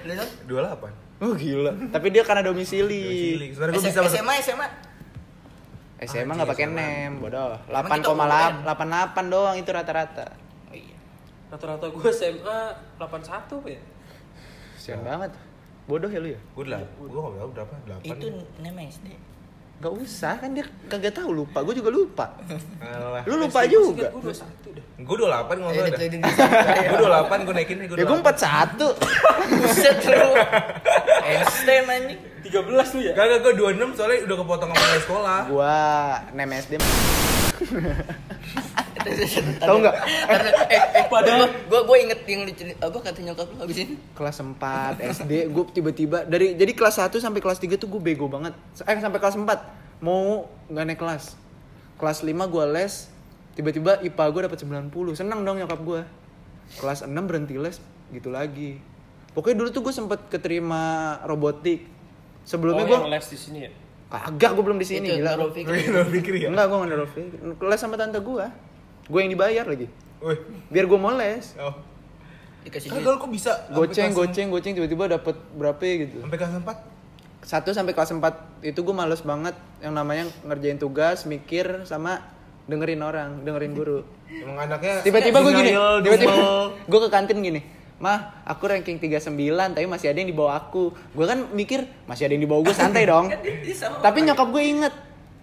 Lu 0.01 0.13
kan? 0.17 0.29
28. 0.49 1.21
Oh 1.21 1.33
gila. 1.37 1.71
Tapi 1.93 2.07
dia 2.09 2.25
karena 2.25 2.41
domisili. 2.41 3.05
Domisili. 3.05 3.47
Sebenarnya 3.53 3.77
gua 3.77 3.83
bisa. 3.85 4.09
SMA 4.09 4.33
SMA 4.41 4.67
SMA 6.01 6.33
nggak 6.33 6.49
pakai 6.49 6.65
nem, 6.65 7.21
bodoh. 7.21 7.61
Emang 7.69 8.01
kita 8.01 8.09
UN? 8.09 8.65
8,88 8.65 9.29
doang 9.29 9.53
itu 9.53 9.69
rata-rata. 9.69 10.33
Oh 10.65 10.73
iya 10.73 10.97
Rata-rata 11.53 11.85
gua 11.93 12.09
SMA 12.09 12.59
81 12.97 13.37
apa 13.53 13.69
ya? 13.69 13.81
Sian 14.81 15.05
banget. 15.05 15.29
Bodoh 15.91 16.07
ya 16.07 16.19
lu 16.23 16.29
ya? 16.31 16.39
Gua 16.55 16.63
lah. 16.71 16.79
Gua 16.95 17.19
enggak 17.27 17.43
tahu 17.43 17.49
berapa? 17.51 17.73
8. 17.99 18.07
Itu 18.07 18.27
nama 18.63 18.79
SD 18.87 19.07
Gak 19.81 19.97
usah 19.97 20.37
kan 20.37 20.53
dia 20.53 20.61
kagak 20.85 21.09
tahu 21.17 21.41
lupa. 21.41 21.65
Gue 21.65 21.73
juga 21.73 21.89
lupa. 21.89 22.37
Alah. 22.79 23.25
Lu 23.25 23.33
lupa 23.41 23.65
juga. 23.65 24.13
Gue 24.13 24.29
21 24.29 24.77
dah. 24.77 24.85
Gue 25.01 25.15
28 25.17 25.57
nggak 25.57 25.73
Eh, 25.73 25.81
itu 25.81 25.89
dah. 25.89 26.05
di 26.05 26.17
Desember. 26.21 26.59
Gue 26.85 26.97
28 27.01 27.45
gue 27.49 27.53
naikin 27.57 27.75
nih 27.81 27.87
gue. 27.89 27.97
Ya 27.97 28.05
gue 28.05 28.17
41. 28.21 28.77
Buset 29.57 29.97
lu. 30.05 30.29
Einstein 31.25 31.83
anjing. 31.89 32.21
13 32.45 32.93
lu 32.93 32.99
ya? 33.01 33.13
Gak, 33.17 33.25
gak, 33.25 33.39
gue 33.41 33.53
26 33.73 33.97
soalnya 33.97 34.19
udah 34.29 34.37
kepotong 34.37 34.69
sama 34.69 34.97
sekolah 35.01 35.39
Gua 35.49 35.77
nem 36.31 36.49
SD. 36.53 36.73
Tahu 39.57 39.75
nggak? 39.79 39.95
Karena 40.23 40.49
eh 40.67 40.81
eh 40.93 41.05
padahal 41.05 41.41
gua 41.65 41.81
gua 41.83 41.97
inget 41.97 42.21
yang 42.23 42.43
diceri- 42.43 42.77
apa 42.77 42.97
kata 42.97 43.19
nyokap 43.21 43.47
lu 43.47 43.57
habis 43.59 43.77
ini. 43.79 43.95
kelas 44.11 44.37
4 44.37 44.57
SD 45.17 45.31
gue 45.47 45.63
tiba-tiba 45.71 46.17
dari 46.23 46.53
jadi 46.53 46.71
kelas 46.71 46.97
1 46.99 47.17
sampai 47.17 47.39
kelas 47.39 47.57
3 47.57 47.75
tuh 47.75 47.87
gue 47.87 48.01
bego 48.01 48.25
banget 48.25 48.53
eh 48.79 48.97
sampai 48.97 49.17
kelas 49.17 49.35
4 49.35 49.45
mau 49.99 50.45
nggak 50.67 50.85
naik 50.85 50.99
kelas 50.99 51.35
kelas 51.95 52.21
5 52.21 52.31
gue 52.31 52.65
les 52.71 52.93
tiba-tiba 53.51 53.99
IPA 53.99 54.25
gue 54.27 54.41
dapet 54.45 54.59
90 54.59 54.89
seneng 55.13 55.41
dong 55.41 55.57
nyokap 55.57 55.79
gue 55.79 56.01
kelas 56.77 57.03
6 57.03 57.11
berhenti 57.21 57.55
les 57.55 57.77
gitu 58.09 58.29
lagi 58.29 58.79
pokoknya 59.31 59.57
dulu 59.57 59.69
tuh 59.69 59.81
gue 59.81 59.93
sempet 59.93 60.19
keterima 60.27 60.81
robotik 61.23 61.85
sebelumnya 62.43 62.83
oh, 62.83 63.05
gue 63.05 63.11
les 63.11 63.25
di 63.25 63.37
sini 63.37 63.59
ya? 63.61 63.71
kagak 64.09 64.51
gue 64.53 64.63
belum 64.65 64.75
di 64.75 64.83
sini 64.83 65.07
Itu 65.07 65.23
gila 65.23 65.39
Nurul 65.39 65.51
Fikri. 66.11 66.39
Ya? 66.41 66.49
enggak 66.49 66.65
gue 66.67 66.77
nggak 66.77 66.89
Nurul 66.89 67.07
Fikri. 67.07 67.37
les 67.63 67.79
sama 67.79 67.95
tante 67.95 68.19
gue 68.19 68.45
gue 69.07 69.19
yang 69.21 69.31
dibayar 69.31 69.65
lagi. 69.65 69.87
Wih, 70.21 70.37
biar 70.69 70.85
gue 70.85 70.99
mau 71.01 71.13
les 71.17 71.57
oh. 71.57 71.73
Dikasih 72.61 72.93
Kagak 72.93 73.17
duit. 73.17 73.21
kok 73.25 73.31
bisa? 73.33 73.51
Goceng 73.73 74.13
goceng 74.13 74.47
goceng 74.53 74.73
tiba-tiba 74.77 75.17
dapet 75.17 75.33
berapa 75.57 75.81
ya 75.81 75.95
gitu. 76.05 76.17
Sampai 76.21 76.37
kelas 76.37 76.53
4? 76.61 76.91
satu 77.41 77.73
sampai 77.73 77.97
kelas 77.97 78.13
4 78.13 78.69
itu 78.69 78.79
gue 78.85 78.95
males 78.95 79.21
banget. 79.25 79.57
Yang 79.81 79.93
namanya 79.97 80.23
ngerjain 80.45 80.77
tugas 80.77 81.25
mikir 81.25 81.89
sama 81.89 82.21
dengerin 82.69 83.01
orang 83.01 83.41
dengerin 83.41 83.73
guru. 83.73 84.05
Emang 84.29 84.61
anaknya 84.61 85.01
tiba-tiba 85.01 85.41
gue 85.41 85.53
gini 85.57 85.71
tiba-tiba 86.05 86.33
gue 86.85 86.99
ke 87.01 87.09
kantin 87.09 87.41
gini. 87.41 87.61
Mah 88.01 88.45
aku 88.45 88.65
ranking 88.65 88.97
39 88.97 89.33
tapi 89.77 89.85
masih 89.85 90.13
ada 90.13 90.17
yang 90.21 90.29
di 90.29 90.37
bawah 90.37 90.53
aku. 90.53 90.93
Gue 91.17 91.25
kan 91.25 91.49
mikir 91.49 91.85
masih 92.05 92.29
ada 92.29 92.33
yang 92.37 92.45
di 92.45 92.49
bawah 92.49 92.61
gue 92.61 92.75
santai 92.77 93.09
dong. 93.09 93.33
Sama 93.81 94.05
tapi 94.05 94.21
nyokap 94.21 94.47
gue 94.53 94.63
inget 94.63 94.93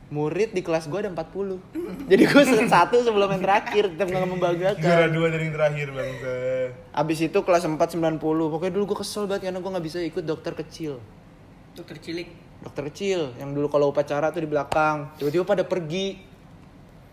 murid 0.09 0.57
di 0.57 0.65
kelas 0.65 0.89
gue 0.89 1.05
ada 1.05 1.13
40 1.13 2.09
jadi 2.09 2.23
gue 2.25 2.43
satu 2.73 3.05
sebelum 3.05 3.29
yang 3.37 3.43
terakhir 3.45 3.93
tetap 3.93 4.09
nggak 4.09 4.25
Juara 4.25 4.33
membanggakan 4.33 5.09
dua 5.13 5.27
dari 5.29 5.43
yang 5.49 5.55
terakhir 5.55 5.87
bangsa 5.93 6.33
abis 6.97 7.19
itu 7.29 7.39
kelas 7.45 7.65
4 7.69 7.77
90 7.77 8.17
pokoknya 8.21 8.73
dulu 8.73 8.85
gue 8.95 8.99
kesel 9.05 9.29
banget 9.29 9.53
karena 9.53 9.61
gue 9.61 9.71
nggak 9.77 9.85
bisa 9.85 9.99
ikut 10.01 10.25
dokter 10.25 10.53
kecil. 10.57 10.97
Dokter 11.77 12.01
cilik. 12.03 12.29
dokter 12.59 12.91
kecil 12.91 13.21
yang 13.39 13.55
dulu 13.55 13.71
kalau 13.71 13.95
upacara 13.95 14.35
tuh 14.35 14.43
di 14.43 14.51
belakang 14.51 15.15
tiba-tiba 15.15 15.47
pada 15.47 15.63
pergi 15.63 16.19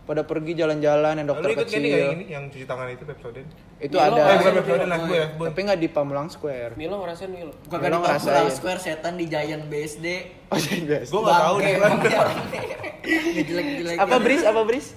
pada 0.05 0.21
pergi 0.21 0.53
jalan-jalan 0.53 1.17
yang 1.17 1.25
dokter 1.25 1.43
Lu 1.43 1.53
ikut 1.53 1.65
kecil 1.65 1.81
gini 1.81 1.89
yang 1.89 2.13
ini? 2.13 2.25
Yang 2.29 2.43
cuci 2.53 2.65
tangan 2.65 2.87
itu 2.87 3.03
Pepsodent? 3.03 3.49
itu 3.75 3.91
Milo 3.91 4.05
ada 4.07 4.21
Eh 4.23 4.37
bukan 4.37 4.53
Pepsodent 4.55 4.87
lah 4.87 4.99
gue 5.01 5.17
ya 5.17 5.27
tapi 5.35 5.59
nggak 5.61 5.79
di 5.79 5.89
Pamulang 5.89 6.27
Square 6.29 6.71
Milo 6.75 6.95
ngerasain 6.99 7.27
Milo. 7.27 7.53
Gua 7.63 7.73
Lu 7.73 7.81
kan 7.81 7.89
di 7.89 7.97
ngerasain. 7.99 8.29
Pamulang 8.31 8.53
Square 8.53 8.79
setan 8.79 9.13
di 9.15 9.25
Giant 9.25 9.63
BSD. 9.65 10.05
oh 10.47 10.57
jadi 10.57 10.81
guys 10.85 11.09
Gue 11.09 11.21
gak 11.21 11.35
tau 11.35 11.55
Bangke, 11.55 12.07
deh. 12.07 12.21
Ngejelek-jelekin. 13.35 13.99
apa 13.99 14.15
bris 14.17 14.41
apa 14.41 14.61
bris 14.61 14.87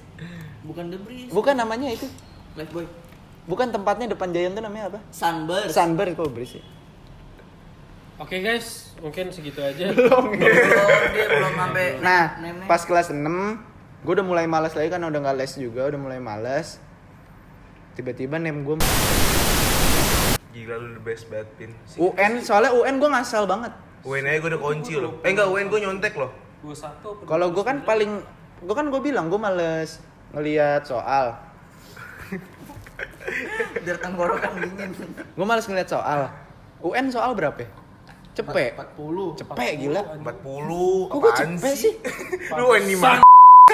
Bukan 0.61 0.85
The 0.87 0.99
Breeze. 0.99 1.33
bukan 1.33 1.55
namanya 1.57 1.89
itu 1.89 2.05
Lifebuoy. 2.53 2.85
bukan 3.45 3.67
tempatnya 3.71 4.13
depan 4.13 4.29
Giant 4.29 4.53
tuh 4.53 4.63
namanya 4.63 4.85
apa 4.89 4.99
Sunburst. 5.09 5.73
Sunburn 5.73 6.13
kok 6.13 6.29
bris 6.29 6.53
ya 6.55 6.65
Oke 8.19 8.43
guys, 8.43 8.99
mungkin 8.99 9.31
segitu 9.31 9.63
aja. 9.63 9.95
Belum, 9.95 10.35
dia 10.35 11.27
belum 11.31 11.55
sampai 11.55 12.03
nah 12.03 12.35
pas 12.67 12.83
kelas 12.83 13.15
6 13.15 13.23
gue 13.99 14.13
udah 14.15 14.27
mulai 14.27 14.47
malas 14.47 14.79
lagi 14.79 14.95
kan 14.95 15.03
udah 15.03 15.21
nggak 15.21 15.37
les 15.39 15.53
juga 15.59 15.91
udah 15.91 15.99
mulai 15.99 16.21
malas 16.23 16.79
tiba-tiba 17.99 18.39
nem 18.39 18.63
gue 18.63 18.79
Gila 20.55 20.75
lu 20.81 20.97
the 20.99 21.03
best 21.03 21.27
banget 21.27 21.49
Pin 21.59 21.71
UN 21.99 22.43
soalnya 22.43 22.71
UN 22.75 23.03
gue 23.03 23.11
ngasal 23.11 23.45
banget 23.51 23.73
UN 24.07 24.25
aja 24.31 24.39
gue 24.39 24.51
udah 24.55 24.63
kunci 24.63 24.95
loh 24.95 25.19
Eh 25.27 25.35
enggak 25.35 25.51
UN 25.51 25.67
gue 25.67 25.81
nyontek 25.83 26.15
loh 26.15 26.31
21 26.63 26.75
apa 26.83 27.23
Kalau 27.27 27.47
gue 27.55 27.65
kan 27.65 27.77
paling, 27.87 28.13
gue 28.67 28.75
kan 28.75 28.87
gue 28.91 29.01
bilang 29.03 29.31
gue 29.31 29.39
males 29.39 30.03
ngelihat 30.35 30.83
soal. 30.83 31.39
biar 33.87 33.97
tenggorokan 34.03 34.59
dingin. 34.59 34.91
Gue 35.39 35.47
males 35.47 35.67
ngelihat 35.71 35.91
soal. 35.95 36.35
UN 36.83 37.15
soal 37.15 37.39
berapa? 37.39 37.63
ya? 37.63 37.71
Cepet. 38.43 38.75
40. 38.75 39.39
Cepet 39.39 39.73
gila. 39.79 40.03
40 40.19 41.11
Kok 41.15 41.19
gue 41.23 41.33
cepet 41.39 41.75
sih? 41.79 41.95
Lu 42.59 42.75
UN 42.75 42.85
di 42.91 42.97
mana? 42.99 43.28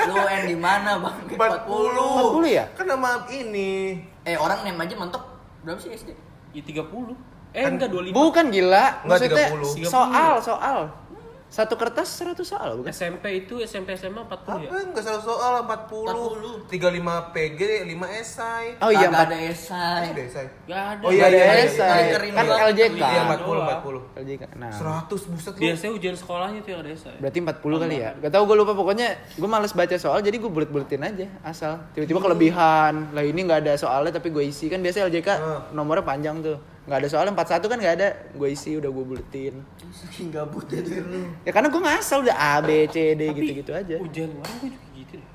Lu 0.04 0.14
N 0.14 0.42
di 0.44 0.56
mana, 0.56 0.90
Bang? 0.98 1.16
40 1.24 1.36
40 1.36 2.44
ya? 2.50 2.64
Kan 2.72 2.86
nama 2.86 3.24
ini 3.28 4.00
Eh, 4.22 4.36
orang 4.36 4.64
nem 4.64 4.76
aja 4.76 4.94
mentok. 4.94 5.22
Berapa 5.60 5.76
sih 5.76 5.92
SD? 5.92 6.10
Ya 6.52 6.62
30. 6.62 7.16
Eh 7.50 7.62
Kan- 7.62 7.76
enggak 7.76 7.88
25. 7.88 8.12
Bukan 8.12 8.44
gila. 8.48 8.84
Enggak, 9.00 9.06
Maksudnya 9.06 9.46
30. 9.52 9.86
soal, 9.86 10.32
soal. 10.40 10.78
Satu 11.54 11.78
kertas 11.78 12.10
100 12.18 12.34
soal 12.42 12.74
bukan? 12.74 12.90
SMP 12.90 13.24
itu 13.38 13.62
SMP 13.62 13.94
SMA 13.94 14.26
40 14.26 14.34
ya? 14.58 14.66
Apa? 14.66 14.76
Enggak 14.82 15.04
salah 15.04 15.22
soal 15.22 15.52
40 15.62 16.66
40. 16.66 16.66
35 16.66 17.30
PG 17.30 17.60
5 17.86 18.18
esai 18.18 18.66
Oh 18.76 18.90
iya, 18.90 19.06
4 19.06 19.22
ada 19.22 19.36
esai. 19.38 20.02
Ada 20.10 20.22
esai 20.24 20.46
Enggak 20.66 20.82
ada. 20.90 21.02
Oh, 21.06 21.10
iya, 21.10 21.22
iya, 21.22 21.26
ada 21.30 21.38
iya, 21.38 21.64
esai. 21.64 21.86
iya. 21.86 22.10
Kering 22.10 22.32
Kan. 22.34 22.46
LJK. 22.66 22.98
Iya 22.98 23.22
Doang. 23.22 23.28
40 23.30 24.18
40 24.18 24.18
LJK. 24.18 24.42
Nah, 24.56 24.72
100 24.74 25.30
buset 25.30 25.54
lu 25.54 25.62
Biasanya 25.62 25.92
ujian 25.94 26.16
sekolahnya 26.18 26.58
tuh 26.60 26.70
yang 26.72 26.80
ada 26.80 26.90
esai. 26.90 27.16
berarti 27.16 27.38
40 27.38 27.78
kali 27.78 27.96
ya. 27.96 28.10
Gak 28.18 28.32
tau 28.32 28.42
gue 28.42 28.56
lupa 28.56 28.72
pokoknya 28.74 29.08
gue 29.30 29.46
males 29.48 29.70
baca 29.72 29.94
soal 29.94 30.18
jadi 30.20 30.34
gue 30.34 30.50
bulet-buletin 30.50 31.02
aja 31.04 31.26
asal. 31.40 31.78
Tiba-tiba 31.94 32.18
kelebihan. 32.18 33.14
Lah 33.14 33.22
ini 33.22 33.40
nggak 33.40 33.62
ada 33.62 33.72
soalnya 33.76 34.10
tapi 34.12 34.28
gue 34.28 34.42
isi 34.42 34.66
kan 34.66 34.82
biasanya 34.82 35.06
LJK 35.06 35.28
Ah. 35.30 35.70
nomornya 35.70 36.02
panjang 36.02 36.42
tuh. 36.42 36.58
Nggak 36.84 36.98
ada 37.00 37.08
soalnya 37.08 37.32
41 37.32 37.70
kan 37.70 37.78
nggak 37.80 37.94
ada. 37.96 38.08
Gue 38.36 38.48
isi 38.52 38.76
udah 38.76 38.90
gue 38.92 39.04
buletin. 39.08 39.54
Saking 39.88 40.28
gabut 40.28 40.68
lu. 40.68 41.32
Ya 41.48 41.50
karena 41.56 41.72
gue 41.72 41.80
ngasal 41.80 42.20
udah 42.28 42.36
A, 42.36 42.60
B, 42.60 42.84
C, 42.92 43.16
D 43.16 43.22
Tapi 43.32 43.40
gitu-gitu 43.40 43.72
aja. 43.72 43.96
Ujian 44.00 44.28
kemarin 44.28 44.54
gue 44.60 44.70
juga 44.72 44.88
gitu 44.92 45.14
deh. 45.16 45.28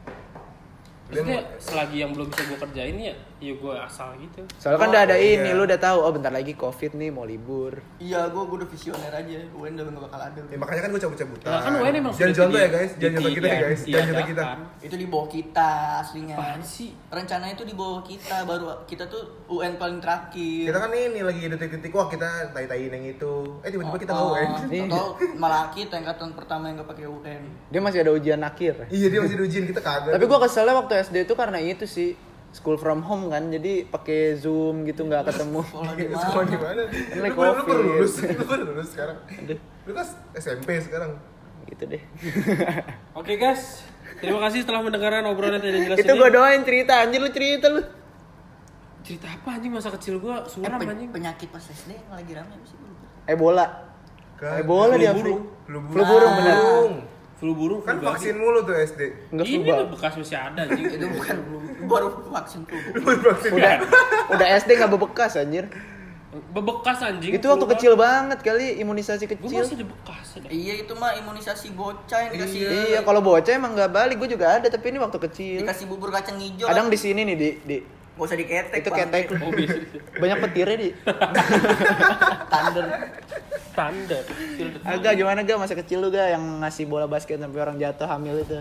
Maksudnya 1.09 1.41
selagi 1.57 1.97
yang 2.05 2.13
belum 2.13 2.29
bisa 2.29 2.41
gue 2.45 2.57
kerjain 2.61 2.97
ya, 3.01 3.15
ya 3.39 3.53
gue 3.55 3.73
asal 3.79 4.11
gitu. 4.19 4.43
Soalnya 4.59 4.77
kan 4.77 4.87
Oh, 4.89 4.91
udah 4.91 5.01
ada 5.07 5.15
iya. 5.15 5.39
ini, 5.39 5.49
lu 5.55 5.63
udah 5.63 5.79
tahu 5.79 5.97
oh 6.03 6.11
bentar 6.11 6.27
lagi 6.29 6.53
Covid 6.53 6.91
nih 6.93 7.07
mau 7.07 7.23
libur. 7.23 7.79
Iya, 7.97 8.27
gua 8.29 8.43
gua 8.43 8.59
udah 8.59 8.69
visioner 8.69 9.11
aja. 9.11 9.39
UN 9.55 9.79
udah 9.79 9.85
gak 9.87 10.03
bakal 10.11 10.19
ada. 10.19 10.41
Ya 10.45 10.57
makanya 10.59 10.81
kan 10.83 10.89
gue 10.91 11.01
cabut-cabutan. 11.01 11.47
Nah, 11.47 11.61
kan 11.63 11.71
UN 11.77 11.93
emang 11.95 12.11
Jangan 12.11 12.19
sudah 12.19 12.37
contoh 12.43 12.59
ya 12.59 12.69
guys, 12.69 12.91
jangan 12.99 13.13
contoh 13.15 13.31
kita 13.31 13.47
ya 13.47 13.59
guys, 13.61 13.81
jangan 13.81 14.05
contoh 14.05 14.27
kita. 14.27 14.43
diadakan. 14.43 14.59
Itu 14.83 14.95
di 14.95 15.07
bawah 15.07 15.27
kita 15.29 15.69
aslinya. 16.01 16.35
Apaan 16.35 16.61
sih? 16.61 16.89
Rencana 17.07 17.45
itu 17.47 17.63
di 17.63 17.75
bawah 17.75 18.01
kita, 18.03 18.37
baru 18.43 18.65
kita 18.83 19.03
tuh 19.07 19.23
UN 19.47 19.73
paling 19.75 19.99
terakhir. 20.03 20.65
Kita 20.67 20.79
kan 20.79 20.91
ini 20.91 21.21
lagi 21.21 21.41
detik-detik 21.47 21.91
wah 21.93 22.07
kita 22.07 22.27
tai-taiin 22.51 22.91
yang 22.91 23.05
itu. 23.07 23.33
Eh 23.63 23.69
tiba-tiba 23.69 23.97
kita 23.97 24.11
nggak 24.11 24.27
UN. 24.27 24.49
Iya. 24.67 24.83
Atau 24.89 25.05
malah 25.35 25.71
kita 25.71 25.95
angkatan 25.95 26.29
pertama 26.33 26.67
yang 26.67 26.81
gak 26.81 26.89
pakai 26.89 27.05
UN. 27.07 27.41
Dia 27.69 27.79
masih 27.79 27.99
ada 28.03 28.11
ujian 28.11 28.41
akhir. 28.43 28.73
Iya 28.89 29.07
dia 29.07 29.19
masih 29.21 29.35
diujiin 29.39 29.65
kita 29.69 29.79
kagak. 29.79 30.11
Tapi 30.11 30.25
gue 30.25 30.39
keselnya 30.43 30.73
waktu 30.75 30.93
SD 31.01 31.15
itu 31.23 31.33
karena 31.33 31.59
itu 31.59 31.85
sih 31.87 32.09
school 32.51 32.75
from 32.75 33.01
home 33.01 33.27
kan, 33.27 33.47
jadi 33.47 33.85
pakai 33.85 34.33
zoom 34.35 34.81
gitu 34.83 35.03
nggak 35.03 35.27
ketemu. 35.27 35.61
Sekolah 35.63 35.93
di 35.93 36.03
sekolah 36.09 36.45
di 36.45 36.57
mana? 36.57 36.81
Ini 36.87 37.19
Lu 37.19 37.31
baru 37.31 37.53
lu 37.53 37.63
baru 37.63 37.81
lulus, 37.87 38.13
lu 38.19 38.43
baru 38.43 38.63
lulus 38.67 38.87
sekarang. 38.89 39.17
Lu 39.85 39.91
kan 39.91 40.05
SMP 40.33 40.67
sekarang. 40.79 41.11
Gitu 41.65 41.83
deh. 41.85 42.01
Oke 43.19 43.33
guys, 43.35 43.85
terima 44.17 44.41
kasih 44.41 44.63
telah 44.63 44.81
mendengarkan 44.81 45.21
obrolan 45.25 45.57
yang 45.57 45.63
tidak 45.63 45.81
jelas 45.85 45.97
itu 45.99 46.11
gue 46.11 46.29
doain 46.31 46.61
cerita 46.63 46.93
anjir 46.99 47.19
lu 47.19 47.29
cerita 47.29 47.67
lu. 47.69 47.81
Cerita 48.99 49.27
apa 49.27 49.49
anjing 49.51 49.71
masa 49.71 49.89
kecil 49.91 50.17
gue 50.17 50.33
Eh, 50.35 50.41
suram 50.45 50.75
pen- 50.75 50.89
anjing. 50.89 51.09
penyakit 51.09 51.47
pas 51.47 51.61
SD 51.61 51.93
yang 51.93 52.09
lagi 52.11 52.31
rame 52.31 52.49
apa 52.49 52.65
sih? 52.65 52.75
Gua 52.75 52.89
lupa. 52.89 53.05
Ebola. 53.25 53.65
Kan, 54.35 54.53
Ebola 54.57 54.85
flu 54.87 54.97
di 54.97 55.07
burung. 55.13 55.41
Flu 55.63 55.77
Flu 55.87 56.01
burung, 56.03 56.33
bener. 56.35 56.55
Burung. 56.55 56.93
Flu 57.39 57.51
burung, 57.55 57.81
Kan 57.81 57.95
flu 57.95 58.07
vaksin 58.09 58.35
mulu 58.35 58.59
tuh 58.61 58.75
SD. 58.75 59.01
Enggak 59.29 59.45
Ini 59.45 59.57
flu 59.63 59.85
bekas 59.89 60.13
masih 60.15 60.37
ada 60.37 60.59
anjing. 60.59 60.85
Itu 60.89 61.05
bukan 61.07 61.35
flu, 61.39 61.57
baru 61.89 62.07
vaksin 62.29 62.61
flu. 62.69 62.77
Udah 63.57 63.75
udah 64.29 64.47
SD 64.61 64.77
nggak 64.77 64.91
bebekas 64.93 65.33
anjir. 65.35 65.65
Bebekas 66.29 67.01
anjing. 67.01 67.33
Itu 67.33 67.49
waktu 67.49 67.65
kecil 67.73 67.97
banget 67.97 68.45
kali 68.45 68.77
imunisasi 68.77 69.25
Gue 69.25 69.33
kecil. 69.33 69.65
masih 69.65 69.77
ada 69.81 69.87
bekas 69.89 70.27
ada. 70.37 70.47
Iya 70.53 70.73
itu 70.85 70.93
mah 70.93 71.17
imunisasi 71.17 71.73
bocah 71.73 72.19
yang 72.29 72.31
dikasih 72.37 72.59
Iya, 72.93 72.99
kalau 73.01 73.25
bocah 73.25 73.49
emang 73.49 73.73
nggak 73.73 73.89
balik, 73.89 74.21
gue 74.21 74.37
juga 74.37 74.61
ada, 74.61 74.69
tapi 74.69 74.93
ini 74.93 75.01
waktu 75.01 75.17
kecil. 75.17 75.65
dikasih 75.65 75.89
bubur 75.89 76.13
kacang 76.13 76.37
hijau. 76.37 76.69
Kadang 76.69 76.93
di 76.93 76.97
sini 77.01 77.25
nih 77.25 77.35
di, 77.35 77.49
di 77.65 77.77
Gak 78.19 78.27
usah 78.27 78.35
diketek. 78.35 78.83
itu 78.83 78.91
ketek 78.91 79.23
Oh 79.31 79.51
banyak 80.19 80.37
petirnya 80.43 80.75
di. 80.75 80.89
Thunder. 82.51 82.85
Tanda. 83.79 84.19
Agak 84.83 85.13
gimana 85.15 85.39
gak 85.47 85.55
masa 85.55 85.71
kecil 85.71 86.03
lu 86.03 86.11
gak 86.11 86.35
yang 86.35 86.43
ngasih 86.59 86.83
bola 86.83 87.07
basket 87.07 87.39
sampai 87.39 87.59
orang 87.63 87.79
jatuh 87.79 88.11
hamil 88.11 88.43
itu. 88.43 88.59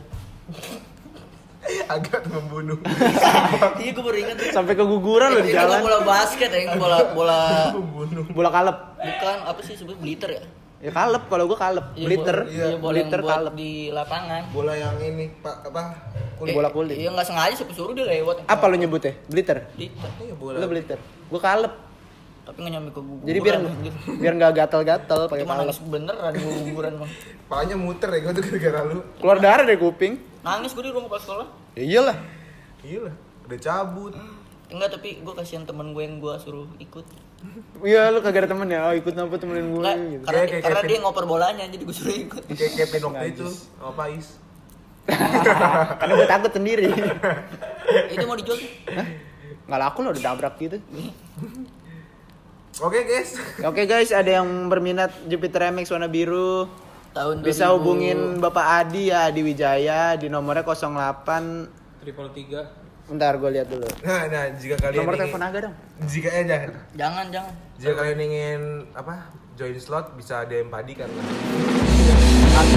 Agak 1.95 2.23
membunuh. 2.27 2.79
iya 3.83 3.91
gue 3.91 4.03
baru 4.03 4.19
ingat. 4.19 4.37
Sampai 4.51 4.75
keguguran 4.75 5.29
lo 5.31 5.41
di 5.41 5.51
Itu 5.51 5.59
jalan. 5.59 5.81
bola 5.83 5.99
basket 6.03 6.51
ya, 6.51 6.75
bola 6.75 6.99
bola 7.13 7.39
membunuh. 7.75 8.25
Bola 8.31 8.49
kalep. 8.49 8.77
bukan 8.99 9.37
apa 9.45 9.61
sih 9.63 9.75
sebut 9.75 9.97
glitter 9.99 10.31
ya? 10.33 10.43
Ya 10.79 10.95
kalep 10.95 11.27
kalau 11.27 11.51
gua 11.51 11.59
kalep. 11.59 11.87
Bliter. 11.93 12.39
bo- 12.39 12.49
Iya, 12.49 12.67
bola 12.79 12.95
buat 13.03 13.27
kalep. 13.27 13.53
di 13.59 13.73
lapangan. 13.91 14.43
Bola 14.55 14.73
yang 14.73 14.95
ini, 15.03 15.27
Pak, 15.43 15.67
apa? 15.67 15.83
Kulit. 16.39 16.55
bola 16.55 16.71
kulit. 16.71 16.95
Iya 16.95 17.11
nggak 17.11 17.27
sengaja 17.27 17.55
siapa 17.57 17.75
suruh 17.75 17.99
dia 17.99 18.07
lewat. 18.07 18.47
Apa 18.47 18.65
lu 18.71 18.79
nyebutnya? 18.79 19.19
Bliter. 19.27 19.67
Bliter. 19.75 20.09
Iya, 20.23 20.35
bola. 20.39 20.63
Lu 20.63 20.67
bliter. 20.71 20.99
Gua 21.27 21.41
kalep. 21.43 21.75
Tapi 22.49 22.64
nggak 22.64 22.72
nyampe 22.72 22.90
ke 22.90 23.01
guguran. 23.05 23.28
Jadi 23.28 23.38
biar 23.38 23.55
anjir. 23.61 23.94
biar 24.24 24.32
nggak 24.34 24.53
gatal-gatal 24.57 25.20
pakai 25.28 25.44
Cuma 25.44 25.55
nangis 25.61 25.78
beneran 25.84 26.32
gua 26.32 26.53
guguran 26.64 26.92
mah. 26.96 27.11
Palanya 27.44 27.76
muter 27.76 28.09
ya, 28.09 28.18
gue 28.24 28.32
tuh 28.34 28.42
gara-gara 28.49 28.80
lu. 28.88 28.99
Keluar 29.20 29.38
darah 29.38 29.64
dari 29.64 29.76
kuping. 29.76 30.16
Nangis 30.40 30.72
gue 30.72 30.80
di 30.80 30.90
rumah 30.90 31.12
pas 31.12 31.20
sekolah. 31.20 31.46
Ya 31.76 31.84
iyalah. 31.84 32.16
Iya 32.80 32.99
lah, 33.05 33.14
udah 33.44 33.59
cabut. 33.59 34.12
Enggak 34.68 34.88
tapi 34.90 35.20
gue 35.20 35.34
kasihan 35.34 35.64
temen 35.64 35.92
gue 35.92 36.03
yang 36.03 36.16
gue 36.18 36.34
suruh 36.40 36.68
ikut. 36.78 37.05
Iya 37.80 38.09
lu 38.11 38.18
kagak 38.18 38.44
ada 38.44 38.51
temen 38.51 38.66
ya. 38.66 38.80
Oh 38.88 38.94
ikut 38.94 39.12
apa 39.12 39.36
temenin 39.36 39.68
gue 39.70 39.84
gitu. 40.11 40.24
karena, 40.24 40.38
Kayak- 40.40 40.49
kayak 40.49 40.62
karena 40.64 40.80
Kevin. 40.80 40.88
dia 40.90 40.99
ngoper 41.05 41.24
bolanya 41.24 41.64
jadi 41.68 41.82
gue 41.84 41.96
suruh 41.96 42.16
ikut. 42.18 42.42
Kayak 42.49 42.72
Kevin 42.74 43.01
waktu 43.12 43.26
itu, 43.30 43.46
sama 43.76 43.92
Pais. 43.92 44.28
Karena 46.01 46.12
gue 46.14 46.28
takut 46.28 46.53
sendiri. 46.53 46.84
Itu 48.09 48.24
mau 48.24 48.36
dijual 48.36 48.61
tuh. 48.61 48.70
Nggak 49.64 49.80
laku 49.80 49.99
lo 50.01 50.09
udah 50.12 50.24
dabrak 50.24 50.55
gitu. 50.59 50.76
Oke 52.79 53.03
guys, 53.03 53.35
Oke 53.61 53.83
guys, 53.85 54.11
ada 54.11 54.39
yang 54.39 54.47
berminat 54.66 55.11
Jupiter 55.26 55.66
MX 55.68 55.91
warna 55.91 56.07
biru 56.07 56.70
Tahun 57.11 57.43
bisa 57.43 57.66
2000. 57.68 57.74
hubungin 57.74 58.18
Bapak 58.39 58.66
Adi 58.79 59.11
ya 59.11 59.26
Adi 59.26 59.43
Wijaya 59.43 60.14
di 60.14 60.31
nomornya 60.31 60.62
08 60.62 61.99
triple 61.99 62.31
tiga 62.31 62.70
Bentar 63.05 63.35
gue 63.35 63.51
lihat 63.51 63.66
dulu. 63.66 63.89
nah, 64.05 64.29
nah 64.29 64.45
jika 64.53 64.76
kalian 64.76 65.01
Nomor 65.01 65.16
ingin, 65.16 65.22
telepon 65.24 65.43
Aga 65.43 65.59
dong. 65.64 65.74
jika 66.05 66.29
eh 66.31 66.45
jangan, 66.45 66.70
Jangan 66.95 67.24
jangan. 67.33 67.53
jika 67.74 67.93
kalian 67.97 68.20
ingin 68.20 68.61
apa 68.93 69.14
join 69.57 69.74
slot 69.74 70.12
bisa 70.14 70.45
DM 70.45 70.68
Padi 70.68 70.93
kan. 70.93 71.09
Aku 72.55 72.76